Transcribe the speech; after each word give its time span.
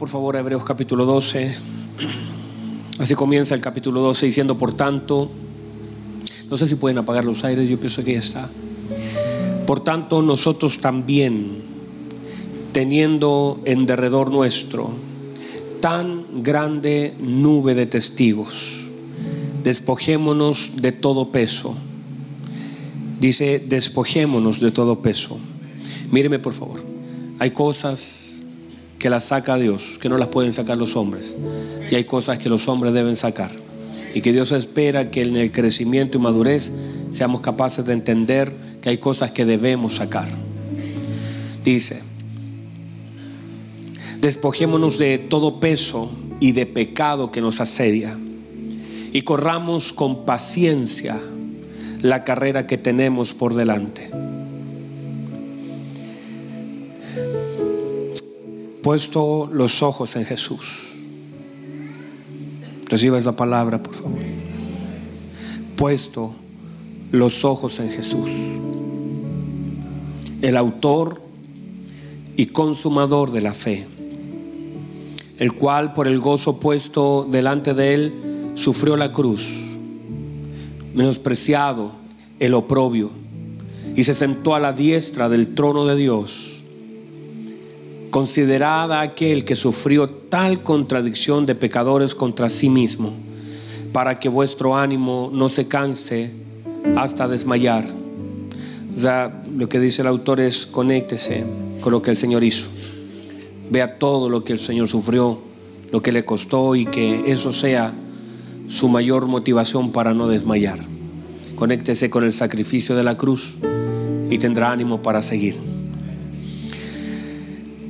por 0.00 0.08
favor 0.08 0.34
Hebreos 0.34 0.64
capítulo 0.64 1.04
12. 1.04 1.54
Así 3.00 3.14
comienza 3.14 3.54
el 3.54 3.60
capítulo 3.60 4.00
12 4.00 4.24
diciendo, 4.24 4.56
por 4.56 4.72
tanto, 4.72 5.30
no 6.48 6.56
sé 6.56 6.66
si 6.66 6.76
pueden 6.76 6.96
apagar 6.96 7.26
los 7.26 7.44
aires, 7.44 7.68
yo 7.68 7.78
pienso 7.78 8.02
que 8.02 8.14
ya 8.14 8.18
está. 8.18 8.48
Por 9.66 9.80
tanto, 9.80 10.22
nosotros 10.22 10.80
también, 10.80 11.58
teniendo 12.72 13.60
en 13.66 13.84
derredor 13.84 14.30
nuestro 14.30 14.88
tan 15.80 16.42
grande 16.42 17.12
nube 17.20 17.74
de 17.74 17.84
testigos, 17.84 18.86
despojémonos 19.62 20.80
de 20.80 20.92
todo 20.92 21.30
peso. 21.30 21.74
Dice, 23.20 23.58
despojémonos 23.58 24.60
de 24.60 24.70
todo 24.70 25.02
peso. 25.02 25.38
Míreme 26.10 26.38
por 26.38 26.54
favor, 26.54 26.82
hay 27.38 27.50
cosas 27.50 28.29
que 29.00 29.10
las 29.10 29.24
saca 29.24 29.56
Dios, 29.56 29.98
que 29.98 30.10
no 30.10 30.18
las 30.18 30.28
pueden 30.28 30.52
sacar 30.52 30.76
los 30.76 30.94
hombres. 30.94 31.34
Y 31.90 31.94
hay 31.96 32.04
cosas 32.04 32.38
que 32.38 32.50
los 32.50 32.68
hombres 32.68 32.92
deben 32.92 33.16
sacar. 33.16 33.50
Y 34.14 34.20
que 34.20 34.32
Dios 34.32 34.52
espera 34.52 35.10
que 35.10 35.22
en 35.22 35.36
el 35.36 35.50
crecimiento 35.50 36.18
y 36.18 36.20
madurez 36.20 36.70
seamos 37.10 37.40
capaces 37.40 37.86
de 37.86 37.94
entender 37.94 38.52
que 38.82 38.90
hay 38.90 38.98
cosas 38.98 39.30
que 39.30 39.46
debemos 39.46 39.94
sacar. 39.94 40.28
Dice, 41.64 42.02
despojémonos 44.20 44.98
de 44.98 45.16
todo 45.16 45.60
peso 45.60 46.10
y 46.38 46.52
de 46.52 46.66
pecado 46.66 47.32
que 47.32 47.40
nos 47.40 47.60
asedia 47.60 48.18
y 49.12 49.22
corramos 49.22 49.94
con 49.94 50.26
paciencia 50.26 51.18
la 52.02 52.24
carrera 52.24 52.66
que 52.66 52.76
tenemos 52.76 53.32
por 53.32 53.54
delante 53.54 54.10
puesto 58.82 59.48
los 59.52 59.82
ojos 59.82 60.16
en 60.16 60.24
Jesús. 60.24 60.94
Reciba 62.86 63.18
esa 63.18 63.36
palabra, 63.36 63.82
por 63.82 63.94
favor. 63.94 64.22
Puesto 65.76 66.34
los 67.12 67.44
ojos 67.44 67.80
en 67.80 67.90
Jesús, 67.90 68.30
el 70.42 70.56
autor 70.56 71.20
y 72.36 72.46
consumador 72.46 73.32
de 73.32 73.40
la 73.40 73.54
fe, 73.54 73.86
el 75.38 75.52
cual 75.54 75.92
por 75.92 76.06
el 76.06 76.20
gozo 76.20 76.60
puesto 76.60 77.26
delante 77.30 77.74
de 77.74 77.94
él 77.94 78.52
sufrió 78.54 78.96
la 78.96 79.12
cruz, 79.12 79.76
menospreciado 80.94 81.92
el 82.38 82.54
oprobio, 82.54 83.10
y 83.96 84.04
se 84.04 84.14
sentó 84.14 84.54
a 84.54 84.60
la 84.60 84.72
diestra 84.72 85.28
del 85.28 85.54
trono 85.54 85.86
de 85.86 85.96
Dios 85.96 86.49
Considerada 88.10 89.02
aquel 89.02 89.44
que 89.44 89.54
sufrió 89.54 90.08
tal 90.08 90.64
contradicción 90.64 91.46
de 91.46 91.54
pecadores 91.54 92.16
contra 92.16 92.50
sí 92.50 92.68
mismo, 92.68 93.12
para 93.92 94.18
que 94.18 94.28
vuestro 94.28 94.76
ánimo 94.76 95.30
no 95.32 95.48
se 95.48 95.68
canse 95.68 96.32
hasta 96.96 97.28
desmayar. 97.28 97.86
O 98.96 98.98
sea, 98.98 99.42
lo 99.56 99.68
que 99.68 99.78
dice 99.78 100.02
el 100.02 100.08
autor 100.08 100.40
es 100.40 100.66
conéctese 100.66 101.44
con 101.80 101.92
lo 101.92 102.02
que 102.02 102.10
el 102.10 102.16
Señor 102.16 102.42
hizo. 102.42 102.66
Vea 103.70 103.96
todo 103.98 104.28
lo 104.28 104.42
que 104.42 104.54
el 104.54 104.58
Señor 104.58 104.88
sufrió, 104.88 105.38
lo 105.92 106.00
que 106.00 106.10
le 106.10 106.24
costó 106.24 106.74
y 106.74 106.86
que 106.86 107.22
eso 107.26 107.52
sea 107.52 107.92
su 108.66 108.88
mayor 108.88 109.26
motivación 109.26 109.92
para 109.92 110.14
no 110.14 110.26
desmayar. 110.26 110.80
Conéctese 111.54 112.10
con 112.10 112.24
el 112.24 112.32
sacrificio 112.32 112.96
de 112.96 113.04
la 113.04 113.16
cruz 113.16 113.54
y 114.30 114.38
tendrá 114.38 114.72
ánimo 114.72 115.00
para 115.00 115.22
seguir 115.22 115.69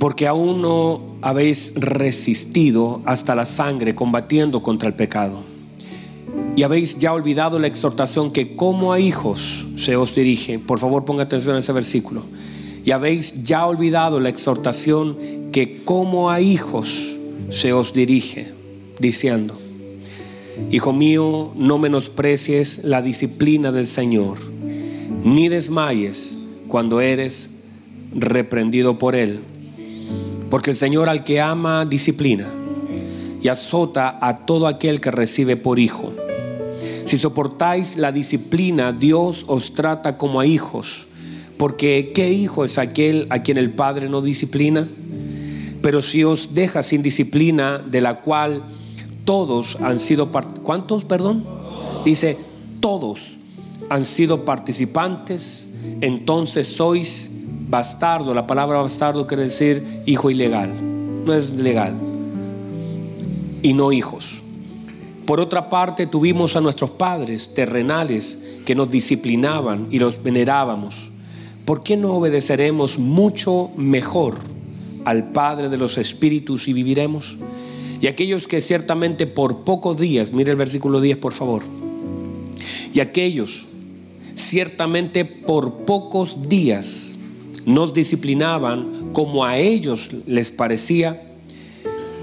porque 0.01 0.27
aún 0.27 0.63
no 0.63 1.03
habéis 1.21 1.75
resistido 1.77 3.03
hasta 3.05 3.35
la 3.35 3.45
sangre 3.45 3.95
combatiendo 3.95 4.63
contra 4.63 4.89
el 4.89 4.95
pecado. 4.95 5.43
Y 6.57 6.63
habéis 6.63 6.99
ya 6.99 7.13
olvidado 7.13 7.59
la 7.59 7.67
exhortación 7.67 8.33
que 8.33 8.57
como 8.57 8.95
a 8.95 8.99
hijos 8.99 9.67
se 9.77 9.97
os 9.97 10.15
dirige. 10.15 10.59
Por 10.59 10.79
favor, 10.79 11.05
ponga 11.05 11.25
atención 11.25 11.55
a 11.55 11.59
ese 11.59 11.75
versículo. 11.75 12.25
Y 12.83 12.93
habéis 12.93 13.45
ya 13.45 13.67
olvidado 13.67 14.21
la 14.21 14.31
exhortación 14.31 15.19
que 15.53 15.85
como 15.85 16.31
a 16.31 16.41
hijos 16.41 17.17
se 17.51 17.75
os 17.75 17.93
dirige, 17.93 18.51
diciendo, 19.01 19.55
Hijo 20.71 20.95
mío, 20.95 21.53
no 21.57 21.77
menosprecies 21.77 22.85
la 22.85 23.03
disciplina 23.03 23.71
del 23.71 23.87
Señor, 23.87 24.39
ni 25.25 25.49
desmayes 25.51 26.39
cuando 26.69 27.03
eres 27.03 27.51
reprendido 28.15 28.99
por 28.99 29.15
Él 29.15 29.41
porque 30.51 30.71
el 30.71 30.77
Señor 30.77 31.09
al 31.09 31.25
que 31.25 31.41
ama 31.41 31.87
disciplina 31.87 32.47
y 33.41 33.49
azota 33.49 34.19
a 34.21 34.45
todo 34.45 34.67
aquel 34.67 35.01
que 35.01 35.11
recibe 35.11 35.57
por 35.57 35.79
hijo. 35.79 36.13
Si 37.07 37.17
soportáis 37.17 37.97
la 37.97 38.13
disciplina, 38.13 38.93
Dios 38.93 39.45
os 39.47 39.75
trata 39.75 40.19
como 40.19 40.41
a 40.41 40.47
hijos. 40.47 41.07
Porque 41.57 42.13
¿qué 42.15 42.33
hijo 42.33 42.65
es 42.65 42.79
aquel 42.79 43.27
a 43.31 43.43
quien 43.43 43.59
el 43.59 43.71
Padre 43.71 44.09
no 44.09 44.23
disciplina? 44.23 44.89
Pero 45.83 46.03
si 46.03 46.25
os 46.25 46.55
deja 46.55 46.83
sin 46.83 47.03
disciplina, 47.03 47.79
de 47.79 48.01
la 48.01 48.21
cual 48.21 48.63
todos 49.25 49.79
han 49.81 49.99
sido... 49.99 50.31
¿Cuántos, 50.63 51.05
perdón? 51.05 51.45
Dice, 52.05 52.37
todos 52.81 53.37
han 53.89 54.05
sido 54.05 54.45
participantes, 54.45 55.69
entonces 56.01 56.69
sois 56.69 57.30
bastardo, 57.71 58.35
la 58.35 58.49
palabra 58.49 58.83
bastardo 58.83 59.29
quiere 59.29 59.45
decir 59.45 60.03
hijo 60.05 60.29
ilegal, 60.29 60.73
no 61.25 61.33
es 61.33 61.53
legal, 61.53 61.95
y 63.63 63.73
no 63.73 63.93
hijos. 63.93 64.43
Por 65.25 65.39
otra 65.39 65.71
parte, 65.71 66.09
tuvimos 66.09 66.57
a 66.57 66.61
nuestros 66.61 66.91
padres 66.91 67.55
terrenales 67.55 68.41
que 68.65 68.75
nos 68.75 68.91
disciplinaban 68.91 69.87
y 69.91 70.01
los 70.01 70.21
venerábamos. 70.25 71.11
¿Por 71.65 71.85
qué 71.85 71.97
no 71.97 72.15
obedeceremos 72.15 72.99
mucho 72.99 73.71
mejor 73.77 74.37
al 75.05 75.31
Padre 75.31 75.69
de 75.69 75.77
los 75.77 75.99
Espíritus 75.99 76.67
y 76.67 76.73
viviremos? 76.73 77.37
Y 78.01 78.09
aquellos 78.09 78.49
que 78.49 78.61
ciertamente 78.61 79.29
por 79.29 79.59
pocos 79.59 79.99
días, 79.99 80.33
mire 80.33 80.51
el 80.51 80.57
versículo 80.57 81.01
10 81.01 81.19
por 81.19 81.33
favor, 81.33 81.63
y 82.93 82.99
aquellos 82.99 83.67
ciertamente 84.35 85.25
por 85.25 85.85
pocos 85.85 86.49
días 86.49 87.20
nos 87.75 87.95
disciplinaban 87.95 89.11
como 89.13 89.45
a 89.45 89.59
ellos 89.59 90.11
les 90.27 90.51
parecía, 90.51 91.23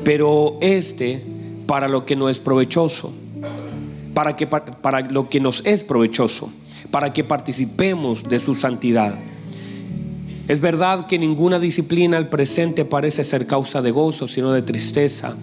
pero 0.04 0.58
este 0.62 1.22
para 1.66 1.88
lo 1.88 2.06
que 2.06 2.16
no 2.16 2.30
es 2.30 2.40
provechoso, 2.40 3.12
para, 4.14 4.36
que, 4.36 4.48
para 4.48 5.02
lo 5.02 5.30
que 5.30 5.40
nos 5.40 5.66
es 5.66 5.84
provechoso, 5.84 6.50
para 6.92 7.14
que 7.14 7.24
participemos 7.24 8.24
de 8.24 8.40
su 8.40 8.56
santidad. 8.56 9.14
Es 10.48 10.62
verdad 10.62 11.08
que 11.08 11.20
ninguna 11.20 11.60
disciplina 11.60 12.18
al 12.18 12.30
presente 12.30 12.86
parece 12.86 13.26
ser 13.26 13.48
causa 13.48 13.82
de 13.82 13.92
gozo, 13.92 14.30
sino 14.30 14.54
de 14.54 14.62
tristeza, 14.62 15.36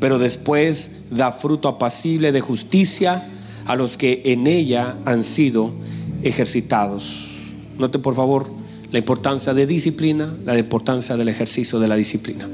pero 0.00 0.18
después 0.18 1.02
da 1.10 1.30
fruto 1.30 1.68
apacible 1.68 2.32
de 2.32 2.40
justicia 2.40 3.28
a 3.66 3.76
los 3.76 3.96
que 3.96 4.22
en 4.24 4.48
ella 4.48 4.96
han 5.04 5.22
sido 5.22 5.70
ejercitados. 6.24 7.28
Note 7.78 8.00
por 8.00 8.16
favor 8.16 8.59
la 8.90 8.98
importancia 8.98 9.54
de 9.54 9.66
disciplina, 9.66 10.34
la 10.44 10.58
importancia 10.58 11.16
del 11.16 11.28
ejercicio 11.28 11.78
de 11.78 11.88
la 11.88 11.96
disciplina. 11.96 12.48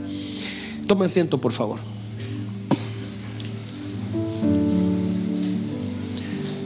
Tome 0.87 1.07
asiento, 1.07 1.39
por 1.39 1.53
favor. 1.53 1.81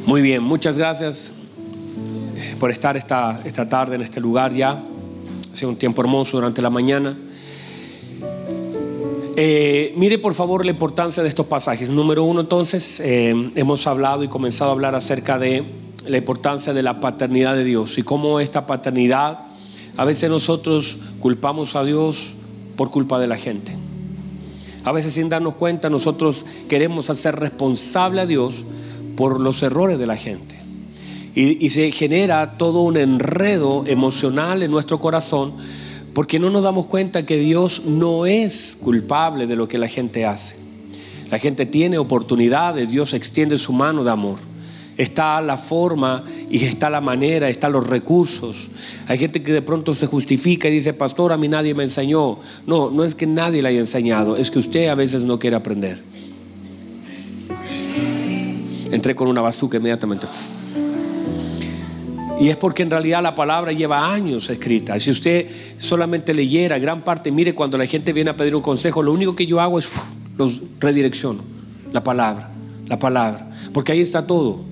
Muy 0.06 0.22
bien, 0.22 0.43
muchas 0.43 0.76
gracias 0.76 1.32
por 2.58 2.70
estar 2.70 2.96
esta, 2.96 3.40
esta 3.44 3.69
tarde 3.69 3.94
en 3.94 4.02
este 4.02 4.20
lugar 4.20 4.52
ya. 4.52 4.70
Ha 4.72 5.67
un 5.67 5.76
tiempo 5.76 6.02
hermoso 6.02 6.37
durante 6.37 6.62
la 6.62 6.70
mañana. 6.70 7.16
Eh, 9.37 9.94
mire 9.96 10.19
por 10.19 10.34
favor 10.34 10.64
la 10.64 10.70
importancia 10.70 11.23
de 11.23 11.28
estos 11.28 11.46
pasajes. 11.46 11.90
Número 11.90 12.25
uno, 12.25 12.40
entonces, 12.40 13.00
eh, 13.00 13.52
hemos 13.55 13.87
hablado 13.87 14.25
y 14.25 14.28
comenzado 14.28 14.70
a 14.70 14.75
hablar 14.75 14.94
acerca 14.94 15.38
de 15.38 15.64
la 16.06 16.16
importancia 16.16 16.73
de 16.73 16.82
la 16.82 17.00
paternidad 17.00 17.55
de 17.55 17.64
Dios 17.64 17.99
y 17.99 18.02
cómo 18.02 18.40
esta 18.40 18.66
paternidad 18.66 19.50
a 20.00 20.05
veces 20.06 20.31
nosotros 20.31 20.97
culpamos 21.19 21.76
a 21.76 21.85
Dios 21.85 22.32
por 22.75 22.91
culpa 22.91 23.20
de 23.20 23.26
la 23.26 23.37
gente. 23.37 23.76
A 24.82 24.93
veces 24.93 25.12
sin 25.12 25.29
darnos 25.29 25.56
cuenta 25.56 25.91
nosotros 25.91 26.47
queremos 26.70 27.11
hacer 27.11 27.37
responsable 27.37 28.23
a 28.23 28.26
Dios 28.26 28.64
por 29.14 29.41
los 29.41 29.62
errores 29.62 29.99
de 29.99 30.06
la 30.06 30.17
gente. 30.17 30.58
Y, 31.35 31.69
se 31.69 31.93
genera 31.93 32.56
todo 32.56 32.81
un 32.81 32.97
enredo 32.97 33.85
emocional 33.87 34.62
en 34.62 34.70
nuestro 34.70 34.99
corazón 35.00 35.52
porque 36.14 36.38
no 36.38 36.49
nos 36.49 36.62
damos 36.62 36.87
cuenta 36.87 37.26
que 37.26 37.37
Dios 37.37 37.82
no 37.85 38.25
es 38.25 38.79
culpable 38.81 39.47
de 39.47 39.56
lo 39.56 39.69
que 39.69 39.76
la 39.76 39.87
gente 39.87 40.25
hace. 40.25 40.56
La 41.31 41.38
gente 41.38 41.67
tiene 41.67 41.99
oportunidades, 41.99 42.91
Dios 42.91 43.12
extiende 43.12 43.58
su 43.58 43.75
mano 43.75 44.02
de 44.02 44.12
amor 44.12 44.50
está 45.00 45.41
la 45.41 45.56
forma 45.56 46.23
y 46.50 46.64
está 46.64 46.91
la 46.91 47.00
manera, 47.00 47.49
están 47.49 47.73
los 47.73 47.87
recursos. 47.87 48.69
Hay 49.08 49.17
gente 49.17 49.43
que 49.43 49.52
de 49.52 49.62
pronto 49.62 49.94
se 49.94 50.06
justifica 50.06 50.69
y 50.69 50.73
dice, 50.73 50.93
pastor, 50.93 51.32
a 51.32 51.38
mí 51.38 51.49
nadie 51.49 51.75
me 51.75 51.85
enseñó. 51.85 52.38
No, 52.67 52.91
no 52.91 53.02
es 53.05 53.14
que 53.14 53.26
nadie 53.26 53.62
le 53.62 53.70
haya 53.70 53.79
enseñado, 53.81 54.37
es 54.37 54.50
que 54.50 54.58
usted 54.58 54.88
a 54.88 54.94
veces 54.94 55.25
no 55.25 55.38
quiere 55.38 55.56
aprender. 55.56 56.02
Entré 58.91 59.14
con 59.14 59.29
una 59.29 59.41
bazuca 59.41 59.79
inmediatamente. 59.79 60.26
Y 62.38 62.49
es 62.49 62.56
porque 62.56 62.82
en 62.82 62.91
realidad 62.91 63.23
la 63.23 63.35
palabra 63.35 63.73
lleva 63.73 64.12
años 64.12 64.50
escrita. 64.50 64.99
Si 64.99 65.11
usted 65.11 65.47
solamente 65.79 66.35
leyera 66.35 66.79
gran 66.79 67.05
parte, 67.05 67.31
mire 67.31 67.55
cuando 67.55 67.79
la 67.79 67.87
gente 67.87 68.12
viene 68.12 68.31
a 68.31 68.37
pedir 68.37 68.55
un 68.55 68.62
consejo, 68.62 69.02
lo 69.02 69.12
único 69.12 69.35
que 69.35 69.47
yo 69.47 69.61
hago 69.61 69.79
es 69.79 69.88
los 70.37 70.61
redirecciono. 70.79 71.43
La 71.93 72.05
palabra, 72.05 72.50
la 72.87 72.99
palabra. 72.99 73.50
Porque 73.73 73.93
ahí 73.93 74.00
está 74.00 74.26
todo. 74.26 74.69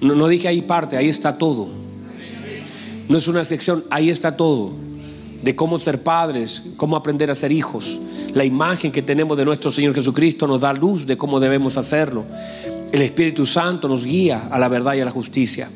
No, 0.00 0.28
dije 0.28 0.48
ahí 0.48 0.62
parte, 0.62 0.96
ahí 0.96 1.08
está 1.08 1.36
todo. 1.36 1.68
No 3.08 3.18
es 3.18 3.28
una 3.28 3.44
sección, 3.44 3.84
ahí 3.90 4.10
está 4.10 4.36
todo. 4.36 4.72
De 5.42 5.56
cómo 5.56 5.78
ser 5.78 6.02
padres, 6.02 6.72
cómo 6.76 6.96
aprender 6.96 7.30
a 7.30 7.34
ser 7.34 7.52
hijos. 7.52 7.98
La 8.34 8.44
imagen 8.44 8.92
que 8.92 9.02
tenemos 9.02 9.36
de 9.36 9.44
nuestro 9.44 9.72
Señor 9.72 9.94
Jesucristo 9.94 10.46
nos 10.46 10.60
da 10.60 10.72
luz 10.72 11.06
de 11.06 11.16
cómo 11.16 11.40
debemos 11.40 11.76
hacerlo. 11.76 12.24
El 12.92 13.02
Espíritu 13.02 13.46
Santo 13.46 13.88
nos 13.88 14.04
guía 14.04 14.48
a 14.50 14.58
la 14.58 14.68
verdad 14.68 14.94
y 14.94 15.00
a 15.00 15.04
la 15.04 15.10
justicia. 15.10 15.68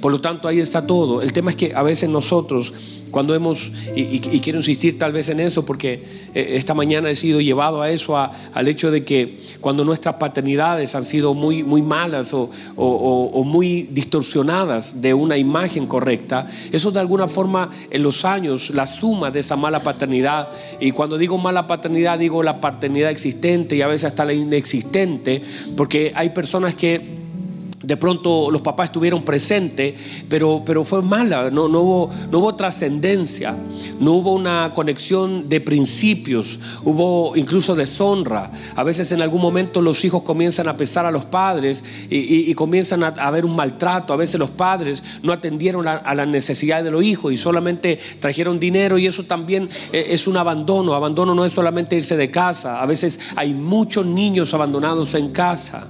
Por 0.00 0.12
lo 0.12 0.20
tanto, 0.20 0.48
ahí 0.48 0.60
está 0.60 0.86
todo. 0.86 1.22
El 1.22 1.32
tema 1.32 1.50
es 1.50 1.56
que 1.56 1.74
a 1.74 1.82
veces 1.82 2.08
nosotros 2.08 2.72
cuando 3.10 3.34
hemos, 3.34 3.72
y, 3.94 4.20
quiero 4.40 4.58
insistir 4.58 4.98
tal 4.98 5.12
vez 5.12 5.28
en 5.28 5.40
eso, 5.40 5.64
porque 5.64 6.02
eh, 6.34 6.52
esta 6.56 6.74
mañana 6.74 7.10
he 7.10 7.16
sido 7.16 7.40
llevado 7.40 7.82
a 7.82 7.90
eso, 7.90 8.16
al 8.16 8.68
hecho 8.68 8.90
de 8.90 9.04
que 9.04 9.38
cuando 9.60 9.84
nuestras 9.84 10.16
paternidades 10.16 10.94
han 10.94 11.04
sido 11.04 11.34
muy, 11.34 11.62
muy 11.62 11.82
malas 11.82 12.32
o, 12.34 12.50
o, 12.76 13.44
muy 13.44 13.82
distorsionadas 13.90 15.00
de 15.00 15.14
una 15.14 15.36
imagen 15.36 15.86
correcta, 15.86 16.48
eso 16.72 16.90
de 16.90 17.00
alguna 17.00 17.28
forma 17.28 17.70
en 17.90 18.02
los 18.02 18.24
años, 18.24 18.70
la 18.70 18.86
suma 18.86 19.30
de 19.30 19.40
esa 19.40 19.56
mala 19.56 19.80
paternidad, 19.80 20.48
y 20.80 20.92
cuando 20.92 21.18
digo 21.18 21.38
mala 21.38 21.66
paternidad, 21.66 22.18
digo 22.18 22.42
la 22.42 22.60
paternidad 22.60 23.10
existente 23.10 23.76
y 23.76 23.82
a 23.82 23.86
veces 23.86 24.04
hasta 24.04 24.24
la 24.24 24.32
inexistente, 24.32 25.42
porque 25.76 26.12
hay 26.14 26.30
personas 26.30 26.74
que 26.74 27.19
de 27.82 27.96
pronto 27.96 28.50
los 28.50 28.60
papás 28.60 28.88
estuvieron 28.88 29.22
presentes, 29.22 30.24
pero, 30.28 30.62
pero 30.66 30.84
fue 30.84 31.02
mala, 31.02 31.50
no, 31.50 31.68
no 31.68 31.80
hubo, 31.80 32.10
no 32.30 32.38
hubo 32.38 32.54
trascendencia, 32.54 33.56
no 33.98 34.12
hubo 34.12 34.34
una 34.34 34.72
conexión 34.74 35.48
de 35.48 35.60
principios, 35.60 36.58
hubo 36.84 37.36
incluso 37.36 37.74
deshonra. 37.74 38.50
A 38.76 38.84
veces 38.84 39.12
en 39.12 39.22
algún 39.22 39.40
momento 39.40 39.80
los 39.80 40.04
hijos 40.04 40.22
comienzan 40.22 40.68
a 40.68 40.76
pesar 40.76 41.06
a 41.06 41.10
los 41.10 41.24
padres 41.24 41.82
y, 42.10 42.52
comienzan 42.54 43.02
a, 43.02 43.08
haber 43.08 43.44
un 43.44 43.56
maltrato. 43.56 44.12
A 44.12 44.16
veces 44.16 44.38
los 44.38 44.50
padres 44.50 45.02
no 45.22 45.32
atendieron 45.32 45.88
a, 45.88 46.14
las 46.14 46.28
necesidades 46.28 46.84
de 46.84 46.90
los 46.90 47.02
hijos 47.02 47.32
y 47.32 47.38
solamente 47.38 47.98
trajeron 48.18 48.60
dinero 48.60 48.98
y 48.98 49.06
eso 49.06 49.24
también 49.24 49.70
eh, 49.92 50.08
es 50.10 50.26
un 50.26 50.36
abandono. 50.36 50.94
Abandono 50.94 51.34
no 51.34 51.46
es 51.46 51.52
solamente 51.52 51.96
irse 51.96 52.16
de 52.16 52.30
casa, 52.30 52.82
a 52.82 52.86
veces 52.86 53.18
hay 53.36 53.54
muchos 53.54 54.04
niños 54.04 54.52
abandonados 54.52 55.14
en 55.14 55.30
casa. 55.30 55.86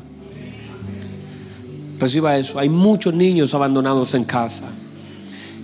Reciba 2.01 2.37
eso. 2.39 2.59
Hay 2.59 2.71
muchos 2.71 3.13
niños 3.13 3.53
abandonados 3.55 4.15
en 4.15 4.25
casa. 4.25 4.65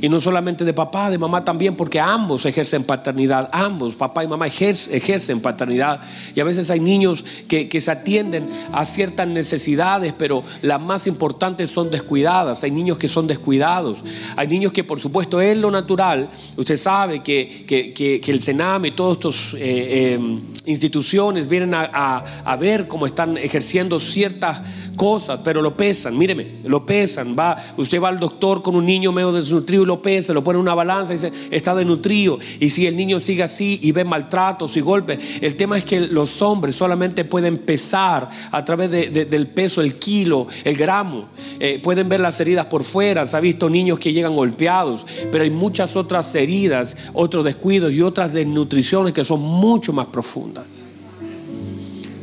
Y 0.00 0.10
no 0.10 0.20
solamente 0.20 0.64
de 0.66 0.74
papá, 0.74 1.10
de 1.10 1.16
mamá 1.16 1.42
también, 1.42 1.74
porque 1.74 1.98
ambos 1.98 2.44
ejercen 2.44 2.84
paternidad, 2.84 3.48
ambos, 3.50 3.96
papá 3.96 4.22
y 4.22 4.28
mamá 4.28 4.46
ejercen 4.46 5.40
paternidad. 5.40 6.00
Y 6.34 6.40
a 6.40 6.44
veces 6.44 6.68
hay 6.68 6.80
niños 6.80 7.24
que, 7.48 7.80
se 7.80 7.90
atienden 7.90 8.46
a 8.72 8.84
ciertas 8.84 9.26
necesidades, 9.26 10.12
pero 10.12 10.42
las 10.60 10.80
más 10.80 11.06
importantes 11.06 11.70
son 11.70 11.90
descuidadas. 11.90 12.62
Hay 12.62 12.72
niños 12.72 12.98
que 12.98 13.08
son 13.08 13.26
descuidados. 13.26 14.00
Hay 14.36 14.48
niños 14.48 14.72
que 14.72 14.84
por 14.84 15.00
supuesto 15.00 15.40
es 15.40 15.56
lo 15.56 15.70
natural. 15.70 16.28
Usted 16.56 16.76
sabe 16.76 17.22
que, 17.22 17.64
que, 17.66 18.20
el 18.26 18.42
Sename 18.42 18.88
y 18.88 18.90
todas 18.90 19.16
estas 19.16 19.54
eh, 19.54 19.58
eh, 19.60 20.40
instituciones 20.66 21.48
vienen 21.48 21.72
a, 21.74 22.22
a 22.44 22.56
ver 22.56 22.86
cómo 22.86 23.06
están 23.06 23.38
ejerciendo 23.38 23.98
ciertas 23.98 24.60
cosas, 24.96 25.40
pero 25.44 25.62
lo 25.62 25.76
pesan, 25.76 26.16
míreme, 26.18 26.56
lo 26.64 26.84
pesan. 26.84 27.36
Va, 27.38 27.56
usted 27.76 28.00
va 28.02 28.08
al 28.08 28.18
doctor 28.18 28.62
con 28.62 28.74
un 28.74 28.84
niño 28.84 29.12
medio 29.12 29.32
desnutrido 29.32 29.82
y 29.82 29.86
lo 29.86 30.02
pesa, 30.02 30.32
lo 30.32 30.42
pone 30.42 30.56
en 30.56 30.62
una 30.62 30.74
balanza 30.74 31.12
y 31.12 31.16
dice, 31.16 31.32
está 31.50 31.74
desnutrido. 31.74 32.38
Y 32.58 32.70
si 32.70 32.86
el 32.86 32.96
niño 32.96 33.20
sigue 33.20 33.42
así 33.42 33.78
y 33.82 33.92
ve 33.92 34.04
maltratos 34.04 34.76
y 34.76 34.80
golpes, 34.80 35.18
el 35.40 35.56
tema 35.56 35.78
es 35.78 35.84
que 35.84 36.00
los 36.00 36.42
hombres 36.42 36.74
solamente 36.74 37.24
pueden 37.24 37.58
pesar 37.58 38.28
a 38.50 38.64
través 38.64 38.90
del 38.90 39.46
peso, 39.48 39.80
el 39.80 39.96
kilo, 39.96 40.46
el 40.64 40.76
gramo. 40.76 41.28
Eh, 41.60 41.80
pueden 41.82 42.08
ver 42.08 42.20
las 42.20 42.40
heridas 42.40 42.66
por 42.66 42.82
fuera. 42.82 43.26
Se 43.26 43.36
ha 43.36 43.40
visto 43.40 43.68
niños 43.68 43.98
que 43.98 44.12
llegan 44.12 44.34
golpeados, 44.34 45.06
pero 45.30 45.44
hay 45.44 45.50
muchas 45.50 45.96
otras 45.96 46.34
heridas, 46.34 46.96
otros 47.12 47.44
descuidos 47.44 47.92
y 47.92 48.02
otras 48.02 48.32
desnutriciones 48.32 49.12
que 49.12 49.24
son 49.24 49.40
mucho 49.40 49.92
más 49.92 50.06
profundas. 50.06 50.95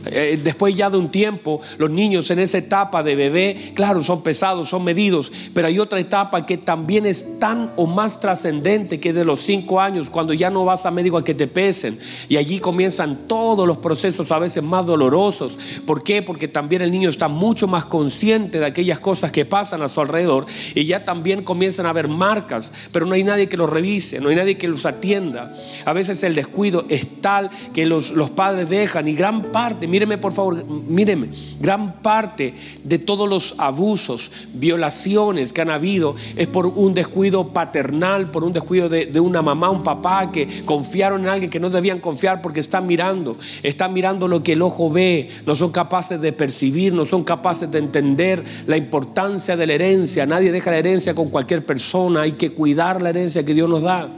Eh, 0.06 0.40
después 0.44 0.76
ya 0.76 0.90
de 0.90 0.98
un 0.98 1.10
tiempo, 1.10 1.62
los 1.78 1.90
niños 1.90 2.30
en 2.32 2.40
esa 2.40 2.58
etapa 2.58 3.04
de 3.04 3.16
bebé, 3.16 3.72
claro, 3.74 4.04
son 4.04 4.22
pesados, 4.22 4.70
son 4.70 4.84
medidos, 4.84 5.32
pero 5.54 5.68
hay 5.68 5.80
otra 5.80 6.00
etapa 6.00 6.46
que 6.46 6.58
también 6.58 7.06
es 7.06 7.40
tan 7.40 7.72
o 7.76 7.88
más 7.88 8.20
trascendente 8.20 9.00
que 9.00 9.14
de 9.14 9.26
los 9.26 9.40
cinco 9.40 9.80
años, 9.80 10.10
cuando 10.10 10.34
ya 10.34 10.50
no 10.50 10.66
vas 10.66 10.86
a 10.86 10.92
médico 10.92 11.18
a 11.18 11.24
que 11.24 11.34
te 11.34 11.48
pesen. 11.48 11.98
Y 12.30 12.38
allí 12.38 12.60
comienzan 12.60 13.28
todos 13.28 13.68
los 13.68 13.78
procesos 13.78 14.32
a 14.32 14.40
veces 14.40 14.64
más 14.64 14.86
dolorosos. 14.86 15.58
¿Por 15.86 16.04
qué? 16.04 16.22
Porque 16.22 16.48
también 16.48 16.82
el 16.82 16.92
niño 16.92 17.10
está 17.10 17.28
mucho 17.28 17.68
más 17.68 17.86
consciente 17.86 18.60
de 18.60 18.66
aquellas 18.66 19.00
cosas 19.00 19.32
que 19.32 19.46
pasan 19.46 19.82
a 19.82 19.90
su 19.90 20.02
alrededor 20.02 20.46
y 20.76 20.86
ya 20.86 21.06
también 21.06 21.44
comienzan 21.44 21.86
a 21.86 21.90
haber 21.90 22.08
marcas, 22.08 22.72
pero 22.92 23.06
no 23.06 23.14
hay 23.14 23.24
nadie 23.24 23.48
que 23.48 23.58
los 23.58 23.70
revise, 23.70 24.20
no 24.20 24.30
hay 24.30 24.36
nadie 24.36 24.58
que 24.58 24.68
los 24.68 24.86
atienda. 24.86 25.54
A 25.86 25.94
veces 25.94 26.24
el 26.24 26.36
descuido 26.36 26.86
es 26.90 27.22
tal 27.22 27.50
que 27.74 27.86
los, 27.86 28.12
los 28.12 28.30
padres 28.30 28.70
dejan 28.70 29.08
y 29.08 29.14
gran 29.14 29.52
parte, 29.52 29.88
míreme 29.94 30.18
por 30.18 30.34
favor, 30.34 30.66
míreme, 30.66 31.28
gran 31.60 32.02
parte 32.02 32.56
de 32.84 32.98
todos 32.98 33.30
los 33.30 33.60
abusos, 33.60 34.32
violaciones 34.56 35.54
que 35.54 35.62
han 35.62 35.70
habido 35.70 36.16
es 36.36 36.48
por 36.48 36.66
un 36.66 36.96
descuido 36.96 37.50
paternal, 37.50 38.32
por 38.32 38.44
un 38.44 38.54
descuido 38.54 38.90
de, 38.90 39.20
una 39.20 39.44
mamá, 39.44 39.70
un 39.70 39.84
papá 39.84 40.32
que 40.32 40.48
confiaron 40.66 41.22
en 41.22 41.28
alguien 41.28 41.52
que 41.52 41.60
no 41.60 41.70
debían 41.70 42.00
confiar 42.00 42.42
porque 42.42 42.60
están 42.60 42.88
mirando, 42.88 43.38
están 43.62 43.94
mirando 43.94 44.28
lo 44.28 44.42
que 44.42 44.54
el 44.54 44.64
ojo 44.64 44.90
ve, 44.90 45.30
no 45.46 45.54
son 45.54 45.72
capaces 45.72 46.20
de 46.20 46.34
percibir, 46.34 46.92
no 46.92 47.06
son 47.06 47.24
capaces 47.24 47.70
de 47.70 47.78
entender 47.78 48.44
la 48.66 48.78
importancia 48.78 49.56
de 49.56 49.68
la 49.68 49.74
herencia. 49.74 50.26
Nadie 50.26 50.52
deja 50.52 50.72
la 50.72 50.78
herencia 50.78 51.14
con 51.14 51.30
cualquier 51.30 51.64
persona, 51.64 52.22
hay 52.22 52.32
que 52.32 52.52
cuidar 52.52 53.00
la 53.00 53.12
herencia 53.12 53.46
que 53.46 53.54
Dios 53.54 53.70
nos 53.70 53.84
da 53.84 54.10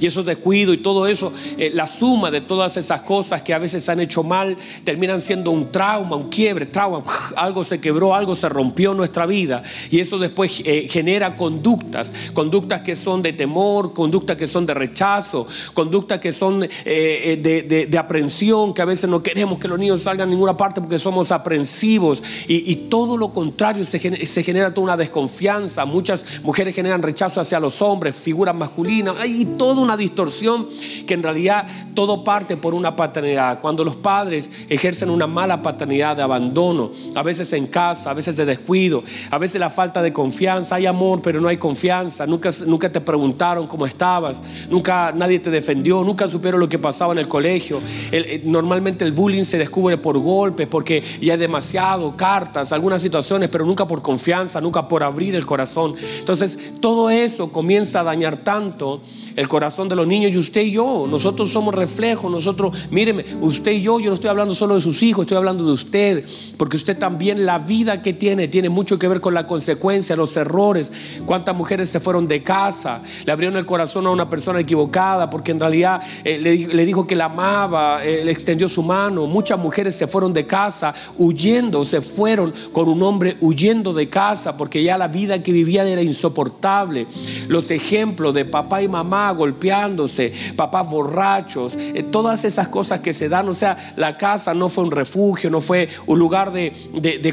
y 0.00 0.06
esos 0.06 0.24
descuidos 0.24 0.74
y 0.74 0.78
todo 0.78 1.06
eso, 1.06 1.32
eh, 1.56 1.70
la 1.74 1.86
suma 1.86 2.30
de 2.30 2.40
todas 2.40 2.76
esas 2.76 3.02
cosas 3.02 3.42
que 3.42 3.54
a 3.54 3.58
veces 3.58 3.84
se 3.84 3.92
han 3.92 4.00
hecho 4.00 4.22
mal, 4.22 4.56
terminan 4.84 5.20
siendo 5.20 5.50
un 5.50 5.70
trauma, 5.70 6.16
un 6.16 6.28
quiebre, 6.28 6.66
trauma, 6.66 7.02
algo 7.36 7.64
se 7.64 7.80
quebró, 7.80 8.14
algo 8.14 8.36
se 8.36 8.48
rompió 8.48 8.92
en 8.92 8.98
nuestra 8.98 9.26
vida. 9.26 9.62
Y 9.90 10.00
eso 10.00 10.18
después 10.18 10.62
eh, 10.64 10.86
genera 10.90 11.36
conductas, 11.36 12.12
conductas 12.32 12.82
que 12.82 12.96
son 12.96 13.22
de 13.22 13.32
temor, 13.32 13.92
conductas 13.92 14.36
que 14.36 14.46
son 14.46 14.66
de 14.66 14.74
rechazo, 14.74 15.46
conductas 15.74 16.18
que 16.18 16.32
son 16.32 16.66
eh, 16.84 17.38
de, 17.42 17.86
de, 17.86 17.98
aprensión, 17.98 18.72
que 18.72 18.82
a 18.82 18.84
veces 18.84 19.10
no 19.10 19.22
queremos 19.22 19.58
que 19.58 19.68
los 19.68 19.78
niños 19.78 20.02
salgan 20.02 20.28
a 20.28 20.30
ninguna 20.30 20.56
parte 20.56 20.80
porque 20.80 20.98
somos 20.98 21.32
aprensivos. 21.32 22.22
Y, 22.46 22.76
todo 22.88 23.16
lo 23.16 23.32
contrario, 23.32 23.84
se 23.84 23.98
genera, 23.98 24.72
toda 24.72 24.84
una 24.84 24.96
desconfianza, 24.96 25.84
muchas 25.84 26.42
mujeres 26.42 26.74
generan 26.74 27.02
rechazo 27.02 27.40
hacia 27.40 27.60
los 27.60 27.82
hombres, 27.82 28.14
figuras 28.16 28.54
masculinas, 28.54 29.16
todo 29.58 29.82
una 29.82 29.96
distorsión 29.96 30.66
que 31.06 31.14
en 31.14 31.22
realidad 31.22 31.66
todo 31.94 32.24
parte 32.24 32.56
por 32.56 32.74
una 32.74 32.96
paternidad. 32.96 33.60
Cuando 33.60 33.84
los 33.84 33.96
padres 33.96 34.50
ejercen 34.68 35.10
una 35.10 35.26
mala 35.26 35.62
paternidad 35.62 36.16
de 36.16 36.22
abandono, 36.22 36.92
a 37.14 37.22
veces 37.22 37.52
en 37.52 37.66
casa, 37.66 38.10
a 38.10 38.14
veces 38.14 38.36
de 38.36 38.46
descuido, 38.46 39.02
a 39.30 39.38
veces 39.38 39.60
la 39.60 39.70
falta 39.70 40.00
de 40.00 40.12
confianza, 40.12 40.76
hay 40.76 40.86
amor 40.86 41.20
pero 41.22 41.40
no 41.40 41.48
hay 41.48 41.56
confianza, 41.56 42.26
nunca, 42.26 42.50
nunca 42.66 42.90
te 42.90 43.00
preguntaron 43.00 43.66
cómo 43.66 43.86
estabas, 43.86 44.40
nunca 44.70 45.12
nadie 45.14 45.38
te 45.38 45.50
defendió, 45.50 46.04
nunca 46.04 46.28
supieron 46.28 46.60
lo 46.60 46.68
que 46.68 46.78
pasaba 46.78 47.12
en 47.12 47.18
el 47.18 47.28
colegio. 47.28 47.80
Eh, 48.12 48.42
normalmente 48.44 49.04
el 49.04 49.12
bullying 49.12 49.44
se 49.44 49.58
descubre 49.58 49.96
por 49.96 50.18
golpes, 50.18 50.66
porque 50.66 51.02
ya 51.20 51.34
hay 51.34 51.38
demasiado, 51.38 52.16
cartas, 52.16 52.72
algunas 52.72 53.02
situaciones, 53.02 53.48
pero 53.48 53.64
nunca 53.64 53.86
por 53.86 54.02
confianza, 54.02 54.60
nunca 54.60 54.86
por 54.86 55.02
abrir 55.02 55.34
el 55.34 55.46
corazón. 55.46 55.94
Entonces 56.18 56.72
todo 56.80 57.10
eso 57.10 57.50
comienza 57.50 58.00
a 58.00 58.04
dañar 58.04 58.36
tanto 58.36 59.00
el 59.36 59.47
corazón 59.48 59.88
de 59.88 59.96
los 59.96 60.06
niños 60.06 60.32
y 60.32 60.38
usted 60.38 60.62
y 60.62 60.72
yo. 60.72 61.06
Nosotros 61.08 61.50
somos 61.50 61.74
reflejos, 61.74 62.30
nosotros, 62.30 62.76
míreme, 62.90 63.24
usted 63.40 63.72
y 63.72 63.82
yo, 63.82 63.98
yo 64.00 64.10
no 64.10 64.14
estoy 64.14 64.30
hablando 64.30 64.54
solo 64.54 64.74
de 64.74 64.80
sus 64.80 65.02
hijos, 65.02 65.22
estoy 65.22 65.36
hablando 65.36 65.64
de 65.64 65.72
usted, 65.72 66.24
porque 66.56 66.76
usted 66.76 66.96
también 66.98 67.46
la 67.46 67.58
vida 67.58 68.02
que 68.02 68.12
tiene 68.12 68.48
tiene 68.48 68.68
mucho 68.68 68.98
que 68.98 69.08
ver 69.08 69.20
con 69.20 69.34
la 69.34 69.46
consecuencia, 69.46 70.16
los 70.16 70.36
errores. 70.36 70.92
¿Cuántas 71.26 71.56
mujeres 71.56 71.90
se 71.90 72.00
fueron 72.00 72.26
de 72.26 72.42
casa? 72.42 73.02
Le 73.24 73.32
abrieron 73.32 73.58
el 73.58 73.66
corazón 73.66 74.06
a 74.06 74.10
una 74.10 74.28
persona 74.28 74.60
equivocada 74.60 75.30
porque 75.30 75.52
en 75.52 75.60
realidad 75.60 76.02
eh, 76.24 76.38
le, 76.38 76.86
dijo 76.86 77.06
que 77.06 77.16
la 77.16 77.26
amaba, 77.26 78.04
eh, 78.04 78.24
le 78.24 78.32
extendió 78.32 78.68
su 78.68 78.82
mano. 78.82 79.26
Muchas 79.26 79.58
mujeres 79.58 79.96
se 79.96 80.06
fueron 80.06 80.32
de 80.32 80.46
casa 80.46 80.94
huyendo, 81.16 81.84
se 81.84 82.00
fueron 82.00 82.52
con 82.72 82.88
un 82.88 83.02
hombre 83.02 83.36
huyendo 83.40 83.92
de 83.92 84.08
casa 84.08 84.56
porque 84.56 84.82
ya 84.82 84.98
la 84.98 85.08
vida 85.08 85.42
que 85.42 85.52
vivían 85.52 85.86
era 85.86 86.02
insoportable. 86.02 87.06
Los 87.48 87.70
ejemplos 87.70 88.34
de 88.34 88.44
papá 88.44 88.82
y 88.82 88.88
mamá 88.88 89.32
golpeándose, 89.38 90.32
papás 90.56 90.88
borrachos, 90.88 91.74
eh, 91.76 92.02
todas 92.02 92.44
esas 92.44 92.68
cosas 92.68 93.00
que 93.00 93.14
se 93.14 93.28
dan. 93.28 93.48
O 93.48 93.54
sea, 93.54 93.76
la 93.96 94.18
casa 94.18 94.52
no 94.52 94.68
fue 94.68 94.84
un 94.84 94.90
refugio, 94.90 95.48
no 95.50 95.60
fue 95.60 95.88
un 96.06 96.18
lugar 96.18 96.52
de, 96.52 96.72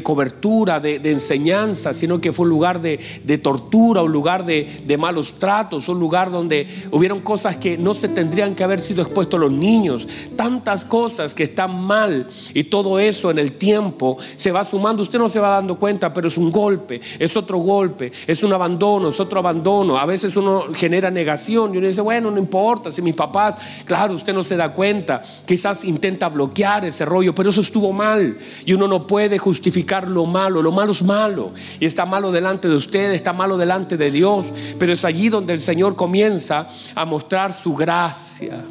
cobertura, 0.02 0.80
de, 0.80 0.96
enseñanza, 1.10 1.92
sino 1.92 2.20
que 2.20 2.32
fue 2.32 2.44
un 2.44 2.50
lugar 2.50 2.80
de, 2.80 2.98
tortura, 3.42 4.02
un 4.02 4.12
lugar 4.12 4.44
de, 4.46 4.96
malos 4.98 5.38
tratos, 5.38 5.88
un 5.88 6.00
lugar 6.00 6.30
donde 6.30 6.66
hubieron 6.90 7.20
cosas 7.20 7.56
que 7.56 7.76
no 7.76 7.94
se 7.94 8.08
tendrían 8.08 8.54
que 8.54 8.64
haber 8.64 8.80
sido 8.80 9.02
expuestos 9.02 9.38
los 9.38 9.52
niños. 9.52 10.08
Tantas 10.36 10.84
cosas 10.84 11.34
que 11.34 11.42
están 11.42 11.78
mal 11.84 12.26
y 12.54 12.64
todo 12.64 12.98
eso 12.98 13.30
en 13.30 13.38
el 13.38 13.52
tiempo 13.52 14.16
se 14.36 14.52
va 14.52 14.64
sumando. 14.64 15.02
Usted 15.02 15.18
no 15.18 15.28
se 15.28 15.40
va 15.40 15.50
dando 15.50 15.76
cuenta, 15.76 16.14
pero 16.14 16.28
es 16.28 16.38
un 16.38 16.50
golpe, 16.50 17.00
es 17.18 17.36
otro 17.36 17.58
golpe, 17.58 18.12
es 18.26 18.42
un 18.42 18.52
abandono, 18.52 19.08
es 19.10 19.20
otro 19.20 19.40
abandono. 19.40 19.98
A 19.98 20.06
veces 20.06 20.36
uno 20.36 20.64
genera 20.74 21.10
negación 21.10 21.74
y 21.74 21.78
uno 21.78 21.86
dice, 21.86 21.95
bueno, 22.02 22.30
no 22.30 22.38
importa, 22.38 22.90
si 22.92 23.02
mis 23.02 23.14
papás, 23.14 23.56
claro, 23.84 24.14
usted 24.14 24.34
no 24.34 24.44
se 24.44 24.56
da 24.56 24.72
cuenta, 24.72 25.22
quizás 25.44 25.84
intenta 25.84 26.28
bloquear 26.28 26.84
ese 26.84 27.04
rollo, 27.04 27.34
pero 27.34 27.50
eso 27.50 27.60
estuvo 27.60 27.92
mal. 27.92 28.36
Y 28.64 28.72
uno 28.72 28.88
no 28.88 29.06
puede 29.06 29.38
justificar 29.38 30.08
lo 30.08 30.26
malo, 30.26 30.62
lo 30.62 30.72
malo 30.72 30.92
es 30.92 31.02
malo 31.02 31.52
y 31.80 31.86
está 31.86 32.06
malo 32.06 32.32
delante 32.32 32.68
de 32.68 32.74
usted, 32.74 33.12
está 33.12 33.32
malo 33.32 33.56
delante 33.56 33.96
de 33.96 34.10
Dios, 34.10 34.46
pero 34.78 34.92
es 34.92 35.04
allí 35.04 35.28
donde 35.28 35.54
el 35.54 35.60
Señor 35.60 35.96
comienza 35.96 36.68
a 36.94 37.04
mostrar 37.04 37.52
su 37.52 37.74
gracia, 37.74 38.64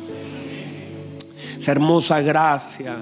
esa 1.58 1.72
hermosa 1.72 2.22
gracia 2.22 2.96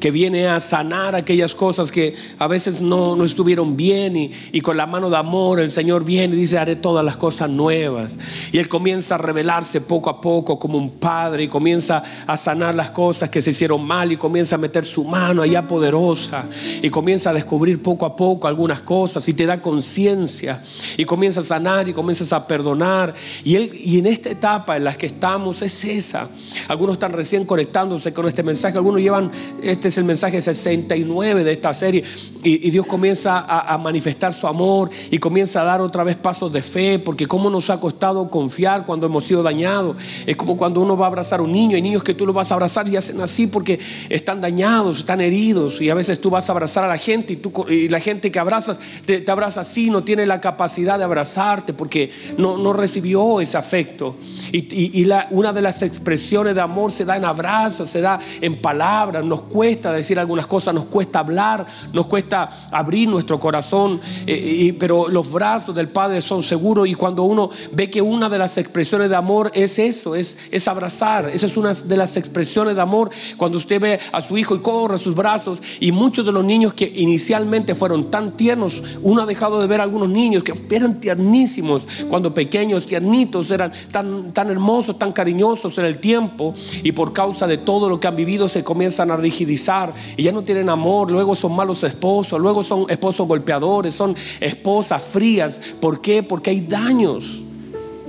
que 0.00 0.10
viene 0.10 0.46
a 0.46 0.60
sanar 0.60 1.14
aquellas 1.14 1.54
cosas 1.54 1.90
que 1.90 2.14
a 2.38 2.46
veces 2.46 2.80
no, 2.80 3.16
no 3.16 3.24
estuvieron 3.24 3.76
bien 3.76 4.16
y, 4.16 4.30
y, 4.52 4.60
con 4.60 4.76
la 4.76 4.86
mano 4.86 5.10
de 5.10 5.16
amor 5.16 5.60
el 5.60 5.70
Señor 5.70 6.04
viene 6.04 6.34
y 6.34 6.38
dice 6.38 6.58
haré 6.58 6.76
todas 6.76 7.04
las 7.04 7.16
cosas 7.16 7.50
nuevas 7.50 8.18
y 8.52 8.58
Él 8.58 8.68
comienza 8.68 9.16
a 9.16 9.18
revelarse 9.18 9.80
poco 9.80 10.10
a 10.10 10.20
poco 10.20 10.58
como 10.58 10.78
un 10.78 10.90
padre 10.90 11.44
y 11.44 11.48
comienza 11.48 12.02
a 12.26 12.36
sanar 12.36 12.74
las 12.74 12.90
cosas 12.90 13.30
que 13.30 13.42
se 13.42 13.50
hicieron 13.50 13.84
mal 13.84 14.12
y 14.12 14.16
comienza 14.16 14.56
a 14.56 14.58
meter 14.58 14.84
su 14.84 15.04
mano 15.04 15.42
allá 15.42 15.66
poderosa 15.66 16.44
y 16.82 16.90
comienza 16.90 17.30
a 17.30 17.34
descubrir 17.34 17.82
poco 17.82 18.06
a 18.06 18.16
poco 18.16 18.48
algunas 18.48 18.80
cosas 18.80 19.28
y 19.28 19.34
te 19.34 19.46
da 19.46 19.60
conciencia 19.60 20.62
y 20.96 21.04
comienza 21.04 21.40
a 21.40 21.42
sanar 21.42 21.88
y 21.88 21.92
comienzas 21.92 22.32
a 22.32 22.46
perdonar. 22.46 23.14
Y, 23.44 23.54
él, 23.54 23.70
y 23.74 23.98
en 23.98 24.06
esta 24.06 24.30
etapa 24.30 24.76
en 24.76 24.84
la 24.84 24.94
que 24.94 25.06
estamos 25.06 25.62
es 25.62 25.84
esa. 25.84 26.28
Algunos 26.68 26.94
están 26.94 27.12
recién 27.12 27.44
conectándose 27.44 28.12
con 28.12 28.26
este 28.26 28.42
mensaje 28.42 28.78
algunos 28.78 29.00
llevan 29.00 29.30
este 29.62 29.87
este 29.88 30.00
es 30.00 30.02
el 30.02 30.04
mensaje 30.04 30.42
69 30.42 31.44
de 31.44 31.52
esta 31.52 31.72
serie. 31.72 32.04
Y, 32.44 32.70
Dios 32.70 32.86
comienza 32.86 33.44
a, 33.48 33.76
manifestar 33.78 34.32
su 34.32 34.46
amor 34.46 34.90
y 35.10 35.18
comienza 35.18 35.62
a 35.62 35.64
dar 35.64 35.80
otra 35.80 36.04
vez 36.04 36.16
pasos 36.16 36.52
de 36.52 36.60
fe, 36.62 36.98
porque 36.98 37.26
cómo 37.26 37.48
nos 37.48 37.70
ha 37.70 37.80
costado 37.80 38.28
confiar 38.28 38.84
cuando 38.84 39.06
hemos 39.06 39.24
sido 39.24 39.42
dañados. 39.42 39.96
Es 40.26 40.36
como 40.36 40.56
cuando 40.56 40.80
uno 40.80 40.96
va 40.96 41.06
a 41.06 41.08
abrazar 41.08 41.40
a 41.40 41.42
un 41.42 41.52
niño, 41.52 41.74
hay 41.74 41.82
niños 41.82 42.04
que 42.04 42.14
tú 42.14 42.26
lo 42.26 42.32
vas 42.32 42.50
a 42.50 42.54
abrazar 42.54 42.86
y 42.88 42.96
hacen 42.96 43.20
así 43.22 43.46
porque 43.46 43.78
están 44.10 44.40
dañados, 44.40 44.98
están 44.98 45.20
heridos. 45.20 45.80
Y 45.80 45.88
a 45.88 45.94
veces 45.94 46.20
tú 46.20 46.30
vas 46.30 46.48
a 46.48 46.52
abrazar 46.52 46.84
a 46.84 46.88
la 46.88 46.98
gente 46.98 47.32
y, 47.32 47.36
tú, 47.36 47.52
y 47.68 47.88
la 47.88 47.98
gente 47.98 48.30
que 48.30 48.38
abrazas 48.38 48.78
te, 49.06 49.24
abraza 49.30 49.62
así, 49.62 49.90
no 49.90 50.04
tiene 50.04 50.26
la 50.26 50.40
capacidad 50.40 50.98
de 50.98 51.04
abrazarte 51.04 51.72
porque 51.72 52.10
no, 52.36 52.58
no 52.58 52.74
recibió 52.74 53.40
ese 53.40 53.56
afecto. 53.56 54.16
Y, 54.52 55.04
la, 55.06 55.26
una 55.30 55.52
de 55.52 55.62
las 55.62 55.82
expresiones 55.82 56.54
de 56.54 56.60
amor 56.60 56.92
se 56.92 57.04
da 57.04 57.16
en 57.16 57.24
abrazos, 57.24 57.88
se 57.88 58.00
da 58.00 58.18
en 58.40 58.60
palabras, 58.60 59.24
nos 59.24 59.42
cuesta 59.42 59.77
decir 59.80 60.18
algunas 60.18 60.46
cosas, 60.46 60.74
nos 60.74 60.86
cuesta 60.86 61.20
hablar, 61.20 61.66
nos 61.92 62.06
cuesta 62.06 62.50
abrir 62.70 63.08
nuestro 63.08 63.38
corazón, 63.38 64.00
eh, 64.26 64.76
pero 64.78 65.08
los 65.08 65.30
brazos 65.30 65.74
del 65.74 65.88
Padre 65.88 66.20
son 66.20 66.42
seguros 66.42 66.88
y 66.88 66.94
cuando 66.94 67.22
uno 67.22 67.50
ve 67.72 67.90
que 67.90 68.02
una 68.02 68.28
de 68.28 68.38
las 68.38 68.58
expresiones 68.58 69.08
de 69.08 69.16
amor 69.16 69.50
es 69.54 69.78
eso, 69.78 70.14
es, 70.14 70.38
es 70.50 70.68
abrazar, 70.68 71.30
esa 71.30 71.46
es 71.46 71.56
una 71.56 71.72
de 71.72 71.96
las 71.96 72.16
expresiones 72.16 72.74
de 72.74 72.80
amor, 72.80 73.10
cuando 73.36 73.58
usted 73.58 73.80
ve 73.80 74.00
a 74.12 74.20
su 74.20 74.36
hijo 74.36 74.54
y 74.56 74.60
corre 74.60 74.96
a 74.96 74.98
sus 74.98 75.14
brazos 75.14 75.62
y 75.80 75.92
muchos 75.92 76.26
de 76.26 76.32
los 76.32 76.44
niños 76.44 76.74
que 76.74 76.92
inicialmente 76.96 77.74
fueron 77.74 78.10
tan 78.10 78.36
tiernos, 78.36 78.82
uno 79.02 79.22
ha 79.22 79.26
dejado 79.26 79.60
de 79.60 79.66
ver 79.66 79.80
a 79.80 79.84
algunos 79.84 80.08
niños 80.08 80.42
que 80.42 80.54
eran 80.70 81.00
tiernísimos 81.00 81.86
cuando 82.08 82.34
pequeños, 82.34 82.86
tiernitos, 82.86 83.50
eran 83.50 83.72
tan, 83.90 84.32
tan 84.32 84.50
hermosos, 84.50 84.98
tan 84.98 85.12
cariñosos 85.12 85.78
en 85.78 85.84
el 85.84 85.98
tiempo 85.98 86.54
y 86.82 86.92
por 86.92 87.12
causa 87.12 87.46
de 87.46 87.58
todo 87.58 87.88
lo 87.88 88.00
que 88.00 88.08
han 88.08 88.16
vivido 88.16 88.48
se 88.48 88.64
comienzan 88.64 89.10
a 89.10 89.16
rigidizar 89.16 89.67
y 90.16 90.22
ya 90.22 90.32
no 90.32 90.42
tienen 90.42 90.70
amor, 90.70 91.10
luego 91.10 91.34
son 91.34 91.54
malos 91.54 91.84
esposos 91.84 92.40
luego 92.40 92.62
son 92.62 92.86
esposos 92.88 93.26
golpeadores, 93.26 93.94
son 93.94 94.14
esposas 94.40 95.02
frías. 95.02 95.60
¿Por 95.80 96.00
qué? 96.00 96.22
Porque 96.22 96.50
hay 96.50 96.60
daños. 96.60 97.42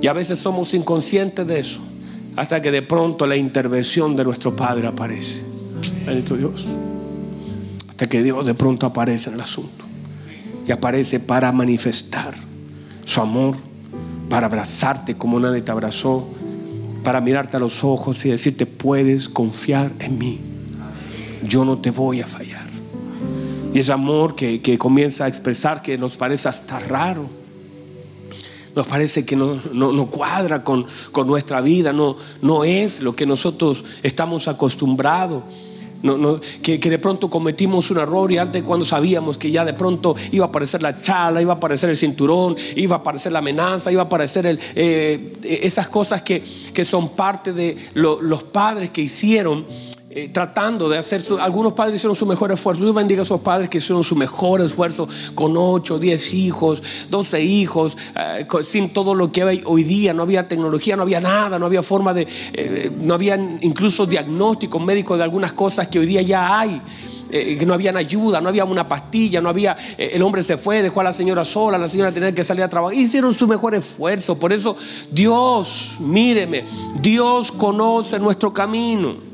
Y 0.01 0.07
a 0.07 0.13
veces 0.13 0.39
somos 0.39 0.73
inconscientes 0.73 1.45
de 1.45 1.59
eso. 1.59 1.79
Hasta 2.35 2.61
que 2.61 2.71
de 2.71 2.81
pronto 2.81 3.27
la 3.27 3.35
intervención 3.35 4.15
de 4.15 4.23
nuestro 4.23 4.55
Padre 4.55 4.87
aparece. 4.87 5.43
Bendito 6.05 6.37
Dios. 6.37 6.65
Hasta 7.89 8.07
que 8.07 8.23
Dios 8.23 8.45
de 8.45 8.53
pronto 8.53 8.85
aparece 8.85 9.29
en 9.29 9.35
el 9.35 9.41
asunto. 9.41 9.85
Y 10.65 10.71
aparece 10.71 11.19
para 11.19 11.51
manifestar 11.51 12.33
su 13.03 13.19
amor, 13.19 13.55
para 14.29 14.45
abrazarte 14.45 15.15
como 15.15 15.39
nadie 15.39 15.61
te 15.61 15.71
abrazó, 15.71 16.25
para 17.03 17.19
mirarte 17.19 17.57
a 17.57 17.59
los 17.59 17.83
ojos 17.83 18.25
y 18.25 18.29
decirte, 18.29 18.65
puedes 18.65 19.27
confiar 19.27 19.91
en 19.99 20.17
mí. 20.17 20.48
Yo 21.43 21.65
no 21.65 21.77
te 21.79 21.91
voy 21.91 22.21
a 22.21 22.27
fallar. 22.27 22.67
Y 23.73 23.79
ese 23.79 23.91
amor 23.91 24.35
que, 24.35 24.77
comienza 24.77 25.25
a 25.25 25.27
expresar 25.27 25.81
que 25.81 25.97
nos 25.97 26.15
parece 26.15 26.49
hasta 26.49 26.79
raro. 26.79 27.27
Nos 28.75 28.87
parece 28.87 29.25
que 29.25 29.35
no, 29.35 29.59
no, 29.73 30.05
cuadra 30.07 30.63
con, 30.63 30.85
con, 31.11 31.27
nuestra 31.27 31.59
vida, 31.59 31.91
no, 31.91 32.15
no 32.41 32.63
es 32.63 33.01
lo 33.01 33.13
que 33.13 33.25
nosotros 33.25 33.83
estamos 34.03 34.47
acostumbrados. 34.47 35.43
No, 36.01 36.17
no, 36.17 36.39
que, 36.61 36.77
de 36.77 36.97
pronto 36.97 37.29
cometimos 37.29 37.91
un 37.91 37.97
error 37.97 38.31
y 38.31 38.37
antes 38.37 38.63
cuando 38.63 38.85
sabíamos 38.85 39.37
que 39.37 39.51
ya 39.51 39.65
de 39.65 39.73
pronto 39.73 40.15
iba 40.31 40.45
a 40.45 40.47
aparecer 40.47 40.81
la 40.81 41.01
chala, 41.01 41.41
iba 41.41 41.53
a 41.53 41.57
aparecer 41.57 41.89
el 41.89 41.97
cinturón, 41.97 42.55
iba 42.77 42.95
a 42.95 42.99
aparecer 42.99 43.33
la 43.33 43.39
amenaza, 43.39 43.91
iba 43.91 44.03
a 44.03 44.05
aparecer 44.05 44.45
el, 44.45 44.57
eh, 44.75 45.33
esas 45.43 45.89
cosas 45.89 46.21
que, 46.21 46.41
que, 46.73 46.85
son 46.85 47.09
parte 47.09 47.51
de 47.51 47.75
los 47.95 48.43
padres 48.43 48.91
que 48.91 49.01
hicieron 49.01 49.65
eh, 50.11 50.27
tratando 50.33 50.89
de 50.89 50.97
hacer, 50.97 51.21
su, 51.21 51.37
algunos 51.37 51.73
padres 51.73 51.97
hicieron 51.97 52.15
su 52.15 52.25
mejor 52.25 52.51
esfuerzo. 52.51 52.81
Dios 52.81 52.95
bendiga 52.95 53.21
a 53.21 53.23
esos 53.23 53.41
padres 53.41 53.69
que 53.69 53.77
hicieron 53.77 54.03
su 54.03 54.15
mejor 54.15 54.59
esfuerzo 54.59 55.07
con 55.35 55.53
8, 55.55 55.99
10 55.99 56.33
hijos, 56.33 56.81
12 57.11 57.43
hijos, 57.43 57.95
eh, 58.15 58.47
sin 58.63 58.89
todo 58.89 59.13
lo 59.13 59.31
que 59.31 59.43
hay 59.43 59.61
hoy 59.65 59.83
día. 59.83 60.11
No 60.15 60.23
había 60.23 60.47
tecnología, 60.47 60.95
no 60.95 61.03
había 61.03 61.21
nada, 61.21 61.59
no 61.59 61.67
había 61.67 61.83
forma 61.83 62.15
de, 62.15 62.27
eh, 62.53 62.91
no 62.99 63.13
había 63.13 63.35
incluso 63.61 64.07
diagnóstico 64.07 64.79
médico 64.79 65.15
de 65.15 65.21
algunas 65.21 65.51
cosas 65.51 65.87
que 65.89 65.99
hoy 65.99 66.07
día 66.07 66.23
ya 66.23 66.59
hay. 66.59 66.81
no 67.63 67.75
había 67.75 67.95
ayuda, 67.95 68.41
no 68.41 68.49
había 68.49 68.65
una 68.65 68.89
pastilla, 68.89 69.41
no 69.41 69.49
había, 69.49 69.77
el 69.99 70.23
hombre 70.23 70.41
se 70.41 70.57
fue, 70.57 70.81
dejó 70.81 71.01
a 71.01 71.03
la 71.03 71.13
señora 71.13 71.45
sola, 71.45 71.77
la 71.77 71.87
señora 71.87 72.11
tenía 72.11 72.33
que 72.33 72.43
salir 72.43 72.63
a 72.63 72.67
trabajar, 72.67 72.97
hicieron 72.97 73.35
su 73.35 73.47
mejor 73.47 73.75
esfuerzo, 73.75 74.39
por 74.39 74.51
eso 74.51 74.75
Dios, 75.11 75.97
míreme, 75.99 76.65
Dios 76.99 77.51
conoce 77.51 78.17
nuestro 78.17 78.51
camino. 78.51 79.28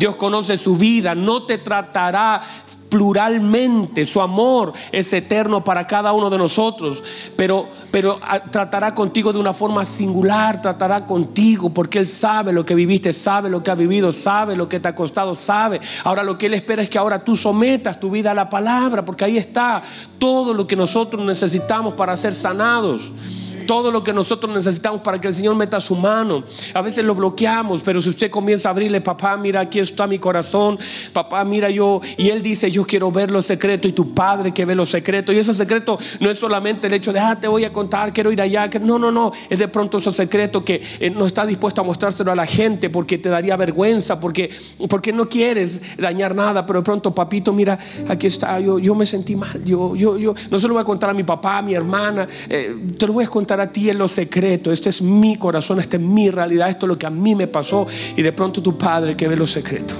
Dios 0.00 0.16
conoce 0.16 0.56
su 0.56 0.78
vida, 0.78 1.14
no 1.14 1.42
te 1.42 1.58
tratará 1.58 2.40
pluralmente, 2.88 4.06
su 4.06 4.22
amor 4.22 4.72
es 4.92 5.12
eterno 5.12 5.62
para 5.62 5.86
cada 5.86 6.14
uno 6.14 6.30
de 6.30 6.38
nosotros, 6.38 7.04
pero, 7.36 7.68
pero 7.90 8.18
ah, 8.22 8.40
tratará 8.40 8.94
contigo 8.94 9.30
de 9.30 9.38
una 9.38 9.52
forma 9.52 9.84
singular, 9.84 10.62
tratará 10.62 11.04
contigo 11.04 11.68
porque 11.68 11.98
Él 11.98 12.08
sabe 12.08 12.50
lo 12.50 12.64
que 12.64 12.74
viviste, 12.74 13.12
sabe 13.12 13.50
lo 13.50 13.62
que 13.62 13.70
ha 13.70 13.74
vivido, 13.74 14.10
sabe 14.10 14.56
lo 14.56 14.70
que 14.70 14.80
te 14.80 14.88
ha 14.88 14.94
costado, 14.94 15.36
sabe. 15.36 15.82
Ahora 16.04 16.22
lo 16.22 16.38
que 16.38 16.46
Él 16.46 16.54
espera 16.54 16.82
es 16.82 16.88
que 16.88 16.98
ahora 16.98 17.22
tú 17.22 17.36
sometas 17.36 18.00
tu 18.00 18.10
vida 18.10 18.30
a 18.30 18.34
la 18.34 18.48
palabra, 18.48 19.04
porque 19.04 19.26
ahí 19.26 19.36
está 19.36 19.82
todo 20.18 20.54
lo 20.54 20.66
que 20.66 20.76
nosotros 20.76 21.22
necesitamos 21.26 21.92
para 21.92 22.16
ser 22.16 22.34
sanados 22.34 23.12
todo 23.60 23.90
lo 23.90 24.02
que 24.02 24.12
nosotros 24.12 24.54
necesitamos 24.54 25.00
para 25.02 25.20
que 25.20 25.28
el 25.28 25.34
Señor 25.34 25.54
meta 25.54 25.80
su 25.80 25.96
mano. 25.96 26.44
A 26.74 26.82
veces 26.82 27.04
lo 27.04 27.14
bloqueamos, 27.14 27.82
pero 27.82 28.00
si 28.00 28.08
usted 28.08 28.30
comienza 28.30 28.68
a 28.68 28.72
abrirle, 28.72 29.00
papá, 29.00 29.36
mira, 29.36 29.60
aquí 29.60 29.78
está 29.78 30.06
mi 30.06 30.18
corazón, 30.18 30.78
papá, 31.12 31.44
mira 31.44 31.70
yo, 31.70 32.00
y 32.16 32.28
él 32.28 32.42
dice, 32.42 32.70
yo 32.70 32.84
quiero 32.84 33.10
ver 33.10 33.30
los 33.30 33.46
secretos, 33.46 33.90
y 33.90 33.92
tu 33.92 34.14
padre 34.14 34.52
que 34.52 34.64
ve 34.64 34.74
los 34.74 34.90
secretos, 34.90 35.34
y 35.34 35.38
esos 35.38 35.56
secretos 35.56 36.02
no 36.20 36.30
es 36.30 36.38
solamente 36.38 36.86
el 36.86 36.94
hecho 36.94 37.12
de, 37.12 37.20
ah, 37.20 37.38
te 37.38 37.48
voy 37.48 37.64
a 37.64 37.72
contar, 37.72 38.12
quiero 38.12 38.32
ir 38.32 38.40
allá, 38.40 38.68
no, 38.80 38.98
no, 38.98 39.10
no, 39.10 39.32
es 39.48 39.58
de 39.58 39.68
pronto 39.68 39.98
esos 39.98 40.14
secretos 40.14 40.62
que 40.62 40.80
eh, 41.00 41.10
no 41.10 41.26
está 41.26 41.46
dispuesto 41.46 41.80
a 41.80 41.84
mostrárselo 41.84 42.30
a 42.32 42.36
la 42.36 42.46
gente 42.46 42.90
porque 42.90 43.18
te 43.18 43.28
daría 43.28 43.56
vergüenza, 43.56 44.20
porque, 44.20 44.50
porque 44.88 45.12
no 45.12 45.28
quieres 45.28 45.96
dañar 45.98 46.34
nada, 46.34 46.66
pero 46.66 46.80
de 46.80 46.84
pronto, 46.84 47.14
papito, 47.14 47.52
mira, 47.52 47.78
aquí 48.08 48.26
está, 48.26 48.60
yo, 48.60 48.78
yo 48.78 48.94
me 48.94 49.06
sentí 49.06 49.36
mal, 49.36 49.64
yo, 49.64 49.96
yo, 49.96 50.16
yo, 50.18 50.34
no 50.50 50.58
se 50.58 50.68
lo 50.68 50.74
voy 50.74 50.82
a 50.82 50.84
contar 50.84 51.10
a 51.10 51.14
mi 51.14 51.24
papá, 51.24 51.58
a 51.58 51.62
mi 51.62 51.74
hermana, 51.74 52.28
eh, 52.48 52.76
te 52.96 53.06
lo 53.06 53.14
voy 53.14 53.24
a 53.24 53.28
contar 53.28 53.49
a 53.58 53.72
ti 53.72 53.90
en 53.90 53.98
lo 53.98 54.06
secreto, 54.06 54.70
este 54.70 54.90
es 54.90 55.02
mi 55.02 55.36
corazón, 55.36 55.80
esta 55.80 55.96
es 55.96 56.02
mi 56.02 56.30
realidad, 56.30 56.68
esto 56.68 56.86
es 56.86 56.88
lo 56.88 56.98
que 56.98 57.06
a 57.06 57.10
mí 57.10 57.34
me 57.34 57.46
pasó, 57.46 57.86
y 58.16 58.22
de 58.22 58.32
pronto 58.32 58.62
tu 58.62 58.76
padre 58.76 59.16
que 59.16 59.26
ve 59.26 59.34
los 59.34 59.50
secretos, 59.50 59.96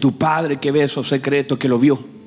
tu 0.00 0.18
padre 0.18 0.58
que 0.58 0.72
ve 0.72 0.82
esos 0.82 1.08
secretos, 1.08 1.56
que 1.56 1.68
lo 1.68 1.78
vio. 1.78 2.18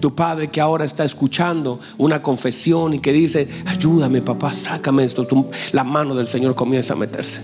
Tu 0.00 0.14
padre 0.14 0.48
que 0.48 0.60
ahora 0.60 0.84
está 0.84 1.04
escuchando 1.04 1.80
una 1.96 2.20
confesión 2.20 2.92
y 2.94 2.98
que 2.98 3.12
dice, 3.12 3.48
ayúdame 3.64 4.20
papá, 4.20 4.52
sácame 4.52 5.04
esto. 5.04 5.26
la 5.72 5.84
mano 5.84 6.14
del 6.14 6.26
Señor 6.26 6.54
comienza 6.54 6.92
a 6.92 6.96
meterse. 6.96 7.40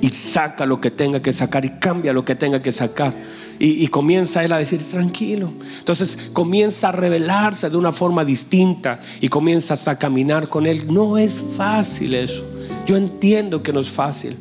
Y 0.00 0.08
saca 0.08 0.64
lo 0.64 0.80
que 0.80 0.90
tenga 0.90 1.20
que 1.20 1.32
sacar 1.32 1.64
y 1.64 1.70
cambia 1.78 2.12
lo 2.12 2.24
que 2.24 2.34
tenga 2.36 2.62
que 2.62 2.72
sacar. 2.72 3.12
Y, 3.58 3.86
comienza 3.88 4.44
él 4.44 4.52
a 4.52 4.58
decir, 4.58 4.82
tranquilo. 4.82 5.52
Entonces 5.78 6.30
comienza 6.32 6.90
a 6.90 6.92
revelarse 6.92 7.70
de 7.70 7.76
una 7.76 7.92
forma 7.92 8.24
distinta 8.24 9.00
y 9.20 9.28
comienzas 9.28 9.88
a 9.88 9.98
caminar 9.98 10.48
con 10.48 10.66
él. 10.66 10.92
No 10.92 11.16
es 11.18 11.40
fácil 11.56 12.14
eso. 12.14 12.44
Yo 12.86 12.96
entiendo 12.96 13.62
que 13.62 13.72
no 13.72 13.80
es 13.80 13.88
fácil 13.88 14.36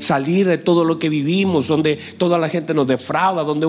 salir 0.00 0.46
de 0.46 0.58
todo 0.58 0.84
lo 0.84 0.98
que 0.98 1.08
vivimos, 1.08 1.68
donde 1.68 1.98
toda 2.18 2.38
la 2.38 2.48
gente 2.48 2.74
nos 2.74 2.86
defrauda, 2.86 3.44
donde 3.44 3.66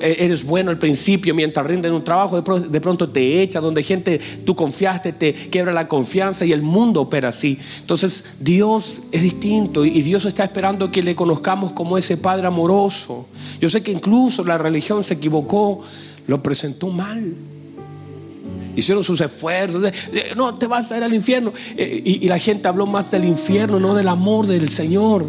e, 0.00 0.16
eres 0.24 0.44
bueno 0.44 0.70
al 0.70 0.78
principio, 0.78 1.34
mientras 1.34 1.66
rinden 1.66 1.92
un 1.92 2.04
trabajo, 2.04 2.40
de 2.40 2.80
pronto 2.80 3.08
te 3.08 3.42
echa, 3.42 3.60
donde 3.60 3.82
gente 3.82 4.20
tú 4.44 4.54
confiaste, 4.54 5.12
te 5.12 5.32
quiebra 5.32 5.72
la 5.72 5.88
confianza 5.88 6.44
y 6.44 6.52
el 6.52 6.62
mundo 6.62 7.02
opera 7.02 7.28
así. 7.28 7.58
Entonces 7.80 8.24
Dios 8.40 9.02
es 9.12 9.22
distinto 9.22 9.84
y 9.84 10.02
Dios 10.02 10.24
está 10.24 10.44
esperando 10.44 10.90
que 10.90 11.02
le 11.02 11.14
conozcamos 11.14 11.72
como 11.72 11.98
ese 11.98 12.16
Padre 12.16 12.46
amoroso. 12.46 13.26
Yo 13.60 13.68
sé 13.68 13.82
que 13.82 13.92
incluso 13.92 14.44
la 14.44 14.58
religión 14.58 15.04
se 15.04 15.14
equivocó, 15.14 15.82
lo 16.26 16.42
presentó 16.42 16.88
mal. 16.88 17.34
Hicieron 18.74 19.02
sus 19.02 19.20
esfuerzos. 19.20 19.82
no, 20.36 20.54
te 20.56 20.66
vas 20.66 20.92
a 20.92 20.98
ir 20.98 21.02
al 21.02 21.14
infierno. 21.14 21.52
Eh, 21.76 22.02
y 22.04 22.28
la 22.28 22.38
gente 22.38 22.68
habló 22.68 22.86
más 22.86 23.10
del 23.10 23.24
infierno, 23.24 23.80
no 23.80 23.94
del 23.94 24.08
amor 24.08 24.46
del 24.46 24.68
Señor. 24.68 25.26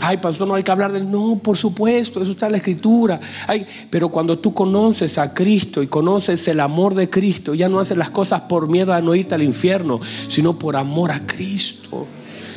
Ay, 0.00 0.18
pastor, 0.18 0.46
no 0.48 0.54
hay 0.54 0.62
que 0.62 0.70
hablar 0.70 0.92
del 0.92 1.10
no, 1.10 1.40
por 1.42 1.56
supuesto, 1.56 2.22
eso 2.22 2.32
está 2.32 2.46
en 2.46 2.52
la 2.52 2.58
escritura. 2.58 3.20
Ay, 3.46 3.66
pero 3.90 4.08
cuando 4.08 4.38
tú 4.38 4.54
conoces 4.54 5.18
a 5.18 5.34
Cristo 5.34 5.82
y 5.82 5.86
conoces 5.86 6.46
el 6.48 6.60
amor 6.60 6.94
de 6.94 7.10
Cristo, 7.10 7.54
ya 7.54 7.68
no 7.68 7.80
haces 7.80 7.96
las 7.96 8.10
cosas 8.10 8.42
por 8.42 8.68
miedo 8.68 8.92
a 8.92 9.00
no 9.00 9.14
irte 9.14 9.34
al 9.34 9.42
infierno, 9.42 10.00
sino 10.28 10.58
por 10.58 10.76
amor 10.76 11.10
a 11.10 11.26
Cristo. 11.26 12.06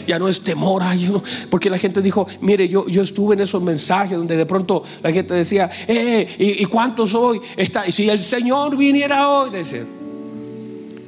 Ya 0.08 0.20
no 0.20 0.28
es 0.28 0.42
temor, 0.42 0.82
ay, 0.84 1.12
porque 1.50 1.70
la 1.70 1.78
gente 1.78 2.02
dijo, 2.02 2.28
mire, 2.42 2.68
yo, 2.68 2.88
yo 2.88 3.04
estuve 3.04 3.36
en 3.36 3.42
esos 3.42 3.62
mensajes 3.62 4.18
donde 4.18 4.36
de 4.36 4.46
pronto 4.46 4.84
la 5.04 5.12
gente 5.12 5.34
decía, 5.34 5.70
eh, 5.88 6.28
¿y, 6.40 6.66
cuántos 6.66 7.14
hoy? 7.14 7.40
Está, 7.56 7.88
y 7.88 7.92
si 7.92 8.10
el 8.10 8.20
Señor 8.20 8.76
viniera 8.76 9.30
hoy, 9.30 9.52
decía, 9.52 9.86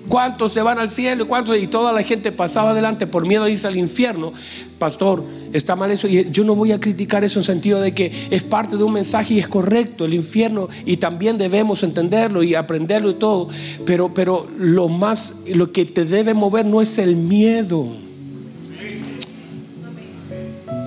¿cuántos 0.07 0.53
se 0.53 0.61
van 0.61 0.79
al 0.79 0.91
cielo? 0.91 1.23
¿Y 1.23 1.27
cuántos? 1.27 1.57
Y 1.57 1.67
toda 1.67 1.91
la 1.91 2.03
gente 2.03 2.31
pasaba 2.31 2.71
adelante 2.71 3.07
por 3.07 3.25
miedo 3.25 3.43
a 3.43 3.49
irse 3.49 3.67
al 3.67 3.77
infierno. 3.77 4.33
Pastor, 4.79 5.23
está 5.53 5.75
mal 5.75 5.91
eso 5.91 6.07
y 6.07 6.29
yo 6.31 6.43
no 6.43 6.55
voy 6.55 6.71
a 6.71 6.79
criticar 6.79 7.23
eso 7.23 7.39
en 7.39 7.43
sentido 7.43 7.79
de 7.79 7.93
que 7.93 8.11
es 8.31 8.43
parte 8.43 8.77
de 8.77 8.83
un 8.83 8.93
mensaje 8.93 9.35
y 9.35 9.39
es 9.39 9.47
correcto 9.47 10.05
el 10.05 10.13
infierno 10.13 10.69
y 10.85 10.97
también 10.97 11.37
debemos 11.37 11.83
entenderlo 11.83 12.43
y 12.43 12.55
aprenderlo 12.55 13.11
y 13.11 13.15
todo, 13.15 13.47
pero 13.85 14.13
pero 14.13 14.47
lo 14.57 14.89
más 14.89 15.41
lo 15.53 15.71
que 15.71 15.85
te 15.85 16.05
debe 16.05 16.33
mover 16.33 16.65
no 16.65 16.81
es 16.81 16.97
el 16.97 17.15
miedo. 17.15 18.03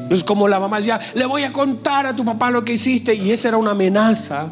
No 0.08 0.14
es 0.14 0.22
como 0.22 0.46
la 0.46 0.60
mamá 0.60 0.76
decía, 0.76 1.00
le 1.14 1.26
voy 1.26 1.42
a 1.42 1.52
contar 1.52 2.06
a 2.06 2.14
tu 2.14 2.24
papá 2.24 2.50
lo 2.50 2.64
que 2.64 2.74
hiciste 2.74 3.14
y 3.14 3.32
esa 3.32 3.48
era 3.48 3.56
una 3.56 3.72
amenaza 3.72 4.48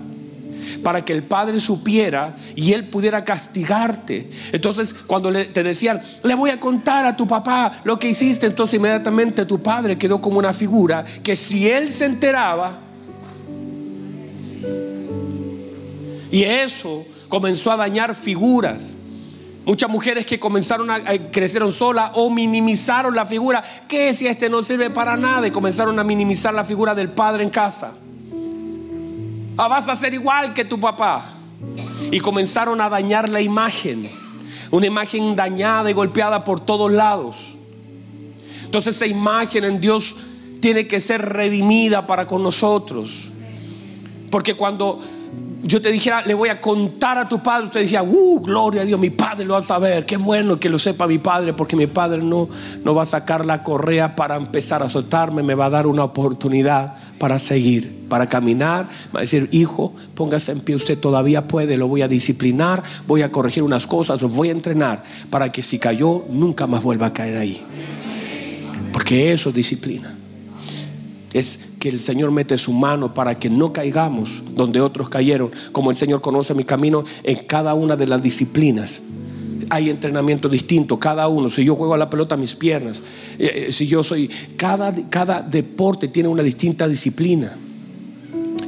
para 0.82 1.04
que 1.04 1.12
el 1.12 1.22
padre 1.22 1.60
supiera 1.60 2.36
y 2.54 2.72
él 2.72 2.84
pudiera 2.84 3.24
castigarte. 3.24 4.30
Entonces, 4.52 4.94
cuando 5.06 5.30
le, 5.30 5.46
te 5.46 5.62
decían, 5.62 6.00
le 6.22 6.34
voy 6.34 6.50
a 6.50 6.60
contar 6.60 7.04
a 7.04 7.16
tu 7.16 7.26
papá 7.26 7.80
lo 7.84 7.98
que 7.98 8.08
hiciste, 8.08 8.46
entonces 8.46 8.78
inmediatamente 8.78 9.44
tu 9.46 9.62
padre 9.62 9.98
quedó 9.98 10.20
como 10.20 10.38
una 10.38 10.52
figura 10.52 11.04
que 11.22 11.36
si 11.36 11.68
él 11.68 11.90
se 11.90 12.06
enteraba, 12.06 12.80
y 16.30 16.42
eso 16.42 17.06
comenzó 17.28 17.70
a 17.70 17.76
dañar 17.76 18.16
figuras. 18.16 18.94
Muchas 19.64 19.88
mujeres 19.88 20.26
que 20.26 20.40
comenzaron 20.40 20.90
a, 20.90 21.00
crecieron 21.30 21.72
solas 21.72 22.10
o 22.14 22.28
minimizaron 22.28 23.14
la 23.14 23.24
figura. 23.24 23.62
¿Qué 23.88 24.12
si 24.12 24.26
este 24.26 24.50
no 24.50 24.62
sirve 24.62 24.90
para 24.90 25.16
nada? 25.16 25.46
Y 25.46 25.52
comenzaron 25.52 25.96
a 25.98 26.04
minimizar 26.04 26.52
la 26.52 26.64
figura 26.64 26.94
del 26.94 27.10
padre 27.10 27.44
en 27.44 27.50
casa. 27.50 27.92
Ah, 29.56 29.68
vas 29.68 29.88
a 29.88 29.94
ser 29.94 30.14
igual 30.14 30.52
que 30.52 30.64
tu 30.64 30.80
papá. 30.80 31.24
Y 32.10 32.20
comenzaron 32.20 32.80
a 32.80 32.88
dañar 32.88 33.28
la 33.28 33.40
imagen. 33.40 34.08
Una 34.70 34.86
imagen 34.86 35.36
dañada 35.36 35.90
y 35.90 35.92
golpeada 35.92 36.42
por 36.42 36.60
todos 36.60 36.90
lados. 36.90 37.36
Entonces 38.64 38.96
esa 38.96 39.06
imagen 39.06 39.64
en 39.64 39.80
Dios 39.80 40.16
tiene 40.60 40.88
que 40.88 40.98
ser 40.98 41.22
redimida 41.22 42.06
para 42.06 42.26
con 42.26 42.42
nosotros. 42.42 43.30
Porque 44.30 44.54
cuando 44.54 45.00
yo 45.62 45.80
te 45.80 45.92
dijera, 45.92 46.22
le 46.22 46.34
voy 46.34 46.48
a 46.48 46.60
contar 46.60 47.16
a 47.16 47.28
tu 47.28 47.40
padre, 47.40 47.66
usted 47.66 47.82
dijera, 47.82 48.02
uh, 48.02 48.40
gloria 48.40 48.82
a 48.82 48.84
Dios, 48.84 48.98
mi 48.98 49.10
padre 49.10 49.44
lo 49.44 49.52
va 49.54 49.60
a 49.60 49.62
saber. 49.62 50.04
Qué 50.04 50.16
bueno 50.16 50.58
que 50.58 50.68
lo 50.68 50.80
sepa 50.80 51.06
mi 51.06 51.18
padre, 51.18 51.54
porque 51.54 51.76
mi 51.76 51.86
padre 51.86 52.18
no, 52.18 52.48
no 52.82 52.94
va 52.94 53.04
a 53.04 53.06
sacar 53.06 53.46
la 53.46 53.62
correa 53.62 54.16
para 54.16 54.34
empezar 54.34 54.82
a 54.82 54.88
soltarme, 54.88 55.44
me 55.44 55.54
va 55.54 55.66
a 55.66 55.70
dar 55.70 55.86
una 55.86 56.02
oportunidad 56.02 56.96
para 57.24 57.38
seguir, 57.38 57.90
para 58.10 58.28
caminar. 58.28 58.86
Va 59.06 59.20
a 59.20 59.22
decir, 59.22 59.48
hijo, 59.50 59.94
póngase 60.14 60.52
en 60.52 60.60
pie, 60.60 60.76
usted 60.76 60.98
todavía 60.98 61.48
puede, 61.48 61.78
lo 61.78 61.88
voy 61.88 62.02
a 62.02 62.06
disciplinar, 62.06 62.82
voy 63.06 63.22
a 63.22 63.32
corregir 63.32 63.62
unas 63.62 63.86
cosas, 63.86 64.20
lo 64.20 64.28
voy 64.28 64.50
a 64.50 64.52
entrenar 64.52 65.02
para 65.30 65.50
que 65.50 65.62
si 65.62 65.78
cayó, 65.78 66.26
nunca 66.28 66.66
más 66.66 66.82
vuelva 66.82 67.06
a 67.06 67.14
caer 67.14 67.38
ahí. 67.38 67.62
Porque 68.92 69.32
eso 69.32 69.48
es 69.48 69.54
disciplina. 69.54 70.14
Es 71.32 71.70
que 71.78 71.88
el 71.88 72.00
Señor 72.00 72.30
mete 72.30 72.58
su 72.58 72.74
mano 72.74 73.14
para 73.14 73.38
que 73.38 73.48
no 73.48 73.72
caigamos 73.72 74.42
donde 74.54 74.82
otros 74.82 75.08
cayeron, 75.08 75.50
como 75.72 75.90
el 75.90 75.96
Señor 75.96 76.20
conoce 76.20 76.52
mi 76.52 76.64
camino 76.64 77.04
en 77.22 77.38
cada 77.46 77.72
una 77.72 77.96
de 77.96 78.06
las 78.06 78.22
disciplinas 78.22 79.00
hay 79.70 79.90
entrenamiento 79.90 80.48
distinto, 80.48 80.98
cada 80.98 81.28
uno. 81.28 81.48
Si 81.50 81.64
yo 81.64 81.74
juego 81.74 81.94
a 81.94 81.98
la 81.98 82.10
pelota, 82.10 82.36
mis 82.36 82.54
piernas. 82.54 83.02
Eh, 83.38 83.66
eh, 83.68 83.72
si 83.72 83.86
yo 83.86 84.02
soy. 84.02 84.30
Cada, 84.56 84.92
cada 85.10 85.42
deporte 85.42 86.08
tiene 86.08 86.28
una 86.28 86.42
distinta 86.42 86.88
disciplina 86.88 87.56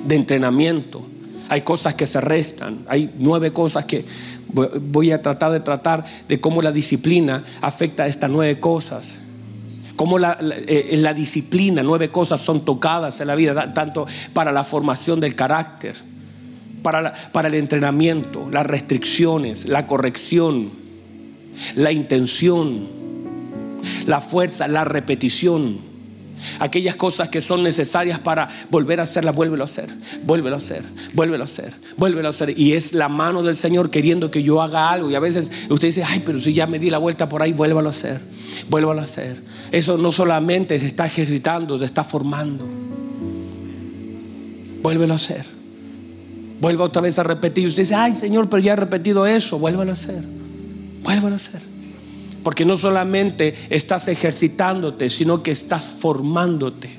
de 0.06 0.14
entrenamiento. 0.14 1.06
Hay 1.48 1.62
cosas 1.62 1.94
que 1.94 2.06
se 2.06 2.20
restan. 2.20 2.84
Hay 2.88 3.10
nueve 3.18 3.52
cosas 3.52 3.84
que 3.84 4.04
voy 4.80 5.12
a 5.12 5.22
tratar 5.22 5.52
de 5.52 5.60
tratar 5.60 6.04
de 6.28 6.40
cómo 6.40 6.62
la 6.62 6.72
disciplina 6.72 7.44
afecta 7.60 8.04
a 8.04 8.06
estas 8.06 8.30
nueve 8.30 8.58
cosas. 8.60 9.18
Cómo 9.96 10.18
la, 10.18 10.38
eh, 10.40 10.96
la 10.98 11.14
disciplina, 11.14 11.82
nueve 11.82 12.10
cosas 12.10 12.40
son 12.40 12.64
tocadas 12.64 13.20
en 13.20 13.28
la 13.28 13.34
vida, 13.34 13.72
tanto 13.72 14.06
para 14.34 14.52
la 14.52 14.62
formación 14.62 15.20
del 15.20 15.34
carácter, 15.34 15.96
para, 16.82 17.14
para 17.32 17.48
el 17.48 17.54
entrenamiento, 17.54 18.48
las 18.50 18.66
restricciones, 18.66 19.66
la 19.66 19.86
corrección 19.86 20.85
la 21.76 21.92
intención, 21.92 22.86
la 24.06 24.20
fuerza, 24.20 24.68
la 24.68 24.84
repetición. 24.84 25.78
Aquellas 26.58 26.96
cosas 26.96 27.30
que 27.30 27.40
son 27.40 27.62
necesarias 27.62 28.18
para 28.18 28.48
volver 28.70 29.00
a 29.00 29.04
hacerlas, 29.04 29.34
vuélvelo 29.34 29.64
a 29.64 29.66
hacer, 29.66 29.88
vuélvelo 30.24 30.56
a 30.56 30.58
hacer, 30.58 30.82
vuélvelo 31.14 31.42
a 31.42 31.46
hacer, 31.46 31.72
vuélvelo 31.96 32.28
a 32.28 32.30
hacer. 32.30 32.58
Y 32.58 32.74
es 32.74 32.92
la 32.92 33.08
mano 33.08 33.42
del 33.42 33.56
Señor 33.56 33.88
queriendo 33.90 34.30
que 34.30 34.42
yo 34.42 34.60
haga 34.60 34.90
algo. 34.90 35.10
Y 35.10 35.14
a 35.14 35.20
veces 35.20 35.50
usted 35.70 35.88
dice, 35.88 36.04
ay, 36.04 36.22
pero 36.26 36.38
si 36.38 36.52
ya 36.52 36.66
me 36.66 36.78
di 36.78 36.90
la 36.90 36.98
vuelta 36.98 37.28
por 37.28 37.42
ahí, 37.42 37.52
vuélvelo 37.54 37.88
a 37.88 37.90
hacer, 37.90 38.20
vuélvelo 38.68 39.00
a 39.00 39.04
hacer. 39.04 39.40
Eso 39.72 39.96
no 39.96 40.12
solamente 40.12 40.78
se 40.78 40.86
está 40.86 41.06
ejercitando, 41.06 41.78
se 41.78 41.86
está 41.86 42.04
formando. 42.04 42.66
Vuélvelo 44.82 45.14
a 45.14 45.16
hacer. 45.16 45.44
Vuelva 46.60 46.84
otra 46.84 47.00
vez 47.00 47.18
a 47.18 47.22
repetir. 47.22 47.66
Usted 47.66 47.82
dice, 47.82 47.94
ay, 47.94 48.14
Señor, 48.14 48.48
pero 48.50 48.60
ya 48.60 48.74
he 48.74 48.76
repetido 48.76 49.26
eso, 49.26 49.58
vuélvelo 49.58 49.90
a 49.90 49.94
hacer. 49.94 50.35
Vuelvan 51.06 51.32
a 51.34 51.36
hacer. 51.36 51.62
Porque 52.42 52.64
no 52.64 52.76
solamente 52.76 53.54
estás 53.70 54.08
ejercitándote, 54.08 55.08
sino 55.08 55.42
que 55.44 55.52
estás 55.52 55.84
formándote. 56.00 56.90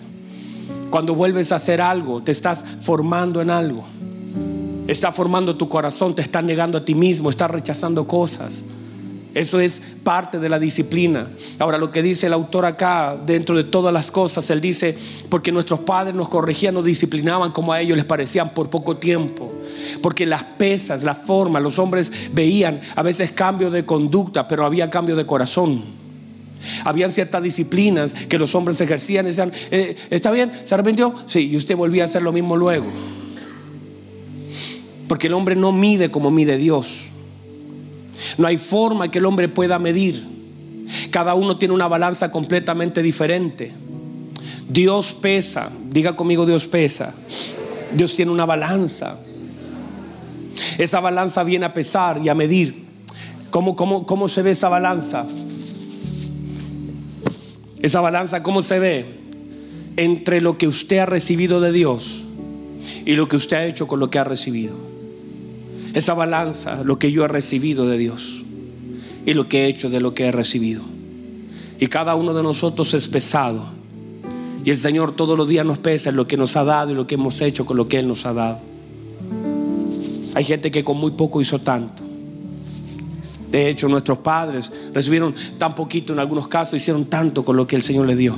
Cuando 0.90 1.14
vuelves 1.14 1.52
a 1.52 1.58
hacer 1.58 1.82
algo, 1.82 2.24
te 2.24 2.32
estás 2.32 2.64
formando 2.82 3.42
en 3.42 3.50
algo. 3.50 3.86
Está 4.88 5.12
formando 5.12 5.58
tu 5.58 5.68
corazón, 5.68 6.16
te 6.16 6.22
está 6.22 6.42
negando 6.42 6.78
a 6.78 6.86
ti 6.86 6.96
mismo, 6.96 7.30
estás 7.30 7.52
rechazando 7.52 8.08
cosas. 8.08 8.64
Eso 9.38 9.60
es 9.60 9.84
parte 10.04 10.40
de 10.40 10.50
la 10.50 10.58
disciplina. 10.58 11.28
Ahora, 11.60 11.78
lo 11.78 11.92
que 11.92 12.02
dice 12.02 12.26
el 12.26 12.34
autor 12.34 12.66
acá, 12.66 13.16
dentro 13.24 13.56
de 13.56 13.64
todas 13.64 13.94
las 13.94 14.10
cosas, 14.10 14.50
él 14.50 14.60
dice, 14.60 14.98
porque 15.30 15.52
nuestros 15.52 15.82
padres 15.82 16.16
nos 16.16 16.28
corregían, 16.28 16.74
nos 16.74 16.84
disciplinaban 16.84 17.52
como 17.52 17.72
a 17.72 17.80
ellos 17.80 17.96
les 17.96 18.06
parecían 18.06 18.50
por 18.56 18.72
poco 18.72 18.98
tiempo. 18.98 19.54
Porque 20.02 20.26
las 20.26 20.44
pesas, 20.44 21.04
la 21.04 21.14
forma, 21.14 21.60
los 21.60 21.78
hombres 21.78 22.32
veían 22.34 22.82
a 22.96 23.04
veces 23.04 23.30
cambio 23.30 23.70
de 23.70 23.86
conducta, 23.86 24.48
pero 24.48 24.66
había 24.66 24.90
cambio 24.90 25.16
de 25.16 25.28
corazón. 25.28 25.84
Habían 26.84 27.12
ciertas 27.12 27.44
disciplinas 27.44 28.16
que 28.16 28.40
los 28.40 28.56
hombres 28.56 28.82
ejercían 28.82 29.28
y 29.28 29.30
decían, 29.30 29.52
eh, 29.70 29.96
¿está 30.10 30.32
bien? 30.32 30.52
¿Se 30.66 30.74
arrepintió? 30.74 31.14
Sí, 31.28 31.52
y 31.52 31.58
usted 31.58 31.76
volvía 31.76 32.02
a 32.02 32.06
hacer 32.06 32.24
lo 32.24 32.32
mismo 32.32 32.58
luego. 32.58 32.88
Porque 35.08 35.28
el 35.28 35.34
hombre 35.34 35.56
no 35.56 35.72
mide 35.72 36.10
como 36.10 36.32
mide 36.32 36.58
Dios. 36.58 37.12
No 38.38 38.48
hay 38.48 38.58
forma 38.58 39.10
que 39.10 39.20
el 39.20 39.26
hombre 39.26 39.48
pueda 39.48 39.80
medir. 39.80 40.24
Cada 41.12 41.34
uno 41.34 41.58
tiene 41.58 41.74
una 41.74 41.88
balanza 41.88 42.32
completamente 42.32 43.02
diferente. 43.02 43.72
Dios 44.70 45.14
pesa, 45.14 45.70
diga 45.90 46.16
conmigo 46.16 46.46
Dios 46.46 46.66
pesa. 46.66 47.14
Dios 47.94 48.16
tiene 48.16 48.32
una 48.32 48.46
balanza. 48.46 49.18
Esa 50.78 51.00
balanza 51.00 51.44
viene 51.44 51.66
a 51.66 51.74
pesar 51.74 52.22
y 52.24 52.30
a 52.30 52.36
medir. 52.36 52.86
¿Cómo, 53.50 53.76
cómo, 53.76 54.06
cómo 54.06 54.28
se 54.28 54.42
ve 54.42 54.52
esa 54.52 54.70
balanza? 54.70 55.26
Esa 57.82 58.02
balanza, 58.02 58.44
¿cómo 58.44 58.62
se 58.62 58.80
ve? 58.80 59.06
Entre 59.96 60.42
lo 60.42 60.58
que 60.58 60.68
usted 60.68 61.00
ha 61.00 61.06
recibido 61.06 61.62
de 61.62 61.72
Dios 61.72 62.24
y 63.06 63.14
lo 63.14 63.28
que 63.28 63.36
usted 63.36 63.58
ha 63.58 63.66
hecho 63.66 63.88
con 63.88 64.00
lo 64.00 64.10
que 64.10 64.20
ha 64.20 64.24
recibido. 64.24 64.87
Esa 65.98 66.14
balanza, 66.14 66.84
lo 66.84 67.00
que 67.00 67.12
yo 67.12 67.26
he 67.26 67.28
recibido 67.28 67.88
de 67.88 67.98
Dios 67.98 68.44
y 69.26 69.34
lo 69.34 69.50
que 69.50 69.64
he 69.64 69.68
hecho 69.68 69.90
de 69.90 70.00
lo 70.00 70.14
que 70.14 70.28
he 70.28 70.32
recibido. 70.32 70.84
Y 71.80 71.88
cada 71.88 72.14
uno 72.14 72.36
de 72.36 72.44
nosotros 72.44 72.94
es 72.94 73.08
pesado. 73.08 73.66
Y 74.64 74.70
el 74.70 74.78
Señor 74.78 75.16
todos 75.16 75.36
los 75.36 75.48
días 75.48 75.66
nos 75.66 75.80
pesa 75.80 76.12
lo 76.12 76.28
que 76.28 76.38
nos 76.38 76.56
ha 76.56 76.64
dado 76.64 76.92
y 76.92 76.94
lo 76.94 77.08
que 77.08 77.16
hemos 77.16 77.42
hecho 77.42 77.66
con 77.66 77.78
lo 77.78 77.88
que 77.88 77.98
Él 77.98 78.08
nos 78.08 78.28
ha 78.28 78.34
dado. 78.34 78.60
Hay 80.36 80.44
gente 80.44 80.70
que 80.70 80.84
con 80.84 80.98
muy 80.98 81.14
poco 81.14 81.42
hizo 81.42 81.58
tanto. 81.58 82.04
De 83.50 83.68
hecho, 83.68 83.90
nuestros 83.90 84.20
padres 84.20 84.72
recibieron 84.94 85.34
tan 85.58 85.74
poquito 85.74 86.14
en 86.14 86.20
algunos 86.20 86.48
casos, 86.48 86.76
hicieron 86.76 87.06
tanto 87.06 87.44
con 87.44 87.58
lo 87.58 87.66
que 87.66 87.76
el 87.76 87.82
Señor 87.82 88.06
les 88.06 88.20
dio. 88.20 88.38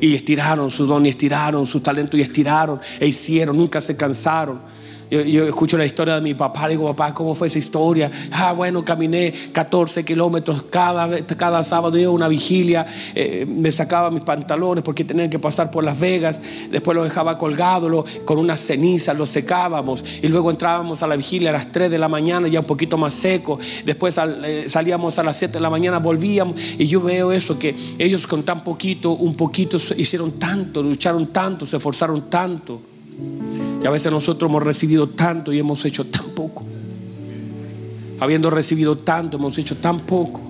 Y 0.00 0.14
estiraron 0.14 0.70
su 0.70 0.86
don 0.86 1.04
y 1.04 1.10
estiraron 1.10 1.66
su 1.66 1.80
talento 1.80 2.16
y 2.16 2.22
estiraron 2.22 2.80
e 2.98 3.06
hicieron, 3.06 3.58
nunca 3.58 3.82
se 3.82 3.98
cansaron. 3.98 4.79
Yo, 5.10 5.44
escucho 5.44 5.76
la 5.76 5.84
historia 5.84 6.14
de 6.14 6.20
mi 6.20 6.34
papá, 6.34 6.68
digo, 6.68 6.86
papá, 6.94 7.12
¿cómo 7.12 7.34
fue 7.34 7.48
esa 7.48 7.58
historia? 7.58 8.10
Ah, 8.30 8.52
bueno, 8.52 8.84
caminé 8.84 9.32
14 9.52 10.04
kilómetros 10.04 10.62
cada, 10.70 11.08
cada 11.36 11.64
sábado, 11.64 11.98
iba 11.98 12.12
una 12.12 12.28
vigilia, 12.28 12.86
eh, 13.16 13.44
me 13.48 13.72
sacaba 13.72 14.10
mis 14.12 14.22
pantalones 14.22 14.84
porque 14.84 15.04
tenía 15.04 15.28
que 15.28 15.40
pasar 15.40 15.72
por 15.72 15.82
Las 15.82 15.98
Vegas, 15.98 16.40
después 16.70 16.94
lo 16.94 17.02
dejaba 17.02 17.38
colgado 17.38 18.04
con 18.24 18.38
una 18.38 18.56
ceniza, 18.56 19.12
lo 19.12 19.26
secábamos 19.26 20.04
y 20.22 20.28
luego 20.28 20.50
entrábamos 20.50 21.02
a 21.02 21.08
la 21.08 21.16
vigilia 21.16 21.50
a 21.50 21.54
las 21.54 21.72
3 21.72 21.90
de 21.90 21.98
la 21.98 22.08
mañana, 22.08 22.46
ya 22.46 22.60
un 22.60 22.66
poquito 22.66 22.96
más 22.96 23.12
seco, 23.14 23.58
después 23.84 24.16
eh, 24.44 24.66
salíamos 24.68 25.18
a 25.18 25.24
las 25.24 25.36
7 25.38 25.54
de 25.54 25.60
la 25.60 25.70
mañana, 25.70 25.98
volvíamos 25.98 26.54
y 26.78 26.86
yo 26.86 27.00
veo 27.00 27.32
eso, 27.32 27.58
que 27.58 27.74
ellos 27.98 28.28
con 28.28 28.44
tan 28.44 28.62
poquito, 28.62 29.10
un 29.12 29.34
poquito 29.34 29.76
hicieron 29.96 30.38
tanto, 30.38 30.82
lucharon 30.82 31.26
tanto, 31.28 31.66
se 31.66 31.78
esforzaron 31.78 32.30
tanto. 32.30 32.80
Y 33.82 33.86
a 33.86 33.90
veces 33.90 34.12
nosotros 34.12 34.50
hemos 34.50 34.62
recibido 34.62 35.08
tanto 35.08 35.52
y 35.52 35.58
hemos 35.58 35.84
hecho 35.84 36.04
tan 36.04 36.30
poco. 36.30 36.64
Habiendo 38.18 38.50
recibido 38.50 38.98
tanto, 38.98 39.38
hemos 39.38 39.56
hecho 39.56 39.76
tan 39.76 40.00
poco. 40.00 40.42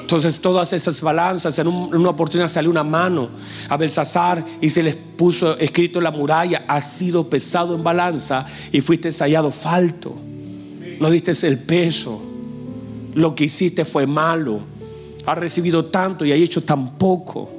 Entonces 0.00 0.40
todas 0.40 0.72
esas 0.72 1.00
balanzas, 1.00 1.56
en, 1.60 1.68
una 1.68 2.10
oportunidad 2.10 2.48
salió 2.48 2.68
una 2.70 2.82
mano 2.82 3.28
a 3.68 3.76
Belsasar 3.76 4.44
y 4.60 4.68
se 4.68 4.82
les 4.82 4.96
puso 4.96 5.56
escrito 5.58 6.00
en 6.00 6.04
la 6.04 6.10
muralla, 6.10 6.64
ha 6.66 6.80
sido 6.80 7.30
pesado 7.30 7.76
en 7.76 7.84
balanza 7.84 8.44
y 8.72 8.80
fuiste 8.80 9.12
hallado 9.12 9.52
falto. 9.52 10.16
No 10.98 11.10
diste 11.10 11.32
el 11.46 11.58
peso. 11.58 12.20
Lo 13.14 13.34
que 13.34 13.44
hiciste 13.44 13.84
fue 13.84 14.06
malo. 14.06 14.62
Has 15.26 15.38
recibido 15.38 15.86
tanto 15.86 16.24
y 16.24 16.32
has 16.32 16.38
hecho 16.38 16.62
tan 16.64 16.98
poco. 16.98 17.50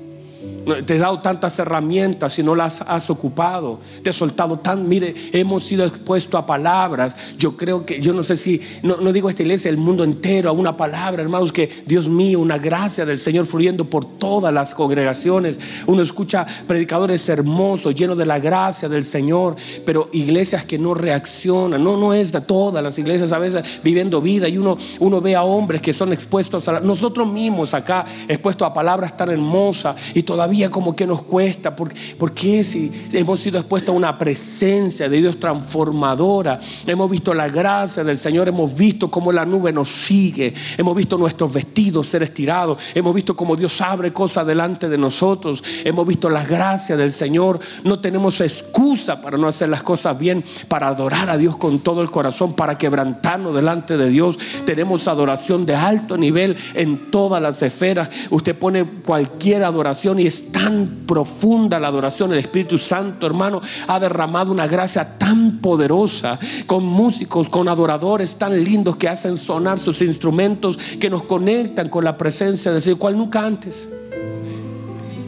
Te 0.85 0.95
he 0.95 0.97
dado 0.97 1.19
tantas 1.19 1.57
herramientas 1.59 2.37
y 2.37 2.43
no 2.43 2.55
las 2.55 2.81
has 2.81 3.09
ocupado. 3.09 3.79
Te 4.03 4.11
he 4.11 4.13
soltado 4.13 4.59
tan, 4.59 4.87
mire, 4.87 5.13
hemos 5.33 5.63
sido 5.63 5.85
expuestos 5.85 6.39
a 6.39 6.45
palabras. 6.45 7.35
Yo 7.37 7.57
creo 7.57 7.85
que, 7.85 7.99
yo 7.99 8.13
no 8.13 8.21
sé 8.21 8.37
si, 8.37 8.61
no, 8.83 8.97
digo 9.11 9.29
esta 9.29 9.41
iglesia, 9.41 9.69
el 9.69 9.77
mundo 9.77 10.03
entero, 10.03 10.49
a 10.49 10.51
una 10.51 10.77
palabra, 10.77 11.23
hermanos, 11.23 11.51
que 11.51 11.69
Dios 11.85 12.07
mío, 12.07 12.39
una 12.39 12.57
gracia 12.57 13.05
del 13.05 13.17
Señor 13.17 13.45
fluyendo 13.45 13.85
por 13.85 14.05
todas 14.05 14.53
las 14.53 14.75
congregaciones. 14.75 15.59
Uno 15.87 16.03
escucha 16.03 16.45
predicadores 16.67 17.27
hermosos, 17.29 17.95
llenos 17.95 18.17
de 18.17 18.25
la 18.25 18.39
gracia 18.39 18.87
del 18.87 19.03
Señor, 19.03 19.55
pero 19.85 20.09
iglesias 20.13 20.65
que 20.65 20.77
no 20.77 20.93
reaccionan. 20.93 21.83
No, 21.83 21.97
no 21.97 22.13
es 22.13 22.31
de 22.31 22.41
todas 22.41 22.83
las 22.83 22.97
iglesias 22.99 23.31
a 23.31 23.39
veces 23.39 23.81
viviendo 23.83 24.21
vida 24.21 24.47
y 24.47 24.57
uno, 24.57 24.77
uno 24.99 25.21
ve 25.21 25.35
a 25.35 25.43
hombres 25.43 25.81
que 25.81 25.93
son 25.93 26.13
expuestos 26.13 26.67
a 26.67 26.79
nosotros 26.79 27.27
mismos 27.27 27.73
acá, 27.73 28.05
expuestos 28.27 28.67
a 28.67 28.73
palabras 28.73 29.17
tan 29.17 29.29
hermosas 29.29 29.95
y 30.13 30.23
todavía 30.23 30.50
como 30.69 30.95
que 30.95 31.07
nos 31.07 31.21
cuesta. 31.23 31.75
¿Por, 31.75 31.91
qué 32.33 32.63
si 32.63 32.91
hemos 33.13 33.39
sido 33.39 33.57
expuestos 33.57 33.93
a 33.93 33.97
una 33.97 34.17
presencia 34.17 35.07
de 35.07 35.17
Dios 35.17 35.39
transformadora? 35.39 36.59
Hemos 36.85 37.09
visto 37.09 37.33
la 37.33 37.47
gracia 37.47 38.03
del 38.03 38.17
Señor, 38.17 38.47
hemos 38.47 38.75
visto 38.75 39.09
cómo 39.09 39.31
la 39.31 39.45
nube 39.45 39.71
nos 39.71 39.89
sigue, 39.89 40.53
hemos 40.77 40.95
visto 40.95 41.17
nuestros 41.17 41.53
vestidos 41.53 42.07
ser 42.07 42.23
estirados, 42.23 42.79
hemos 42.93 43.15
visto 43.15 43.35
cómo 43.35 43.55
Dios 43.55 43.79
abre 43.81 44.11
cosas 44.11 44.45
delante 44.45 44.89
de 44.89 44.97
nosotros, 44.97 45.63
hemos 45.85 46.05
visto 46.05 46.29
la 46.29 46.43
gracia 46.43 46.97
del 46.97 47.11
Señor. 47.11 47.59
No 47.83 47.99
tenemos 47.99 48.41
excusa 48.41 49.21
para 49.21 49.37
no 49.37 49.47
hacer 49.47 49.69
las 49.69 49.83
cosas 49.83 50.17
bien, 50.19 50.43
para 50.67 50.87
adorar 50.87 51.29
a 51.29 51.37
Dios 51.37 51.57
con 51.57 51.79
todo 51.79 52.01
el 52.01 52.11
corazón, 52.11 52.53
para 52.53 52.77
quebrantarnos 52.77 53.55
delante 53.55 53.95
de 53.97 54.09
Dios. 54.09 54.37
Tenemos 54.65 55.07
adoración 55.07 55.65
de 55.65 55.75
alto 55.75 56.17
nivel 56.17 56.57
en 56.73 57.09
todas 57.09 57.41
las 57.41 57.61
esferas. 57.61 58.09
Usted 58.29 58.55
pone 58.55 58.83
cualquier 58.85 59.63
adoración 59.63 60.19
y 60.19 60.27
es 60.27 60.40
tan 60.51 61.03
profunda 61.07 61.79
la 61.79 61.87
adoración. 61.87 62.31
El 62.31 62.39
Espíritu 62.39 62.77
Santo, 62.77 63.25
hermano, 63.25 63.61
ha 63.87 63.99
derramado 63.99 64.51
una 64.51 64.67
gracia 64.67 65.17
tan 65.17 65.59
poderosa 65.59 66.39
con 66.65 66.85
músicos, 66.85 67.49
con 67.49 67.67
adoradores 67.67 68.37
tan 68.37 68.63
lindos 68.63 68.95
que 68.95 69.07
hacen 69.07 69.37
sonar 69.37 69.79
sus 69.79 70.01
instrumentos, 70.01 70.77
que 70.99 71.09
nos 71.09 71.23
conectan 71.23 71.89
con 71.89 72.03
la 72.03 72.17
presencia 72.17 72.71
de 72.71 72.79
Dios, 72.79 72.97
cual 72.97 73.17
nunca 73.17 73.45
antes. 73.45 73.89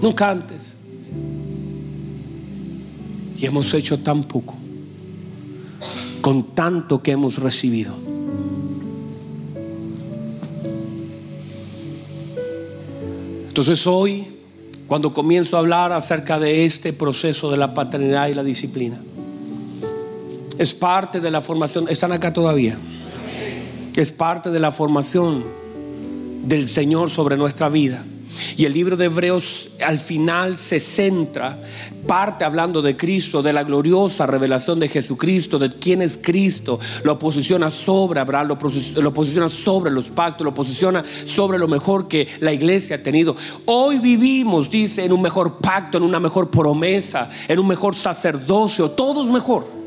Nunca 0.02 0.30
antes. 0.30 0.74
Y 3.38 3.46
hemos 3.46 3.74
hecho 3.74 4.00
tan 4.00 4.24
poco, 4.24 4.56
con 6.22 6.44
tanto 6.56 7.02
que 7.02 7.12
hemos 7.12 7.38
recibido. 7.38 8.04
Entonces 13.48 13.86
hoy 13.86 14.33
cuando 14.94 15.12
comienzo 15.12 15.56
a 15.56 15.60
hablar 15.60 15.92
acerca 15.92 16.40
de 16.40 16.66
este 16.66 16.94
proceso 16.94 17.50
de 17.50 17.58
la 17.58 17.74
paternidad 17.74 18.28
y 18.28 18.36
la 18.36 18.44
disciplina. 18.44 19.02
Es 20.60 20.76
parte 20.76 21.20
de 21.20 21.32
la 21.32 21.42
formación, 21.42 21.90
están 21.90 22.12
acá 22.12 22.32
todavía. 22.32 22.78
Es 23.96 24.12
parte 24.12 24.52
de 24.52 24.60
la 24.60 24.72
formación 24.72 25.46
del 26.44 26.68
Señor 26.68 27.10
sobre 27.10 27.38
nuestra 27.38 27.70
vida. 27.70 28.06
Y 28.56 28.66
el 28.66 28.74
libro 28.74 28.96
de 28.96 29.06
Hebreos 29.06 29.78
al 29.84 29.98
final 29.98 30.60
se 30.60 30.80
centra, 30.80 31.60
parte 32.08 32.46
hablando 32.46 32.82
de 32.82 32.96
Cristo, 32.96 33.42
de 33.42 33.54
la 33.54 33.64
gloriosa 33.64 34.28
revelación 34.28 34.80
de 34.80 34.90
Jesucristo, 34.90 35.60
de 35.60 35.70
quién 35.70 36.02
es 36.02 36.20
Cristo, 36.22 36.80
lo 37.04 37.20
posiciona 37.20 37.72
sobre 37.72 38.20
Abraham, 38.20 38.50
lo 38.96 39.14
posiciona 39.14 39.50
sobre 39.50 39.92
los 39.92 40.10
pactos, 40.10 40.46
lo 40.46 40.54
posiciona 40.54 41.04
sobre 41.26 41.58
lo 41.58 41.68
mejor 41.68 42.08
que 42.08 42.28
la 42.40 42.54
iglesia 42.54 42.98
ha 42.98 43.04
tenido. 43.04 43.36
Hoy 43.66 44.00
vivimos, 44.00 44.70
dice, 44.70 45.06
en 45.06 45.14
un 45.14 45.22
mejor 45.22 45.58
pacto, 45.60 45.98
en 45.98 46.04
una 46.04 46.20
mejor 46.20 46.50
promesa, 46.50 47.30
en 47.48 47.60
un 47.60 47.68
mejor 47.68 47.96
sacerdocio, 47.96 48.92
todo 48.92 49.24
es 49.24 49.30
mejor. 49.30 49.83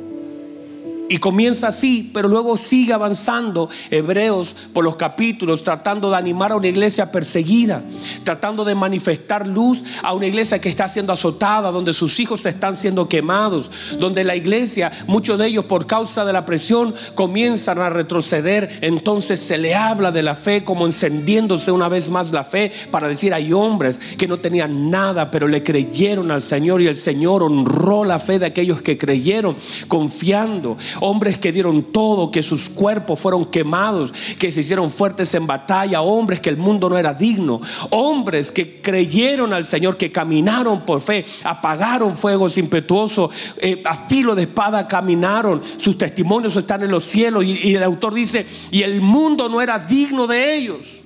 Y 1.09 1.19
comienza 1.19 1.69
así, 1.69 2.11
pero 2.13 2.29
luego 2.29 2.57
sigue 2.57 2.93
avanzando 2.93 3.69
Hebreos 3.91 4.57
por 4.73 4.85
los 4.85 4.97
capítulos, 4.97 5.63
tratando 5.63 6.11
de 6.11 6.17
animar 6.17 6.51
a 6.51 6.57
una 6.57 6.67
iglesia 6.67 7.13
perseguida, 7.13 7.83
tratando 8.25 8.65
de 8.65 8.75
manifestar 8.75 9.47
luz 9.47 9.85
a 10.03 10.13
una 10.15 10.27
iglesia 10.27 10.61
que 10.61 10.69
está 10.69 10.89
siendo 10.89 11.13
azotada, 11.13 11.71
donde 11.71 11.95
sus 11.95 12.19
hijos 12.19 12.45
están 12.47 12.75
siendo 12.75 13.09
quemados, 13.09 13.71
donde 14.01 14.25
la 14.25 14.35
iglesia, 14.35 14.91
muchos 15.07 15.39
de 15.39 15.47
ellos 15.47 15.67
por 15.67 15.87
causa 15.87 16.25
de 16.25 16.33
la 16.33 16.45
presión, 16.45 16.95
comienzan 17.15 17.79
a 17.79 17.91
retroceder. 17.91 18.69
Entonces 18.81 19.39
se 19.39 19.59
le 19.59 19.75
habla 19.75 20.11
de 20.11 20.25
la 20.25 20.35
fe 20.35 20.65
como 20.65 20.87
encendiéndose 20.87 21.71
una 21.71 21.89
vez 21.89 22.11
más 22.11 22.33
la 22.33 22.45
fe 22.45 22.73
para 22.91 23.07
decir, 23.07 23.33
hay 23.33 23.53
hombres 23.53 23.99
que 24.19 24.27
no 24.27 24.39
tenían 24.39 24.91
nada, 24.91 25.31
pero 25.31 25.47
le 25.47 25.63
creyeron 25.63 26.33
al 26.33 26.43
Señor 26.43 26.83
y 26.83 26.89
el 26.89 26.97
Señor 26.97 27.45
honró 27.45 28.05
la 28.05 28.19
fe 28.19 28.41
de 28.41 28.47
aquellos 28.47 28.83
que 28.83 28.99
creyeron, 28.99 29.57
confiando 29.87 30.77
hombres 31.01 31.39
que 31.39 31.53
dieron 31.53 31.85
todo, 31.85 32.31
que 32.31 32.43
sus 32.43 32.69
cuerpos 32.69 33.21
fueron 33.21 33.45
quemados, 33.45 34.13
que 34.39 34.53
se 34.53 34.61
hicieron 34.61 34.91
fuertes 34.91 35.35
en 35.35 35.47
batalla, 35.47 36.01
hombres 36.01 36.41
que 36.41 36.51
el 36.51 36.57
mundo 36.57 36.89
no 36.89 36.99
era 36.99 37.15
digno, 37.15 37.61
hombres 37.91 38.51
que 38.51 38.81
creyeron 38.81 39.53
al 39.53 39.65
Señor, 39.65 39.97
que 39.97 40.13
caminaron 40.13 40.83
por 40.83 41.01
fe, 41.01 41.25
apagaron 41.45 42.17
fuegos 42.17 42.59
impetuosos, 42.59 43.31
eh, 43.59 43.83
a 43.85 43.95
filo 43.95 44.35
de 44.35 44.43
espada 44.43 44.87
caminaron, 44.89 45.63
sus 45.79 45.99
testimonios 45.99 46.57
están 46.57 46.83
en 46.83 46.91
los 46.91 47.05
cielos 47.05 47.45
y, 47.45 47.69
y 47.69 47.75
el 47.75 47.83
autor 47.83 48.15
dice, 48.15 48.47
y 48.71 48.83
el 48.83 49.01
mundo 49.01 49.49
no 49.49 49.61
era 49.61 49.79
digno 49.79 50.27
de 50.27 50.57
ellos 50.57 51.03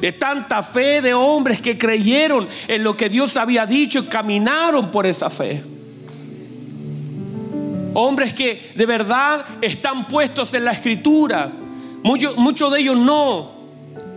de 0.00 0.12
tanta 0.12 0.62
fe 0.62 1.02
de 1.02 1.14
hombres 1.14 1.60
que 1.60 1.76
creyeron 1.76 2.48
en 2.68 2.84
lo 2.84 2.96
que 2.96 3.08
Dios 3.08 3.36
había 3.36 3.66
dicho 3.66 3.98
y 3.98 4.04
caminaron 4.04 4.90
por 4.90 5.06
esa 5.06 5.28
fe. 5.28 5.77
Hombres 8.00 8.32
que 8.32 8.70
de 8.76 8.86
verdad 8.86 9.44
están 9.60 10.06
puestos 10.06 10.54
en 10.54 10.64
la 10.64 10.70
escritura. 10.70 11.50
Muchos, 12.04 12.36
muchos 12.36 12.72
de 12.72 12.78
ellos 12.78 12.96
no, 12.96 13.50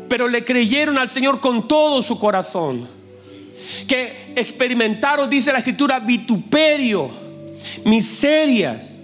pero 0.07 0.27
le 0.27 0.45
creyeron 0.45 0.99
al 0.99 1.09
Señor 1.09 1.39
con 1.39 1.67
todo 1.67 2.03
su 2.03 2.19
corazón. 2.19 2.87
Que 3.87 4.33
experimentaron, 4.35 5.27
dice 5.27 5.51
la 5.51 5.57
escritura, 5.57 5.99
vituperio, 5.99 7.09
miserias, 7.83 8.99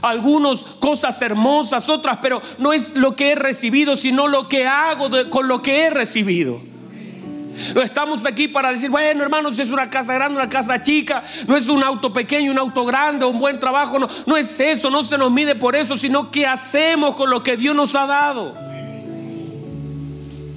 algunos 0.00 0.62
cosas 0.80 1.20
hermosas, 1.20 1.90
otras, 1.90 2.16
pero 2.22 2.40
no 2.56 2.72
es 2.72 2.96
lo 2.96 3.14
que 3.14 3.32
he 3.32 3.34
recibido, 3.34 3.98
sino 3.98 4.28
lo 4.28 4.48
que 4.48 4.66
hago 4.66 5.10
con 5.28 5.46
lo 5.46 5.60
que 5.60 5.82
he 5.82 5.90
recibido. 5.90 6.58
No 7.74 7.82
estamos 7.82 8.24
aquí 8.24 8.48
para 8.48 8.72
decir, 8.72 8.90
bueno, 8.90 9.22
hermanos, 9.22 9.58
es 9.58 9.68
una 9.68 9.90
casa 9.90 10.14
grande, 10.14 10.38
una 10.38 10.48
casa 10.48 10.82
chica, 10.82 11.22
no 11.46 11.56
es 11.56 11.68
un 11.68 11.82
auto 11.82 12.12
pequeño, 12.12 12.50
un 12.50 12.58
auto 12.58 12.84
grande, 12.84 13.26
un 13.26 13.38
buen 13.38 13.60
trabajo, 13.60 13.98
no, 13.98 14.08
no 14.26 14.36
es 14.36 14.58
eso, 14.58 14.90
no 14.90 15.04
se 15.04 15.18
nos 15.18 15.30
mide 15.30 15.54
por 15.54 15.76
eso, 15.76 15.98
sino 15.98 16.30
qué 16.30 16.46
hacemos 16.46 17.14
con 17.14 17.28
lo 17.28 17.42
que 17.42 17.56
Dios 17.56 17.74
nos 17.76 17.94
ha 17.94 18.06
dado. 18.06 18.56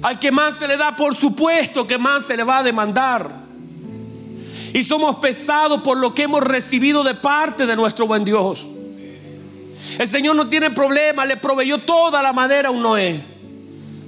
Al 0.02 0.18
que 0.18 0.30
más 0.30 0.56
se 0.56 0.68
le 0.68 0.76
da, 0.76 0.96
por 0.96 1.14
supuesto 1.14 1.86
que 1.86 1.98
más 1.98 2.24
se 2.24 2.36
le 2.36 2.44
va 2.44 2.58
a 2.58 2.62
demandar. 2.62 3.30
Y 4.72 4.82
somos 4.82 5.16
pesados 5.16 5.82
por 5.82 5.98
lo 5.98 6.14
que 6.14 6.24
hemos 6.24 6.42
recibido 6.42 7.02
de 7.04 7.14
parte 7.14 7.66
de 7.66 7.76
nuestro 7.76 8.06
buen 8.06 8.24
Dios. 8.24 8.66
El 9.98 10.08
Señor 10.08 10.36
no 10.36 10.48
tiene 10.48 10.70
problema, 10.70 11.26
le 11.26 11.36
proveyó 11.36 11.78
toda 11.78 12.22
la 12.22 12.32
madera 12.32 12.68
a 12.68 12.72
un 12.72 12.82
Noé. 12.82 13.20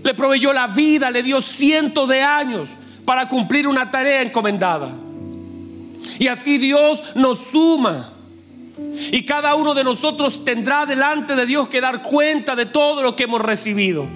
Le 0.03 0.14
proveyó 0.14 0.53
la 0.53 0.68
vida, 0.68 1.11
le 1.11 1.22
dio 1.22 1.42
cientos 1.42 2.09
de 2.09 2.22
años 2.22 2.70
para 3.09 3.27
cumplir 3.27 3.66
una 3.66 3.90
tarea 3.90 4.21
encomendada. 4.21 4.90
Y 6.18 6.27
así 6.27 6.59
Dios 6.59 7.16
nos 7.16 7.38
suma. 7.38 8.07
Y 9.11 9.23
cada 9.23 9.55
uno 9.55 9.73
de 9.73 9.83
nosotros 9.83 10.44
tendrá 10.44 10.85
delante 10.85 11.35
de 11.35 11.47
Dios 11.47 11.71
que 11.71 11.81
dar 11.81 12.03
cuenta 12.03 12.55
de 12.55 12.66
todo 12.66 13.03
lo 13.03 13.16
que 13.16 13.25
hemos 13.25 13.40
recibido. 13.40 14.07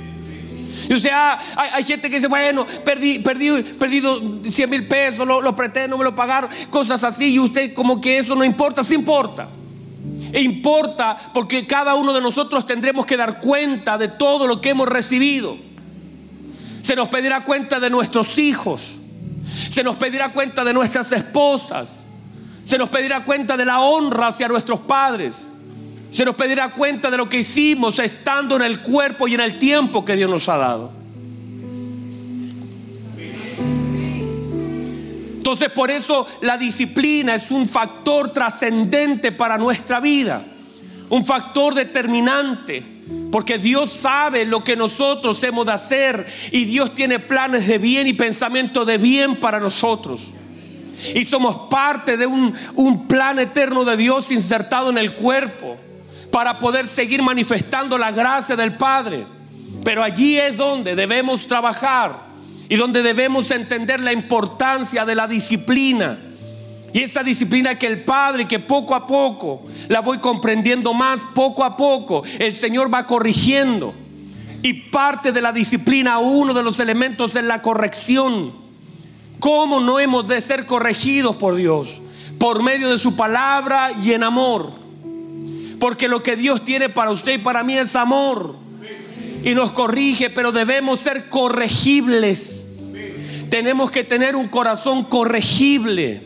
Y 0.91 0.93
o 0.93 0.99
sea, 0.99 1.41
hay, 1.57 1.85
gente 1.85 2.11
que 2.11 2.17
dice, 2.17 2.29
bueno, 2.29 2.67
perdí, 2.85 3.21
perdí, 3.21 3.63
perdido 3.63 4.21
100 4.45 4.69
mil 4.69 4.87
pesos, 4.87 5.27
lo, 5.27 5.41
lo 5.41 5.57
presté, 5.57 5.89
no 5.89 5.97
me 5.97 6.05
lo 6.05 6.15
pagaron, 6.15 6.51
cosas 6.69 7.03
así. 7.03 7.33
Y 7.33 7.39
usted 7.39 7.73
como 7.73 7.99
que 7.99 8.19
eso 8.19 8.35
no 8.35 8.45
importa, 8.45 8.85
sí 8.85 8.95
importa. 8.95 9.49
E 10.35 10.43
importa 10.43 11.17
porque 11.33 11.67
cada 11.67 11.95
uno 11.95 12.13
de 12.13 12.21
nosotros 12.21 12.67
tendremos 12.67 13.07
que 13.07 13.17
dar 13.17 13.39
cuenta 13.39 13.97
de 13.97 14.09
todo 14.09 14.47
lo 14.47 14.61
que 14.61 14.69
hemos 14.69 14.87
recibido. 14.87 15.72
Se 16.83 16.97
nos 16.97 17.09
pedirá 17.09 17.41
cuenta 17.43 17.81
de 17.81 17.89
nuestros 17.89 18.39
hijos. 18.39 18.97
Se 19.71 19.83
nos 19.83 19.97
pedirá 19.97 20.31
cuenta 20.31 20.65
de 20.65 20.75
nuestras 20.75 21.11
esposas. 21.13 22.05
Se 22.65 22.77
nos 22.77 22.91
pedirá 22.91 23.25
cuenta 23.25 23.57
de 23.57 23.65
la 23.65 23.81
honra 23.81 24.29
hacia 24.29 24.49
nuestros 24.49 24.81
padres. 24.81 25.47
Se 26.11 26.25
nos 26.25 26.35
pedirá 26.35 26.71
cuenta 26.71 27.11
de 27.11 27.17
lo 27.17 27.29
que 27.29 27.39
hicimos 27.39 27.99
estando 27.99 28.57
en 28.57 28.63
el 28.63 28.81
cuerpo 28.81 29.29
y 29.29 29.35
en 29.35 29.41
el 29.41 29.59
tiempo 29.59 30.05
que 30.05 30.15
Dios 30.17 30.29
nos 30.29 30.49
ha 30.49 30.59
dado. 30.59 30.93
Entonces 35.37 35.71
por 35.71 35.91
eso 35.91 36.27
la 36.41 36.57
disciplina 36.57 37.35
es 37.35 37.51
un 37.51 37.69
factor 37.69 38.33
trascendente 38.33 39.33
para 39.33 39.59
nuestra 39.59 40.01
vida, 40.01 40.45
un 41.09 41.25
factor 41.25 41.75
determinante, 41.75 42.92
porque 43.33 43.57
Dios 43.57 43.91
sabe 43.91 44.45
lo 44.45 44.63
que 44.63 44.77
nosotros 44.77 45.43
hemos 45.43 45.65
de 45.65 45.73
hacer 45.73 46.27
y 46.51 46.65
Dios 46.67 46.95
tiene 46.95 47.19
planes 47.19 47.67
de 47.67 47.79
bien 47.79 48.07
y 48.07 48.13
pensamiento 48.13 48.85
de 48.85 48.99
bien 48.99 49.37
para 49.37 49.59
nosotros. 49.59 50.33
Y 51.15 51.25
somos 51.25 51.69
parte 51.71 52.17
de 52.19 52.27
un, 52.27 52.55
un 52.75 53.09
plan 53.09 53.39
eterno 53.39 53.85
de 53.85 53.97
Dios 53.97 54.31
insertado 54.31 54.91
en 54.91 54.99
el 54.99 55.15
cuerpo 55.15 55.79
para 56.31 56.59
poder 56.59 56.87
seguir 56.87 57.23
manifestando 57.23 57.97
la 57.97 58.13
gracia 58.13 58.55
del 58.55 58.75
Padre. 58.75 59.25
Pero 59.83 60.03
allí 60.03 60.39
es 60.39 60.57
donde 60.57 60.95
debemos 60.95 61.47
trabajar 61.47 62.27
y 62.69 62.77
donde 62.77 63.03
debemos 63.03 63.51
entender 63.51 64.01
la 64.01 64.13
importancia 64.13 65.05
de 65.05 65.15
la 65.15 65.27
disciplina. 65.27 66.19
Y 66.93 67.01
esa 67.01 67.23
disciplina 67.23 67.79
que 67.79 67.87
el 67.87 68.03
Padre, 68.03 68.47
que 68.47 68.59
poco 68.59 68.95
a 68.95 69.07
poco 69.07 69.63
la 69.89 70.01
voy 70.01 70.19
comprendiendo 70.19 70.93
más, 70.93 71.25
poco 71.35 71.65
a 71.65 71.77
poco 71.77 72.23
el 72.39 72.55
Señor 72.55 72.93
va 72.93 73.07
corrigiendo. 73.07 73.95
Y 74.63 74.75
parte 74.75 75.33
de 75.33 75.41
la 75.41 75.53
disciplina, 75.53 76.19
uno 76.19 76.55
de 76.55 76.63
los 76.63 76.79
elementos 76.81 77.35
es 77.35 77.45
la 77.45 77.63
corrección. 77.63 78.53
¿Cómo 79.41 79.81
no 79.81 79.99
hemos 79.99 80.29
de 80.29 80.41
ser 80.41 80.67
corregidos 80.67 81.37
por 81.37 81.57
Dios? 81.57 82.01
Por 82.39 82.63
medio 82.63 82.91
de 82.91 82.99
su 82.99 83.17
palabra 83.17 83.91
y 84.03 84.13
en 84.13 84.23
amor. 84.23 84.71
Porque 85.81 86.09
lo 86.09 86.23
que 86.23 86.37
Dios 86.37 86.65
tiene 86.65 86.89
para 86.89 87.11
usted 87.11 87.35
y 87.35 87.39
para 87.39 87.65
mí 87.65 87.77
es 87.77 87.97
amor. 87.97 88.55
Y 89.45 89.55
nos 89.55 89.73
corrige, 89.73 90.31
pero 90.31 90.53
debemos 90.53 91.01
ser 91.01 91.29
corregibles 91.29 92.67
tenemos 93.53 93.91
que 93.91 94.03
tener 94.03 94.35
un 94.35 94.49
corazón 94.49 95.05
corregible. 95.05 96.23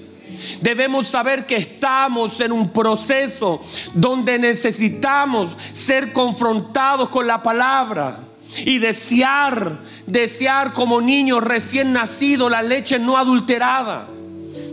Debemos 0.61 1.07
saber 1.07 1.47
que 1.47 1.57
estamos 1.57 2.41
en 2.41 2.53
un 2.53 2.71
proceso 2.71 3.63
donde 3.95 4.39
necesitamos 4.39 5.57
ser 5.73 6.13
confrontados 6.13 7.09
con 7.09 7.27
la 7.27 7.43
palabra 7.43 8.19
y 8.65 8.79
desear, 8.79 9.81
desear 10.07 10.73
como 10.73 11.01
niños 11.01 11.43
recién 11.43 11.93
nacidos 11.93 12.51
la 12.51 12.63
leche 12.63 12.99
no 12.99 13.17
adulterada. 13.17 14.09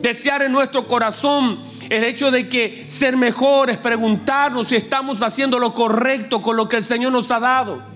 Desear 0.01 0.43
en 0.43 0.51
nuestro 0.51 0.87
corazón 0.87 1.59
el 1.89 2.03
hecho 2.03 2.31
de 2.31 2.49
que 2.49 2.83
ser 2.87 3.17
mejores, 3.17 3.77
preguntarnos 3.77 4.69
si 4.69 4.75
estamos 4.75 5.21
haciendo 5.21 5.59
lo 5.59 5.73
correcto 5.73 6.41
con 6.41 6.57
lo 6.57 6.67
que 6.67 6.77
el 6.77 6.83
Señor 6.83 7.11
nos 7.11 7.31
ha 7.31 7.39
dado 7.39 7.93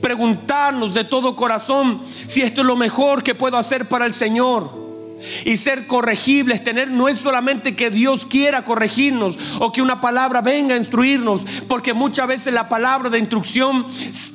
preguntarnos 0.00 0.94
de 0.94 1.04
todo 1.04 1.36
corazón 1.36 2.00
si 2.26 2.42
esto 2.42 2.62
es 2.62 2.66
lo 2.66 2.76
mejor 2.76 3.22
que 3.22 3.34
puedo 3.34 3.56
hacer 3.56 3.88
para 3.88 4.06
el 4.06 4.12
Señor. 4.12 4.79
Y 5.44 5.56
ser 5.56 5.86
corregibles, 5.86 6.64
tener 6.64 6.90
no 6.90 7.08
es 7.08 7.18
solamente 7.18 7.76
que 7.76 7.90
Dios 7.90 8.26
quiera 8.26 8.64
corregirnos 8.64 9.38
o 9.58 9.72
que 9.72 9.82
una 9.82 10.00
palabra 10.00 10.40
venga 10.40 10.74
a 10.74 10.78
instruirnos, 10.78 11.42
porque 11.68 11.92
muchas 11.92 12.26
veces 12.26 12.54
la 12.54 12.68
palabra 12.68 13.10
de 13.10 13.18
instrucción 13.18 13.86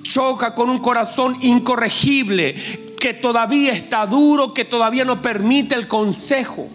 choca 0.04 0.54
con 0.54 0.70
un 0.70 0.80
corazón 0.80 1.38
incorregible, 1.42 2.56
que 3.00 3.14
todavía 3.14 3.74
está 3.74 4.06
duro, 4.06 4.54
que 4.54 4.66
todavía 4.66 5.06
no 5.06 5.22
permite 5.22 5.76
el 5.76 5.88
consejo. 5.88 6.68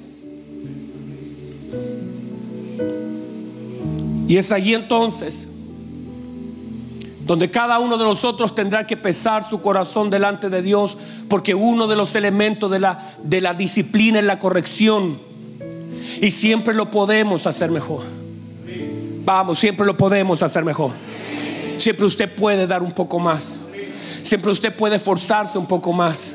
Y 4.28 4.36
es 4.36 4.52
allí 4.52 4.74
entonces 4.74 5.48
donde 7.30 7.48
cada 7.48 7.78
uno 7.78 7.96
de 7.96 8.02
nosotros 8.02 8.56
tendrá 8.56 8.88
que 8.88 8.96
pesar 8.96 9.44
su 9.44 9.60
corazón 9.60 10.10
delante 10.10 10.50
de 10.50 10.62
Dios, 10.62 10.98
porque 11.28 11.54
uno 11.54 11.86
de 11.86 11.94
los 11.94 12.16
elementos 12.16 12.68
de 12.68 12.80
la, 12.80 12.98
de 13.22 13.40
la 13.40 13.54
disciplina 13.54 14.18
es 14.18 14.24
la 14.24 14.40
corrección. 14.40 15.16
Y 16.20 16.32
siempre 16.32 16.74
lo 16.74 16.90
podemos 16.90 17.46
hacer 17.46 17.70
mejor. 17.70 18.02
Vamos, 19.24 19.60
siempre 19.60 19.86
lo 19.86 19.96
podemos 19.96 20.42
hacer 20.42 20.64
mejor. 20.64 20.90
Siempre 21.76 22.04
usted 22.04 22.34
puede 22.34 22.66
dar 22.66 22.82
un 22.82 22.90
poco 22.90 23.20
más. 23.20 23.60
Siempre 24.24 24.50
usted 24.50 24.74
puede 24.74 24.96
esforzarse 24.96 25.56
un 25.56 25.66
poco 25.66 25.92
más. 25.92 26.34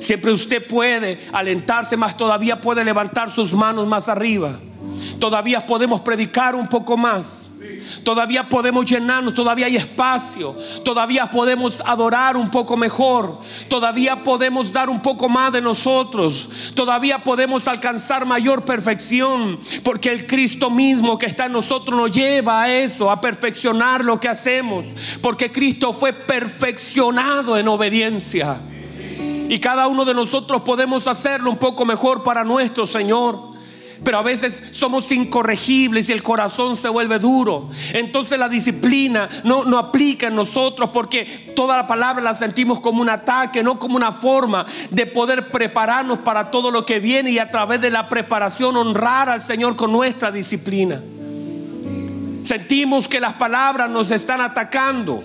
Siempre 0.00 0.32
usted 0.32 0.66
puede 0.66 1.18
alentarse 1.32 1.96
más, 1.96 2.14
todavía 2.14 2.60
puede 2.60 2.84
levantar 2.84 3.30
sus 3.30 3.54
manos 3.54 3.86
más 3.86 4.10
arriba. 4.10 4.52
Todavía 5.18 5.66
podemos 5.66 6.02
predicar 6.02 6.54
un 6.54 6.66
poco 6.66 6.98
más. 6.98 7.45
Todavía 8.04 8.48
podemos 8.48 8.84
llenarnos, 8.84 9.34
todavía 9.34 9.66
hay 9.66 9.76
espacio, 9.76 10.56
todavía 10.84 11.26
podemos 11.26 11.80
adorar 11.84 12.36
un 12.36 12.50
poco 12.50 12.76
mejor, 12.76 13.38
todavía 13.68 14.22
podemos 14.22 14.72
dar 14.72 14.88
un 14.88 15.00
poco 15.00 15.28
más 15.28 15.52
de 15.52 15.60
nosotros, 15.60 16.72
todavía 16.74 17.18
podemos 17.18 17.68
alcanzar 17.68 18.26
mayor 18.26 18.64
perfección, 18.64 19.58
porque 19.82 20.10
el 20.10 20.26
Cristo 20.26 20.70
mismo 20.70 21.18
que 21.18 21.26
está 21.26 21.46
en 21.46 21.52
nosotros 21.52 21.98
nos 21.98 22.10
lleva 22.10 22.62
a 22.62 22.72
eso, 22.72 23.10
a 23.10 23.20
perfeccionar 23.20 24.04
lo 24.04 24.20
que 24.20 24.28
hacemos, 24.28 24.86
porque 25.20 25.50
Cristo 25.50 25.92
fue 25.92 26.12
perfeccionado 26.12 27.56
en 27.56 27.68
obediencia. 27.68 28.60
Y 29.48 29.60
cada 29.60 29.86
uno 29.86 30.04
de 30.04 30.14
nosotros 30.14 30.62
podemos 30.62 31.06
hacerlo 31.06 31.50
un 31.50 31.56
poco 31.56 31.84
mejor 31.84 32.22
para 32.24 32.42
nuestro 32.42 32.86
Señor. 32.86 33.55
Pero 34.04 34.18
a 34.18 34.22
veces 34.22 34.70
somos 34.72 35.10
incorregibles 35.12 36.08
y 36.08 36.12
el 36.12 36.22
corazón 36.22 36.76
se 36.76 36.88
vuelve 36.88 37.18
duro. 37.18 37.70
Entonces 37.92 38.38
la 38.38 38.48
disciplina 38.48 39.28
no, 39.44 39.64
no 39.64 39.78
aplica 39.78 40.28
en 40.28 40.34
nosotros 40.34 40.90
porque 40.92 41.52
toda 41.56 41.76
la 41.76 41.86
palabra 41.86 42.22
la 42.22 42.34
sentimos 42.34 42.80
como 42.80 43.02
un 43.02 43.08
ataque, 43.08 43.62
no 43.62 43.78
como 43.78 43.96
una 43.96 44.12
forma 44.12 44.66
de 44.90 45.06
poder 45.06 45.50
prepararnos 45.50 46.18
para 46.18 46.50
todo 46.50 46.70
lo 46.70 46.84
que 46.84 47.00
viene 47.00 47.30
y 47.30 47.38
a 47.38 47.50
través 47.50 47.80
de 47.80 47.90
la 47.90 48.08
preparación 48.08 48.76
honrar 48.76 49.28
al 49.28 49.42
Señor 49.42 49.76
con 49.76 49.92
nuestra 49.92 50.30
disciplina. 50.30 51.00
Sentimos 52.42 53.08
que 53.08 53.18
las 53.18 53.32
palabras 53.32 53.90
nos 53.90 54.10
están 54.10 54.40
atacando. 54.40 55.22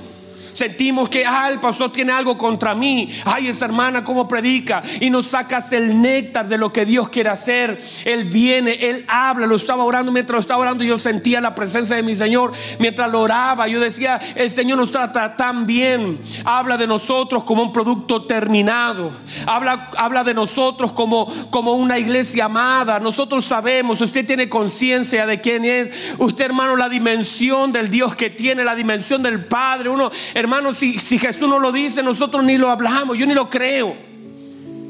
Sentimos 0.53 1.09
que, 1.09 1.25
ah, 1.25 1.49
el 1.49 1.59
pastor 1.59 1.91
tiene 1.91 2.11
algo 2.11 2.37
contra 2.37 2.75
mí. 2.75 3.09
Ay, 3.25 3.47
esa 3.47 3.65
hermana 3.65 4.03
cómo 4.03 4.27
predica. 4.27 4.83
Y 4.99 5.09
nos 5.09 5.27
sacas 5.27 5.71
el 5.71 6.01
néctar 6.01 6.47
de 6.47 6.57
lo 6.57 6.71
que 6.71 6.85
Dios 6.85 7.09
quiere 7.09 7.29
hacer. 7.29 7.81
Él 8.05 8.25
viene, 8.25 8.73
Él 8.73 9.05
habla. 9.07 9.47
Lo 9.47 9.55
estaba 9.55 9.83
orando 9.83 10.11
mientras 10.11 10.35
lo 10.35 10.39
estaba 10.39 10.61
orando. 10.61 10.83
Yo 10.83 10.99
sentía 10.99 11.41
la 11.41 11.55
presencia 11.55 11.95
de 11.95 12.03
mi 12.03 12.15
Señor. 12.15 12.51
Mientras 12.79 13.11
lo 13.11 13.21
oraba, 13.21 13.67
yo 13.67 13.79
decía, 13.79 14.19
el 14.35 14.49
Señor 14.49 14.77
nos 14.77 14.91
trata 14.91 15.35
tan 15.35 15.65
bien. 15.65 16.19
Habla 16.45 16.77
de 16.77 16.87
nosotros 16.87 17.43
como 17.43 17.63
un 17.63 17.73
producto 17.73 18.23
terminado. 18.23 19.11
Habla, 19.45 19.89
habla 19.97 20.23
de 20.23 20.33
nosotros 20.33 20.91
como, 20.91 21.31
como 21.49 21.73
una 21.73 21.99
iglesia 21.99 22.45
amada. 22.45 22.99
Nosotros 22.99 23.45
sabemos, 23.45 24.01
usted 24.01 24.25
tiene 24.25 24.49
conciencia 24.49 25.25
de 25.25 25.41
quién 25.41 25.65
es. 25.65 25.89
Usted, 26.17 26.45
hermano, 26.45 26.75
la 26.75 26.89
dimensión 26.89 27.71
del 27.71 27.89
Dios 27.89 28.15
que 28.15 28.29
tiene, 28.29 28.63
la 28.63 28.75
dimensión 28.75 29.21
del 29.23 29.45
Padre. 29.45 29.89
Uno, 29.89 30.11
Hermano, 30.41 30.73
si, 30.73 30.97
si 30.97 31.19
Jesús 31.19 31.47
no 31.47 31.59
lo 31.59 31.71
dice, 31.71 32.01
nosotros 32.01 32.43
ni 32.43 32.57
lo 32.57 32.71
hablamos, 32.71 33.15
yo 33.15 33.27
ni 33.27 33.35
lo 33.35 33.47
creo. 33.47 33.95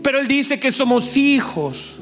Pero 0.01 0.17
Él 0.17 0.25
dice 0.25 0.61
que 0.61 0.71
somos 0.71 1.17
hijos. 1.17 1.97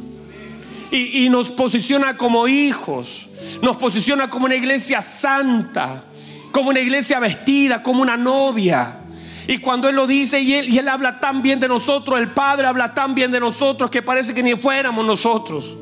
Y, 0.92 1.26
y, 1.26 1.30
nos 1.30 1.52
posiciona 1.52 2.16
como 2.16 2.48
hijos. 2.48 3.28
Nos 3.64 3.76
posiciona 3.78 4.30
como 4.30 4.46
una 4.46 4.54
iglesia 4.54 5.02
santa. 5.02 6.04
Como 6.52 6.70
una 6.70 6.80
iglesia 6.80 7.20
vestida, 7.20 7.82
como 7.82 8.04
una 8.04 8.18
novia. 8.18 9.00
Y 9.48 9.58
cuando 9.58 9.90
Él 9.90 9.96
lo 9.96 10.06
dice 10.06 10.40
y 10.40 10.54
él, 10.54 10.70
y 10.70 10.78
él 10.78 10.88
habla 10.88 11.20
tan 11.20 11.42
bien 11.42 11.60
de 11.60 11.68
nosotros, 11.68 12.20
el 12.20 12.30
Padre 12.30 12.68
habla 12.68 12.94
tan 12.94 13.16
bien 13.16 13.32
de 13.32 13.40
nosotros 13.40 13.90
que 13.90 14.04
parece 14.04 14.36
que 14.36 14.44
ni 14.44 14.54
fuéramos 14.54 15.04
nosotros. 15.04 15.76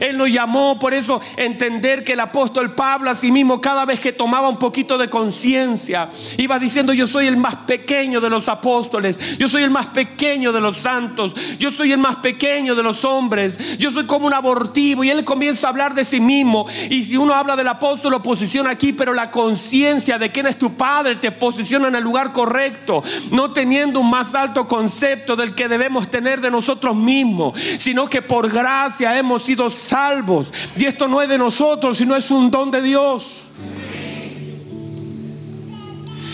Él 0.00 0.16
nos 0.18 0.28
llamó, 0.28 0.78
por 0.78 0.94
eso 0.94 1.20
entender 1.36 2.04
que 2.04 2.12
el 2.12 2.20
apóstol 2.20 2.74
Pablo 2.74 3.10
a 3.10 3.14
sí 3.14 3.30
mismo 3.30 3.60
cada 3.60 3.84
vez 3.84 4.00
que 4.00 4.12
tomaba 4.12 4.48
un 4.48 4.58
poquito 4.58 4.98
de 4.98 5.08
conciencia, 5.08 6.08
iba 6.36 6.58
diciendo 6.58 6.92
yo 6.92 7.06
soy 7.06 7.26
el 7.26 7.36
más 7.36 7.56
pequeño 7.56 8.20
de 8.20 8.30
los 8.30 8.48
apóstoles, 8.48 9.18
yo 9.38 9.48
soy 9.48 9.62
el 9.62 9.70
más 9.70 9.86
pequeño 9.86 10.52
de 10.52 10.60
los 10.60 10.78
santos, 10.78 11.34
yo 11.58 11.70
soy 11.72 11.92
el 11.92 11.98
más 11.98 12.16
pequeño 12.16 12.74
de 12.74 12.82
los 12.82 13.04
hombres, 13.04 13.78
yo 13.78 13.90
soy 13.90 14.04
como 14.04 14.26
un 14.26 14.34
abortivo 14.34 15.04
y 15.04 15.10
él 15.10 15.24
comienza 15.24 15.66
a 15.66 15.70
hablar 15.70 15.94
de 15.94 16.04
sí 16.04 16.20
mismo. 16.20 16.66
Y 16.90 17.02
si 17.02 17.16
uno 17.16 17.34
habla 17.34 17.56
del 17.56 17.68
apóstol 17.68 18.12
lo 18.12 18.22
posiciona 18.22 18.70
aquí, 18.70 18.92
pero 18.92 19.12
la 19.12 19.30
conciencia 19.30 20.18
de 20.18 20.30
quién 20.30 20.46
es 20.46 20.58
tu 20.58 20.74
padre 20.74 21.16
te 21.16 21.32
posiciona 21.32 21.88
en 21.88 21.96
el 21.96 22.04
lugar 22.04 22.32
correcto, 22.32 23.02
no 23.30 23.52
teniendo 23.52 24.00
un 24.00 24.10
más 24.10 24.34
alto 24.34 24.66
concepto 24.66 25.36
del 25.36 25.54
que 25.54 25.68
debemos 25.68 26.10
tener 26.10 26.40
de 26.40 26.50
nosotros 26.50 26.94
mismos, 26.96 27.58
sino 27.78 28.06
que 28.06 28.22
por 28.22 28.50
gracia 28.50 29.18
hemos 29.18 29.42
sido 29.42 29.70
salvos. 29.86 30.52
Y 30.78 30.84
esto 30.84 31.08
no 31.08 31.22
es 31.22 31.28
de 31.28 31.38
nosotros, 31.38 31.96
sino 31.96 32.14
es 32.16 32.30
un 32.30 32.50
don 32.50 32.70
de 32.70 32.82
Dios. 32.82 33.44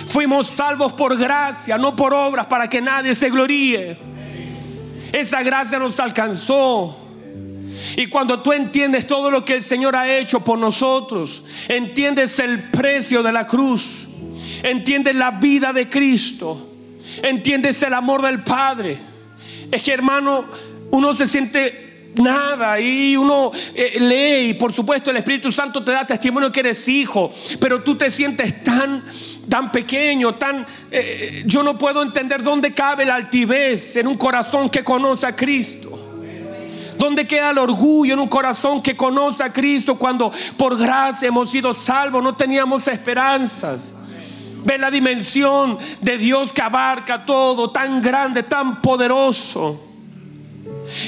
Fuimos 0.09 0.49
salvos 0.49 0.93
por 0.93 1.17
gracia, 1.17 1.79
no 1.79 1.97
por 1.97 2.13
obras, 2.13 2.47
para 2.47 2.69
que 2.69 2.83
nadie 2.83 3.15
se 3.15 3.31
gloríe. 3.31 3.97
Esa 5.13 5.43
gracia 5.43 5.79
nos 5.79 5.99
alcanzó. 6.01 6.99
Y 7.97 8.07
cuando 8.07 8.41
tú 8.41 8.53
entiendes 8.53 9.07
todo 9.07 9.31
lo 9.31 9.45
que 9.45 9.55
el 9.55 9.63
Señor 9.63 9.97
ha 9.97 10.19
hecho 10.19 10.41
por 10.41 10.59
nosotros, 10.59 11.45
entiendes 11.69 12.39
el 12.39 12.71
precio 12.71 13.23
de 13.23 13.33
la 13.33 13.47
cruz, 13.47 14.09
entiendes 14.63 15.15
la 15.15 15.33
vida 15.33 15.73
de 15.73 15.89
Cristo, 15.89 16.71
entiendes 17.23 17.83
el 17.83 17.95
amor 17.95 18.23
del 18.23 18.43
Padre. 18.43 18.99
Es 19.71 19.83
que 19.83 19.93
hermano, 19.93 20.45
uno 20.91 21.15
se 21.15 21.27
siente 21.27 21.92
nada. 22.17 22.81
Y 22.81 23.17
uno 23.17 23.53
eh, 23.75 23.99
lee 24.01 24.51
y 24.51 24.55
por 24.55 24.73
supuesto 24.73 25.11
el 25.11 25.17
Espíritu 25.17 25.53
Santo 25.53 25.83
te 25.83 25.93
da 25.93 26.07
testimonio 26.07 26.53
que 26.53 26.61
eres 26.61 26.87
hijo, 26.89 27.31
pero 27.61 27.83
tú 27.83 27.97
te 27.97 28.11
sientes 28.11 28.63
tan 28.63 29.03
tan 29.49 29.73
pequeño, 29.73 30.35
tan 30.37 30.67
eh, 30.91 31.43
yo 31.47 31.63
no 31.63 31.77
puedo 31.77 32.03
entender 32.03 32.43
dónde 32.43 32.73
cabe 32.73 33.05
la 33.05 33.17
altivez 33.17 33.97
en 33.97 34.07
un 34.07 34.17
corazón 34.17 34.71
que 34.71 34.83
conoce 34.85 35.27
a 35.27 35.37
Cristo. 35.37 35.99
¿Dónde 36.99 37.27
queda 37.27 37.51
el 37.51 37.59
orgullo 37.59 38.15
en 38.15 38.21
un 38.21 38.29
corazón 38.29 38.81
que 38.81 38.97
conoce 38.97 39.43
a 39.43 39.53
Cristo 39.53 39.97
cuando 39.97 40.33
por 40.57 40.79
gracia 40.79 41.29
hemos 41.29 41.51
sido 41.51 41.75
salvos, 41.75 42.23
no 42.23 42.37
teníamos 42.37 42.87
esperanzas? 42.87 43.95
Ve 44.65 44.79
la 44.79 44.91
dimensión 44.91 45.79
de 46.01 46.17
Dios 46.17 46.53
que 46.53 46.63
abarca 46.63 47.27
todo, 47.27 47.71
tan 47.71 48.01
grande, 48.01 48.45
tan 48.45 48.81
poderoso. 48.81 49.92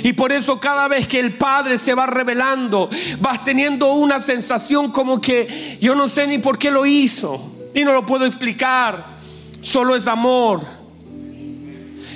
Y 0.02 0.12
por 0.12 0.32
eso 0.32 0.60
cada 0.60 0.88
vez 0.88 1.08
que 1.08 1.20
el 1.20 1.34
Padre 1.34 1.78
se 1.78 1.94
va 1.94 2.06
revelando, 2.06 2.88
vas 3.20 3.44
teniendo 3.44 3.92
una 3.94 4.20
sensación 4.20 4.90
como 4.90 5.20
que 5.20 5.78
yo 5.80 5.94
no 5.94 6.08
sé 6.08 6.26
ni 6.26 6.38
por 6.38 6.58
qué 6.58 6.70
lo 6.70 6.86
hizo. 6.86 7.52
Y 7.74 7.84
no 7.84 7.92
lo 7.92 8.06
puedo 8.06 8.24
explicar. 8.24 9.06
Solo 9.60 9.96
es 9.96 10.06
amor. 10.06 10.60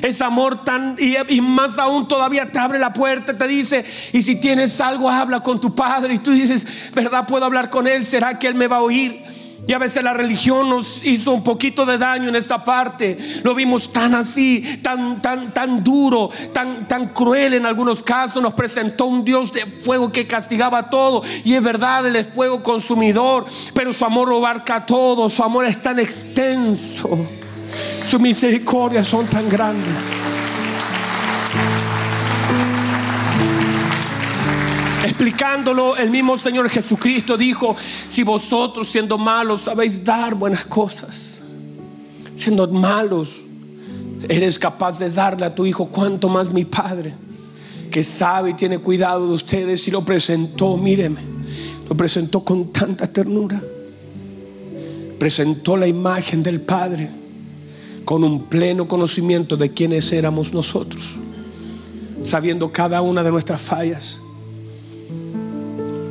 Es 0.03 0.23
amor 0.23 0.63
tan, 0.63 0.95
y, 0.99 1.17
y, 1.29 1.41
más 1.41 1.77
aún 1.79 2.07
todavía 2.07 2.53
te 2.53 2.59
abre 2.61 2.79
la 2.79 2.93
puerta, 2.93 3.37
te 3.37 3.49
dice, 3.49 3.85
y 4.13 4.23
si 4.23 4.37
tienes 4.37 4.81
algo, 4.81 5.11
habla 5.11 5.41
con 5.41 5.61
tu 5.61 5.75
padre. 5.75 6.15
Y 6.15 6.19
tú 6.19 6.31
dices, 6.31 6.93
¿verdad? 6.95 7.27
Puedo 7.27 7.47
hablar 7.47 7.69
con 7.69 7.89
él, 7.89 8.07
¿será 8.07 8.39
que 8.39 8.47
él 8.47 8.55
me 8.55 8.69
va 8.69 8.77
a 8.77 8.83
oír? 8.83 9.21
Y 9.69 9.75
a 9.75 9.79
veces 9.79 10.03
la 10.03 10.15
religión 10.15 10.71
nos 10.71 11.05
hizo 11.05 11.31
un 11.31 11.45
poquito 11.45 11.85
de 11.85 11.99
daño 11.99 12.31
en 12.31 12.37
esta 12.37 12.65
parte. 12.65 13.19
Lo 13.45 13.55
vimos 13.55 13.93
tan 13.93 14.15
así, 14.15 14.63
tan, 14.83 15.21
tan, 15.21 15.53
tan 15.53 15.85
duro, 15.85 16.31
tan, 16.55 16.89
tan 16.89 17.09
cruel 17.09 17.53
en 17.53 17.67
algunos 17.67 18.03
casos. 18.03 18.43
Nos 18.43 18.55
presentó 18.55 19.05
un 19.05 19.27
Dios 19.27 19.53
de 19.53 19.67
fuego 19.67 20.11
que 20.11 20.27
castigaba 20.27 20.89
todo. 20.89 21.23
Y 21.45 21.53
es 21.53 21.63
verdad, 21.63 22.07
Él 22.07 22.17
es 22.17 22.29
fuego 22.29 22.63
consumidor. 22.63 23.45
Pero 23.75 23.93
su 23.93 24.07
amor 24.07 24.33
abarca 24.33 24.87
todo. 24.87 25.29
Su 25.29 25.45
amor 25.45 25.67
es 25.67 25.83
tan 25.83 25.99
extenso. 25.99 27.27
Sus 28.07 28.21
misericordias 28.21 29.07
son 29.07 29.27
tan 29.27 29.51
grandes. 29.51 29.85
Explicándolo, 35.09 35.97
el 35.97 36.11
mismo 36.11 36.37
Señor 36.37 36.69
Jesucristo 36.69 37.39
dijo, 37.39 37.75
si 38.09 38.25
vosotros 38.25 38.91
siendo 38.91 39.17
malos 39.17 39.63
sabéis 39.63 40.05
dar 40.05 40.35
buenas 40.35 40.67
cosas, 40.67 41.41
siendo 42.37 42.69
malos, 42.69 43.31
eres 44.29 44.59
capaz 44.59 44.99
de 44.99 45.09
darle 45.09 45.47
a 45.47 45.55
tu 45.55 45.65
hijo, 45.65 45.89
cuanto 45.89 46.29
más 46.29 46.53
mi 46.53 46.67
Padre, 46.67 47.15
que 47.91 48.05
sabe 48.05 48.51
y 48.51 48.55
tiene 48.55 48.81
cuidado 48.81 49.27
de 49.27 49.33
ustedes, 49.33 49.89
y 49.89 49.91
lo 49.93 50.05
presentó, 50.05 50.77
míreme, 50.77 51.23
lo 51.89 51.97
presentó 51.97 52.45
con 52.45 52.71
tanta 52.71 53.07
ternura, 53.07 53.63
presentó 55.19 55.79
la 55.79 55.87
imagen 55.87 56.43
del 56.43 56.61
Padre 56.61 57.09
con 58.05 58.25
un 58.25 58.45
pleno 58.45 58.87
conocimiento 58.87 59.57
de 59.57 59.73
quiénes 59.73 60.13
éramos 60.13 60.53
nosotros, 60.53 61.03
sabiendo 62.23 62.71
cada 62.71 63.01
una 63.01 63.23
de 63.23 63.31
nuestras 63.31 63.63
fallas 63.63 64.21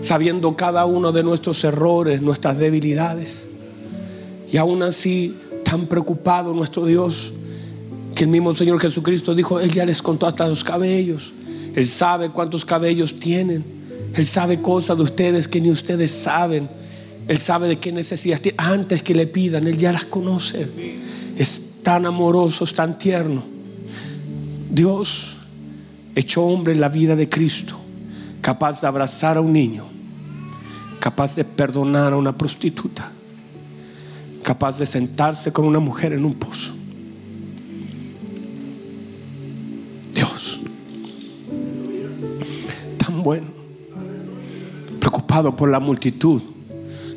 sabiendo 0.01 0.55
cada 0.55 0.85
uno 0.85 1.11
de 1.11 1.23
nuestros 1.23 1.63
errores, 1.63 2.21
nuestras 2.21 2.57
debilidades. 2.57 3.47
Y 4.51 4.57
aún 4.57 4.83
así, 4.83 5.35
tan 5.63 5.85
preocupado 5.87 6.53
nuestro 6.53 6.85
Dios, 6.85 7.33
que 8.15 8.23
el 8.23 8.29
mismo 8.29 8.53
Señor 8.53 8.79
Jesucristo 8.79 9.35
dijo, 9.35 9.59
Él 9.59 9.71
ya 9.71 9.85
les 9.85 10.01
contó 10.01 10.27
hasta 10.27 10.47
los 10.47 10.63
cabellos. 10.63 11.33
Él 11.75 11.85
sabe 11.85 12.29
cuántos 12.29 12.65
cabellos 12.65 13.19
tienen. 13.19 13.63
Él 14.15 14.25
sabe 14.25 14.61
cosas 14.61 14.97
de 14.97 15.03
ustedes 15.03 15.47
que 15.47 15.61
ni 15.61 15.69
ustedes 15.69 16.11
saben. 16.11 16.69
Él 17.27 17.37
sabe 17.37 17.67
de 17.67 17.77
qué 17.77 17.91
necesidades 17.91 18.41
tienen. 18.41 18.59
Antes 18.59 19.03
que 19.03 19.13
le 19.13 19.27
pidan, 19.27 19.67
Él 19.67 19.77
ya 19.77 19.91
las 19.91 20.05
conoce. 20.05 20.67
Es 21.37 21.61
tan 21.83 22.05
amoroso, 22.05 22.63
es 22.63 22.73
tan 22.73 22.97
tierno. 22.97 23.43
Dios 24.71 25.35
echó 26.15 26.43
hombre 26.43 26.73
en 26.73 26.81
la 26.81 26.89
vida 26.89 27.15
de 27.15 27.29
Cristo 27.29 27.76
capaz 28.47 28.79
de 28.79 28.87
abrazar 28.87 29.35
a 29.35 29.41
un 29.41 29.51
niño, 29.51 29.83
capaz 31.01 31.35
de 31.35 31.43
perdonar 31.43 32.13
a 32.13 32.15
una 32.15 32.31
prostituta, 32.31 33.11
capaz 34.41 34.79
de 34.79 34.85
sentarse 34.85 35.51
con 35.51 35.65
una 35.65 35.79
mujer 35.79 36.13
en 36.13 36.23
un 36.23 36.33
pozo. 36.33 36.71
Dios, 40.13 40.61
tan 42.97 43.21
bueno, 43.21 43.47
preocupado 45.01 45.53
por 45.53 45.69
la 45.69 45.81
multitud. 45.81 46.41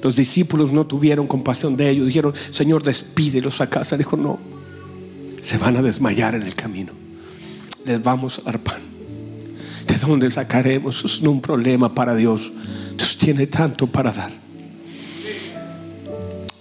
Los 0.03 0.16
discípulos 0.16 0.73
no 0.73 0.85
tuvieron 0.85 1.29
compasión 1.29 1.77
de 1.77 1.90
ellos. 1.90 2.09
Dijeron, 2.09 2.35
Señor, 2.51 2.83
despídelos 2.83 3.61
a 3.61 3.71
casa. 3.71 3.97
Dijo, 3.97 4.16
no, 4.16 4.40
se 5.40 5.59
van 5.59 5.77
a 5.77 5.83
desmayar 5.83 6.35
en 6.35 6.43
el 6.43 6.57
camino. 6.57 6.93
Les 7.85 8.03
vamos 8.03 8.40
a 8.40 8.43
dar 8.51 8.59
pan 8.59 8.89
¿De 9.90 9.98
dónde 9.98 10.31
sacaremos? 10.31 11.04
Es 11.04 11.21
un 11.23 11.40
problema 11.40 11.92
para 11.92 12.15
Dios. 12.15 12.52
Dios 12.96 13.17
tiene 13.17 13.48
tanto 13.48 13.88
para 13.88 14.12
dar. 14.12 14.31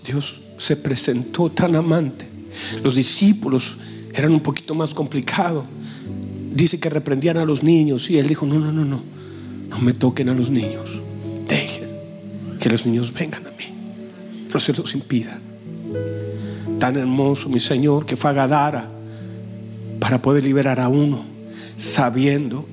Dios 0.03 0.41
se 0.57 0.75
presentó 0.75 1.51
tan 1.51 1.75
amante. 1.75 2.25
Los 2.83 2.95
discípulos 2.95 3.77
eran 4.15 4.31
un 4.31 4.39
poquito 4.39 4.73
más 4.73 4.95
complicados. 4.95 5.63
Dice 6.51 6.79
que 6.79 6.89
reprendían 6.89 7.37
a 7.37 7.45
los 7.45 7.61
niños 7.61 8.09
y 8.09 8.17
él 8.17 8.27
dijo, 8.27 8.47
no, 8.47 8.57
no, 8.57 8.71
no, 8.71 8.83
no, 8.83 9.03
no 9.69 9.77
me 9.77 9.93
toquen 9.93 10.29
a 10.29 10.33
los 10.33 10.49
niños. 10.49 10.89
Dejen 11.47 11.87
que 12.59 12.67
los 12.67 12.87
niños 12.87 13.13
vengan 13.13 13.45
a 13.45 13.51
mí. 13.51 13.65
No 14.51 14.59
se 14.59 14.73
los 14.73 14.95
impida. 14.95 15.39
Tan 16.79 16.97
hermoso, 16.97 17.47
mi 17.47 17.59
Señor, 17.59 18.07
que 18.07 18.15
fue 18.15 18.31
a 18.31 18.33
Gadara 18.33 18.89
para 19.99 20.19
poder 20.19 20.43
liberar 20.43 20.79
a 20.79 20.89
uno, 20.89 21.23
sabiendo 21.77 22.65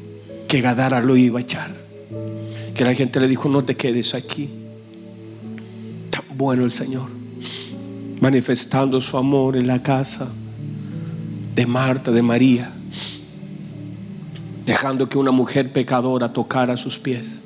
que 0.49 0.61
Gadara 0.61 1.01
lo 1.01 1.16
iba 1.16 1.38
a 1.38 1.42
echar. 1.42 1.70
Que 2.74 2.84
la 2.84 2.94
gente 2.94 3.20
le 3.20 3.28
dijo, 3.28 3.49
no 3.49 3.64
te 3.64 3.76
quedes 3.76 4.14
aquí. 4.14 4.49
Tan 6.11 6.24
bueno 6.36 6.64
el 6.64 6.70
Señor, 6.70 7.09
manifestando 8.20 9.01
su 9.01 9.16
amor 9.16 9.57
en 9.57 9.66
la 9.66 9.82
casa 9.82 10.28
de 11.55 11.66
Marta, 11.66 12.11
de 12.11 12.22
María, 12.22 12.70
dejando 14.64 15.09
que 15.09 15.16
una 15.16 15.30
mujer 15.30 15.72
pecadora 15.72 16.32
tocara 16.32 16.76
sus 16.76 16.99
pies. 16.99 17.40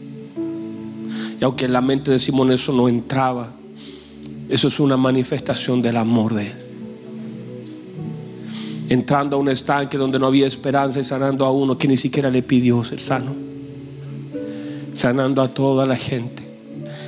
Y 1.41 1.45
aunque 1.45 1.67
en 1.67 1.73
la 1.73 1.81
mente 1.81 2.11
de 2.11 2.19
Simón 2.19 2.51
eso 2.53 2.73
no 2.73 2.89
entraba, 2.89 3.51
eso 4.49 4.69
es 4.69 4.81
una 4.81 4.97
manifestación 4.97 5.81
del 5.81 5.97
amor 5.97 6.35
de 6.35 6.49
Él. 6.49 6.70
Entrando 8.91 9.37
a 9.37 9.39
un 9.39 9.49
estanque 9.49 9.97
donde 9.97 10.19
no 10.19 10.27
había 10.27 10.49
esperanza 10.49 10.99
y 10.99 11.05
sanando 11.05 11.47
a 11.47 11.53
uno 11.53 11.79
que 11.79 11.87
ni 11.87 11.97
siquiera 11.97 12.29
le 12.29 12.43
pidió 12.43 12.83
ser 12.83 12.99
sano. 12.99 13.33
Sanando 14.95 15.43
a 15.43 15.55
toda 15.55 15.87
la 15.87 15.95
gente, 15.95 16.43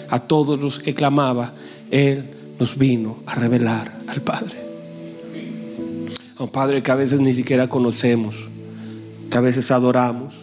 a 0.08 0.20
todos 0.20 0.60
los 0.60 0.78
que 0.78 0.94
clamaba, 0.94 1.52
Él 1.90 2.22
nos 2.60 2.78
vino 2.78 3.16
a 3.26 3.34
revelar 3.34 3.92
al 4.06 4.20
Padre. 4.20 4.56
A 6.38 6.44
un 6.44 6.50
Padre 6.50 6.84
que 6.84 6.92
a 6.92 6.94
veces 6.94 7.20
ni 7.20 7.32
siquiera 7.32 7.68
conocemos, 7.68 8.36
que 9.28 9.38
a 9.38 9.40
veces 9.40 9.72
adoramos, 9.72 10.34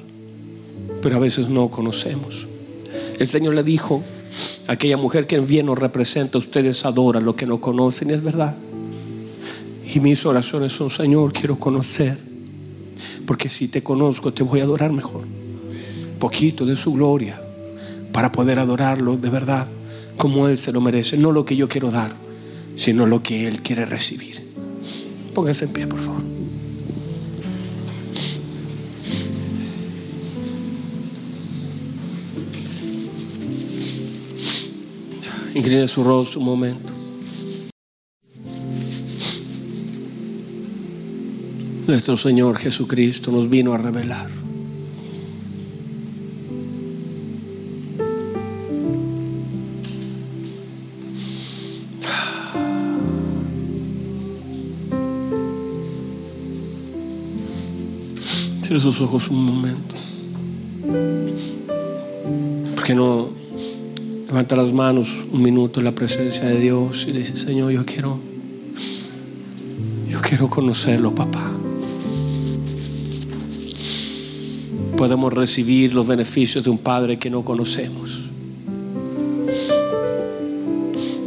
pero 1.02 1.16
a 1.16 1.20
veces 1.20 1.48
no 1.48 1.72
conocemos. 1.72 2.48
El 3.18 3.28
Señor 3.28 3.56
le 3.56 3.64
dijo, 3.64 4.04
aquella 4.68 4.98
mujer 4.98 5.26
que 5.26 5.38
en 5.38 5.48
bien 5.48 5.68
nos 5.68 5.80
representa, 5.80 6.38
ustedes 6.38 6.86
adoran 6.86 7.24
lo 7.24 7.38
que 7.38 7.46
no 7.46 7.62
conocen, 7.62 8.10
y 8.10 8.14
es 8.14 8.24
verdad. 8.24 8.58
Y 9.92 10.00
mis 10.02 10.24
oraciones 10.28 10.72
son, 10.72 10.92
Señor, 10.92 11.34
quiero 11.34 11.58
conocer, 11.58 12.16
porque 13.26 13.50
si 13.50 13.70
te 13.70 13.82
conozco, 13.82 14.32
te 14.32 14.44
voy 14.44 14.60
a 14.60 14.64
adorar 14.64 14.92
mejor. 14.92 15.24
Poquito 16.20 16.64
de 16.64 16.76
su 16.76 16.94
gloria, 16.94 17.42
para 18.12 18.32
poder 18.32 18.60
adorarlo 18.60 19.18
de 19.18 19.32
verdad, 19.32 19.68
como 20.16 20.48
Él 20.48 20.60
se 20.60 20.72
lo 20.72 20.80
merece. 20.80 21.18
No 21.18 21.32
lo 21.32 21.44
que 21.44 21.56
yo 21.56 21.68
quiero 21.68 21.90
dar, 21.90 22.12
sino 22.76 23.08
lo 23.08 23.24
que 23.24 23.48
Él 23.48 23.64
quiere 23.64 23.86
recibir. 23.86 24.48
Póngase 25.34 25.66
en 25.66 25.74
pie, 25.74 25.88
por 25.88 26.00
favor. 26.00 26.22
Incline 35.56 35.88
su 35.88 36.04
rostro 36.04 36.42
un 36.42 36.46
momento. 36.46 36.99
Nuestro 41.90 42.18
Señor 42.18 42.60
Jesucristo 42.60 43.32
nos 43.32 43.50
vino 43.50 43.74
a 43.74 43.80
revelar. 43.80 44.30
Cierre 58.62 58.80
sus 58.80 59.02
ojos 59.02 59.30
un 59.30 59.44
momento. 59.46 59.96
Porque 62.76 62.94
no 62.94 63.30
levanta 64.28 64.56
las 64.56 64.72
manos 64.72 65.26
un 65.32 65.42
minuto 65.42 65.80
en 65.80 65.86
la 65.86 65.96
presencia 65.96 66.46
de 66.46 66.60
Dios 66.60 67.08
y 67.08 67.14
le 67.14 67.20
dice, 67.22 67.36
Señor, 67.36 67.72
yo 67.72 67.84
quiero, 67.84 68.20
yo 70.08 70.22
quiero 70.22 70.52
conocerlo, 70.52 71.16
papá. 71.16 71.59
Podemos 75.00 75.32
recibir 75.32 75.94
los 75.96 76.08
beneficios 76.08 76.66
de 76.66 76.72
un 76.72 76.78
Padre 76.78 77.18
que 77.18 77.30
no 77.30 77.46
conocemos. 77.46 78.20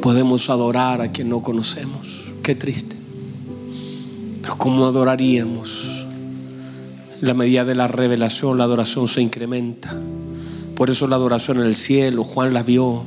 Podemos 0.02 0.50
adorar 0.50 1.00
a 1.00 1.10
quien 1.10 1.30
no 1.30 1.40
conocemos. 1.40 2.06
Qué 2.42 2.54
triste. 2.54 2.96
Pero 4.42 4.58
¿cómo 4.58 4.84
adoraríamos? 4.84 6.04
En 7.18 7.26
la 7.26 7.32
medida 7.32 7.64
de 7.64 7.74
la 7.74 7.88
revelación, 7.88 8.58
la 8.58 8.64
adoración 8.64 9.08
se 9.08 9.22
incrementa. 9.22 9.98
Por 10.76 10.90
eso 10.90 11.06
la 11.06 11.16
adoración 11.16 11.56
en 11.56 11.64
el 11.64 11.76
cielo, 11.76 12.24
Juan 12.24 12.52
la 12.52 12.62
vio. 12.62 13.06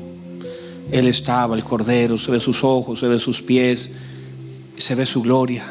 Él 0.92 1.08
estaba, 1.08 1.56
el 1.56 1.64
Cordero, 1.64 2.18
se 2.18 2.32
ve 2.32 2.40
sus 2.40 2.64
ojos, 2.64 3.02
se 3.02 3.08
ve 3.08 3.20
sus 3.20 3.44
pies, 3.44 3.92
se 4.78 4.96
ve 4.96 5.06
su 5.06 5.22
gloria. 5.22 5.64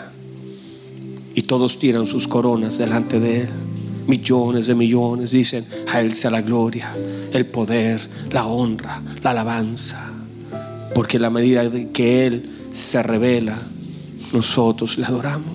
Y 1.34 1.42
todos 1.42 1.80
tiran 1.80 2.06
sus 2.06 2.28
coronas 2.28 2.78
delante 2.78 3.18
de 3.18 3.40
Él. 3.40 3.48
Millones 4.06 4.66
de 4.66 4.74
millones 4.74 5.30
dicen, 5.30 5.64
a 5.92 6.00
Él 6.00 6.14
sea 6.14 6.30
la 6.30 6.42
gloria, 6.42 6.94
el 7.32 7.46
poder, 7.46 8.00
la 8.30 8.46
honra, 8.46 9.00
la 9.22 9.30
alabanza. 9.30 10.12
Porque 10.94 11.18
la 11.18 11.30
medida 11.30 11.68
que 11.92 12.26
Él 12.26 12.50
se 12.70 13.02
revela, 13.02 13.60
nosotros 14.32 14.98
le 14.98 15.06
adoramos. 15.06 15.54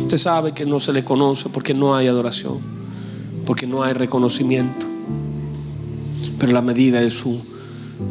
Usted 0.00 0.18
sabe 0.18 0.52
que 0.52 0.66
no 0.66 0.80
se 0.80 0.92
le 0.92 1.04
conoce 1.04 1.50
porque 1.50 1.72
no 1.72 1.94
hay 1.94 2.08
adoración, 2.08 2.58
porque 3.46 3.66
no 3.66 3.84
hay 3.84 3.92
reconocimiento. 3.92 4.86
Pero 6.38 6.52
la 6.52 6.62
medida 6.62 7.00
de 7.00 7.10
su 7.10 7.40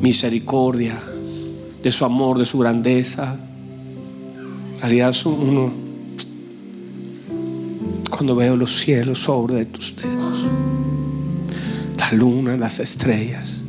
misericordia, 0.02 0.98
de 1.84 1.92
su 1.92 2.06
amor, 2.06 2.38
de 2.38 2.46
su 2.46 2.60
grandeza, 2.60 3.38
en 4.76 4.80
realidad 4.80 5.16
uno, 5.26 5.89
cuando 8.20 8.36
veo 8.36 8.58
los 8.58 8.76
cielos 8.76 9.20
sobre 9.20 9.64
tus 9.64 9.96
dedos, 9.96 10.44
la 11.98 12.12
luna, 12.12 12.58
las 12.58 12.82
estrellas 12.82 13.62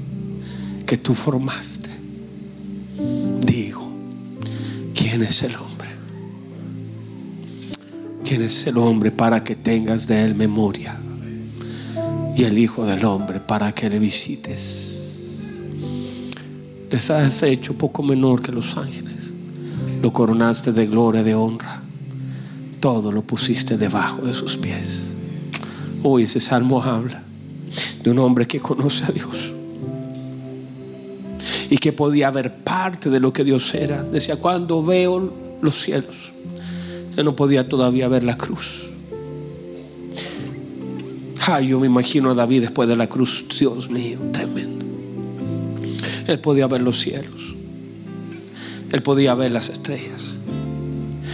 que 0.85 0.97
tú 0.97 1.15
formaste, 1.15 1.89
digo, 3.47 3.89
¿quién 4.93 5.23
es 5.23 5.45
el 5.45 5.55
hombre? 5.55 5.91
¿Quién 8.25 8.43
es 8.43 8.67
el 8.67 8.77
hombre 8.79 9.13
para 9.13 9.45
que 9.45 9.55
tengas 9.55 10.09
de 10.09 10.25
él 10.25 10.35
memoria? 10.35 10.99
Y 12.37 12.43
el 12.43 12.59
Hijo 12.59 12.85
del 12.85 13.05
Hombre 13.05 13.39
para 13.39 13.71
que 13.71 13.89
le 13.89 14.01
visites. 14.01 15.43
Les 16.91 17.09
has 17.09 17.41
hecho 17.45 17.75
poco 17.75 18.03
menor 18.03 18.43
que 18.43 18.51
los 18.51 18.77
ángeles. 18.77 19.31
Lo 20.03 20.13
coronaste 20.13 20.73
de 20.73 20.87
gloria, 20.89 21.23
de 21.23 21.37
honra. 21.37 21.80
Todo 22.81 23.13
lo 23.13 23.21
pusiste 23.23 23.77
debajo 23.77 24.23
de 24.23 24.33
sus 24.33 24.57
pies. 24.57 25.13
Hoy 26.03 26.23
ese 26.23 26.41
salmo 26.41 26.83
habla 26.83 27.23
de 28.03 28.11
un 28.11 28.19
hombre 28.19 28.47
que 28.47 28.59
conoce 28.59 29.05
a 29.05 29.09
Dios 29.09 29.53
y 31.69 31.77
que 31.77 31.93
podía 31.93 32.31
ver 32.31 32.55
parte 32.65 33.11
de 33.11 33.21
lo 33.21 33.33
que 33.33 33.45
Dios 33.45 33.75
era. 33.75 34.03
Decía, 34.03 34.37
cuando 34.37 34.83
veo 34.83 35.33
los 35.61 35.75
cielos, 35.81 36.33
yo 37.17 37.23
no 37.23 37.37
podía 37.37 37.69
todavía 37.69 38.09
ver 38.09 38.25
la 38.25 38.39
cruz. 38.39 38.87
Ay, 41.47 41.69
yo 41.69 41.81
me 41.81 41.87
imagino 41.87 42.31
a 42.31 42.35
David 42.35 42.63
después 42.63 42.89
de 42.89 42.97
la 42.97 43.09
cruz, 43.09 43.47
Dios 43.59 43.91
mío, 43.91 44.19
tremendo. 44.33 44.85
Él 46.27 46.41
podía 46.41 46.67
ver 46.67 46.81
los 46.81 46.99
cielos. 46.99 47.55
Él 48.91 49.03
podía 49.03 49.35
ver 49.35 49.53
las 49.53 49.69
estrellas. 49.69 50.35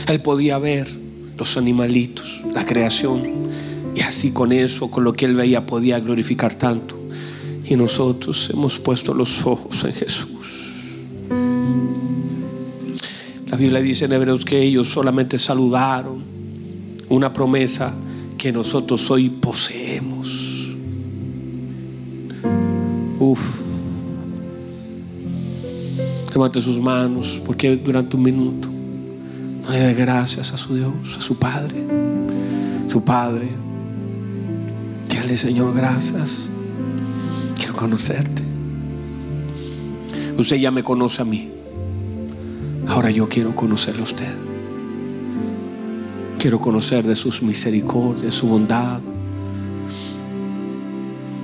Él 0.09 0.21
podía 0.21 0.59
ver 0.59 1.06
los 1.37 1.57
animalitos, 1.57 2.43
la 2.53 2.65
creación. 2.65 3.23
Y 3.95 4.01
así 4.03 4.33
con 4.33 4.53
eso, 4.53 4.91
con 4.91 5.05
lo 5.05 5.13
que 5.13 5.25
él 5.25 5.35
veía, 5.35 5.67
podía 5.67 5.99
glorificar 6.01 6.55
tanto. 6.55 6.99
Y 7.65 7.77
nosotros 7.77 8.51
hemos 8.53 8.79
puesto 8.79 9.15
los 9.15 9.47
ojos 9.47 9.85
en 9.85 9.93
Jesús. 9.93 10.29
La 13.49 13.57
Biblia 13.57 13.81
dice 13.81 14.05
en 14.05 14.13
Hebreos 14.13 14.45
que 14.45 14.61
ellos 14.63 14.89
solamente 14.89 15.39
saludaron 15.39 16.23
una 17.09 17.33
promesa 17.33 17.95
que 18.37 18.53
nosotros 18.53 19.11
hoy 19.11 19.31
poseemos. 19.31 20.75
Uf. 23.19 23.41
Levante 26.33 26.61
sus 26.61 26.79
manos 26.81 27.41
porque 27.47 27.77
durante 27.77 28.17
un 28.17 28.23
minuto 28.23 28.76
no 29.67 29.73
le 29.73 29.81
dé 29.81 29.95
gracias 29.95 30.53
a 30.53 30.57
su 30.57 30.77
Dios, 30.77 31.19
a 31.19 31.21
su 31.21 31.39
Padre. 31.39 31.85
Su 32.89 33.03
Padre 33.03 33.67
Dígale, 35.09 35.37
Señor, 35.37 35.75
gracias. 35.75 36.49
Quiero 37.57 37.75
conocerte. 37.75 38.43
Usted 40.37 40.57
ya 40.57 40.71
me 40.71 40.85
conoce 40.85 41.23
a 41.23 41.25
mí. 41.25 41.49
Ahora 42.87 43.11
yo 43.11 43.29
quiero 43.29 43.55
conocerle 43.55 44.01
a 44.01 44.05
usted. 44.05 44.35
Quiero 46.39 46.61
conocer 46.61 47.07
de 47.07 47.15
sus 47.15 47.43
misericordias, 47.43 48.23
de 48.23 48.31
su 48.31 48.47
bondad. 48.47 49.01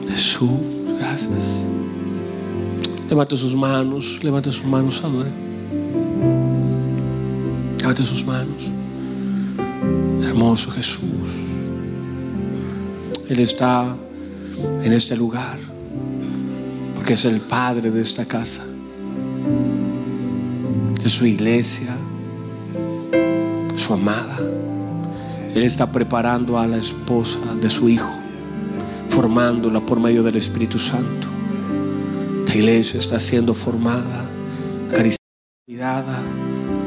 Jesús, 0.09 0.51
gracias. 0.99 1.65
Levante 3.09 3.37
sus 3.37 3.55
manos, 3.55 4.23
levante 4.23 4.53
sus 4.53 4.67
manos, 4.67 5.03
adore. 5.03 5.31
Levante 7.93 8.09
sus 8.09 8.25
manos. 8.25 8.71
Hermoso 10.27 10.71
Jesús. 10.71 11.03
Él 13.29 13.39
está 13.39 13.95
en 14.83 14.93
este 14.95 15.15
lugar 15.15 15.59
porque 16.95 17.13
es 17.13 17.27
el 17.27 17.43
Padre 17.43 17.91
de 17.91 18.01
esta 18.01 18.25
casa, 18.25 18.65
de 21.03 21.11
su 21.11 21.27
iglesia, 21.27 21.95
su 23.77 23.93
amada. 23.93 24.39
Él 25.55 25.63
está 25.63 25.93
preparando 25.93 26.59
a 26.59 26.67
la 26.67 26.79
esposa 26.79 27.41
de 27.61 27.69
su 27.69 27.91
Hijo, 27.91 28.19
formándola 29.09 29.81
por 29.81 30.01
medio 30.01 30.23
del 30.23 30.37
Espíritu 30.37 30.79
Santo. 30.79 31.29
La 32.47 32.57
iglesia 32.57 32.99
está 32.99 33.21
siendo 33.21 33.53
formada, 33.53 34.25
acariciada, 34.91 36.23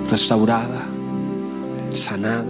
restaurada, 0.10 0.95
sanada. 1.96 2.46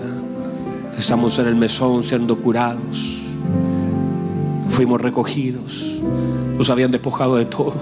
Estamos 0.97 1.37
en 1.39 1.47
el 1.47 1.55
mesón 1.55 2.03
siendo 2.03 2.37
curados. 2.37 3.21
Fuimos 4.71 5.01
recogidos. 5.01 5.99
Nos 6.57 6.69
habían 6.69 6.91
despojado 6.91 7.35
de 7.35 7.45
todo. 7.45 7.75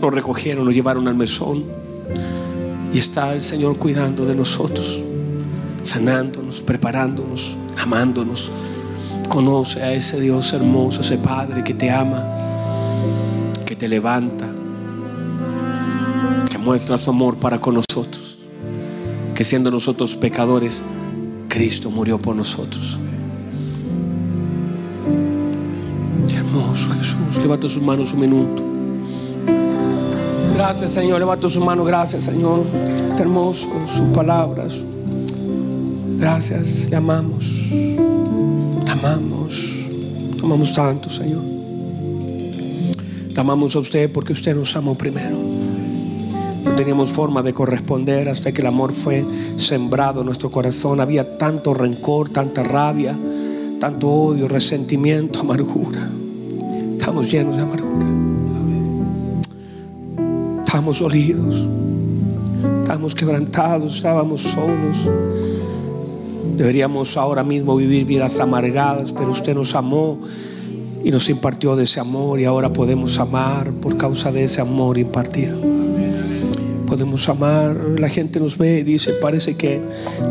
Nos 0.00 0.14
recogieron, 0.14 0.64
nos 0.64 0.74
llevaron 0.74 1.08
al 1.08 1.14
mesón. 1.14 1.64
Y 2.92 2.98
está 2.98 3.32
el 3.32 3.42
Señor 3.42 3.76
cuidando 3.76 4.24
de 4.24 4.34
nosotros, 4.34 5.02
sanándonos, 5.82 6.60
preparándonos, 6.60 7.56
amándonos. 7.78 8.50
Conoce 9.28 9.82
a 9.82 9.92
ese 9.92 10.20
Dios 10.20 10.52
hermoso, 10.52 11.02
ese 11.02 11.18
Padre 11.18 11.62
que 11.62 11.74
te 11.74 11.90
ama, 11.90 12.24
que 13.66 13.76
te 13.76 13.88
levanta, 13.88 14.46
que 16.50 16.58
muestra 16.58 16.96
su 16.96 17.10
amor 17.10 17.36
para 17.36 17.60
con 17.60 17.74
nosotros, 17.74 18.27
que 19.38 19.44
siendo 19.44 19.70
nosotros 19.70 20.16
pecadores, 20.16 20.82
Cristo 21.46 21.92
murió 21.92 22.20
por 22.20 22.34
nosotros. 22.34 22.98
Hermoso 26.28 26.88
Jesús. 26.98 27.40
Levanta 27.40 27.68
sus 27.68 27.80
manos 27.80 28.12
un 28.12 28.18
minuto. 28.18 28.64
Gracias 30.56 30.90
Señor. 30.90 31.20
Levanta 31.20 31.48
sus 31.48 31.64
manos. 31.64 31.86
Gracias 31.86 32.24
Señor. 32.24 32.64
Qué 33.16 33.22
hermoso 33.22 33.68
sus 33.86 34.08
palabras. 34.12 34.74
Gracias. 36.18 36.90
Le 36.90 36.96
amamos. 36.96 37.44
Le 37.70 38.90
amamos. 38.90 39.54
Le 40.34 40.40
amamos 40.42 40.72
tanto 40.72 41.08
Señor. 41.10 41.44
Le 43.28 43.40
amamos 43.40 43.76
a 43.76 43.78
usted 43.78 44.10
porque 44.10 44.32
usted 44.32 44.56
nos 44.56 44.74
amó 44.74 44.96
primero. 44.96 45.57
No 46.64 46.72
teníamos 46.76 47.10
forma 47.10 47.42
de 47.42 47.52
corresponder 47.52 48.28
hasta 48.28 48.52
que 48.52 48.60
el 48.60 48.66
amor 48.66 48.92
fue 48.92 49.24
sembrado 49.56 50.20
en 50.20 50.26
nuestro 50.26 50.50
corazón. 50.50 51.00
Había 51.00 51.38
tanto 51.38 51.74
rencor, 51.74 52.28
tanta 52.28 52.62
rabia, 52.62 53.16
tanto 53.80 54.08
odio, 54.08 54.48
resentimiento, 54.48 55.40
amargura. 55.40 56.08
Estamos 56.98 57.30
llenos 57.30 57.56
de 57.56 57.62
amargura. 57.62 58.06
Estamos 60.66 60.98
dolidos. 61.00 61.66
Estamos 62.82 63.14
quebrantados. 63.14 63.96
Estábamos 63.96 64.42
solos. 64.42 64.96
Deberíamos 66.56 67.16
ahora 67.16 67.44
mismo 67.44 67.76
vivir 67.76 68.04
vidas 68.04 68.40
amargadas, 68.40 69.12
pero 69.12 69.30
usted 69.30 69.54
nos 69.54 69.74
amó 69.76 70.18
y 71.04 71.10
nos 71.10 71.28
impartió 71.30 71.76
de 71.76 71.84
ese 71.84 72.00
amor 72.00 72.40
y 72.40 72.44
ahora 72.44 72.72
podemos 72.72 73.18
amar 73.18 73.70
por 73.74 73.96
causa 73.96 74.32
de 74.32 74.44
ese 74.44 74.60
amor 74.60 74.98
impartido. 74.98 75.77
Podemos 76.98 77.28
amar, 77.28 77.76
la 77.96 78.08
gente 78.08 78.40
nos 78.40 78.58
ve 78.58 78.80
y 78.80 78.82
dice, 78.82 79.12
parece 79.12 79.56
que 79.56 79.80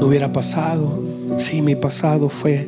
no 0.01 0.07
hubiera 0.07 0.33
pasado. 0.33 1.01
Sí, 1.37 1.61
mi 1.61 1.75
pasado 1.75 2.27
fue 2.27 2.65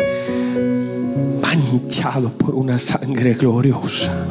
manchado 1.42 2.30
por 2.30 2.56
una 2.56 2.80
sangre 2.80 3.34
gloriosa. 3.34 4.26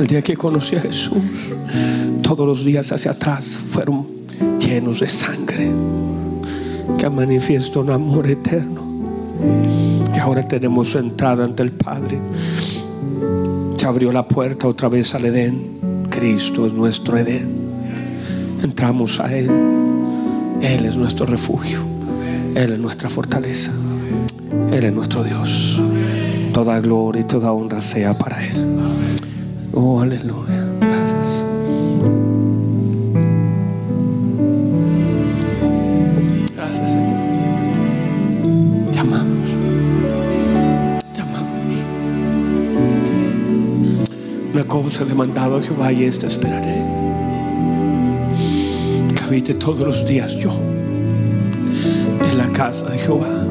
El 0.00 0.08
día 0.08 0.20
que 0.20 0.36
conocí 0.36 0.74
a 0.74 0.80
Jesús, 0.80 1.54
todos 2.22 2.44
los 2.44 2.64
días 2.64 2.90
hacia 2.90 3.12
atrás 3.12 3.46
fueron 3.56 4.04
llenos 4.58 4.98
de 4.98 5.08
sangre 5.08 5.70
que 6.98 7.08
manifiesta 7.08 7.78
un 7.78 7.90
amor 7.90 8.28
eterno. 8.28 8.82
Y 10.12 10.18
ahora 10.18 10.48
tenemos 10.48 10.96
entrada 10.96 11.44
ante 11.44 11.62
el 11.62 11.70
Padre. 11.70 12.20
Se 13.76 13.86
abrió 13.86 14.10
la 14.10 14.26
puerta 14.26 14.66
otra 14.66 14.88
vez 14.88 15.14
al 15.14 15.24
Edén. 15.24 15.87
Cristo 16.18 16.66
es 16.66 16.72
nuestro 16.72 17.16
Edén. 17.16 17.54
Entramos 18.60 19.20
a 19.20 19.32
Él. 19.36 19.48
Él 20.60 20.84
es 20.84 20.96
nuestro 20.96 21.26
refugio. 21.26 21.78
Él 22.56 22.72
es 22.72 22.78
nuestra 22.80 23.08
fortaleza. 23.08 23.70
Él 24.72 24.82
es 24.82 24.92
nuestro 24.92 25.22
Dios. 25.22 25.80
Toda 26.52 26.80
gloria 26.80 27.22
y 27.22 27.24
toda 27.24 27.52
honra 27.52 27.80
sea 27.80 28.18
para 28.18 28.44
Él. 28.44 28.66
Oh, 29.72 30.00
aleluya. 30.00 30.67
He 44.86 45.04
demandado 45.04 45.56
a 45.56 45.62
Jehová 45.62 45.92
y 45.92 46.04
esta 46.04 46.26
esperaré. 46.26 46.82
Que 49.14 49.24
habite 49.24 49.54
todos 49.54 49.80
los 49.80 50.06
días 50.06 50.36
yo 50.36 50.50
en 52.30 52.38
la 52.38 52.48
casa 52.52 52.88
de 52.90 52.98
Jehová. 52.98 53.44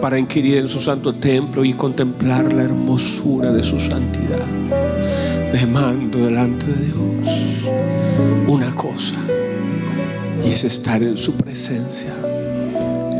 Para 0.00 0.18
inquirir 0.18 0.58
en 0.58 0.68
su 0.68 0.80
santo 0.80 1.14
templo 1.14 1.64
y 1.64 1.72
contemplar 1.74 2.52
la 2.52 2.64
hermosura 2.64 3.50
de 3.50 3.62
su 3.62 3.80
santidad. 3.80 4.46
Demando 5.52 6.18
delante 6.18 6.66
de 6.66 6.84
Dios 6.84 7.28
una 8.46 8.74
cosa 8.74 9.16
y 10.44 10.50
es 10.50 10.64
estar 10.64 11.02
en 11.02 11.16
su 11.16 11.32
presencia 11.32 12.14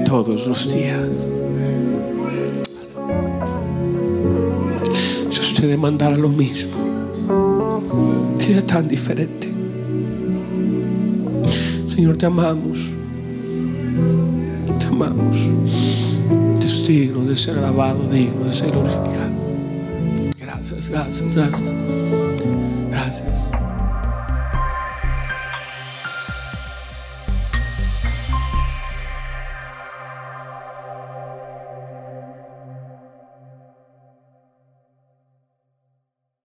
todos 0.04 0.46
los 0.46 0.72
días. 0.72 1.33
Usted 5.64 5.76
demandara 5.76 6.18
lo 6.18 6.28
mismo, 6.28 6.76
sería 8.36 8.66
tan 8.66 8.86
diferente. 8.86 9.48
Señor, 11.88 12.18
te 12.18 12.26
amamos. 12.26 12.80
Te 14.78 14.84
amamos. 14.84 15.38
Te 16.60 16.66
es 16.66 16.86
digno 16.86 17.24
de 17.24 17.34
ser 17.34 17.56
alabado, 17.56 18.06
digno 18.10 18.44
de 18.44 18.52
ser 18.52 18.72
glorificado. 18.72 19.32
Gracias, 20.38 20.90
gracias. 20.90 21.34
Gracias. 21.34 21.83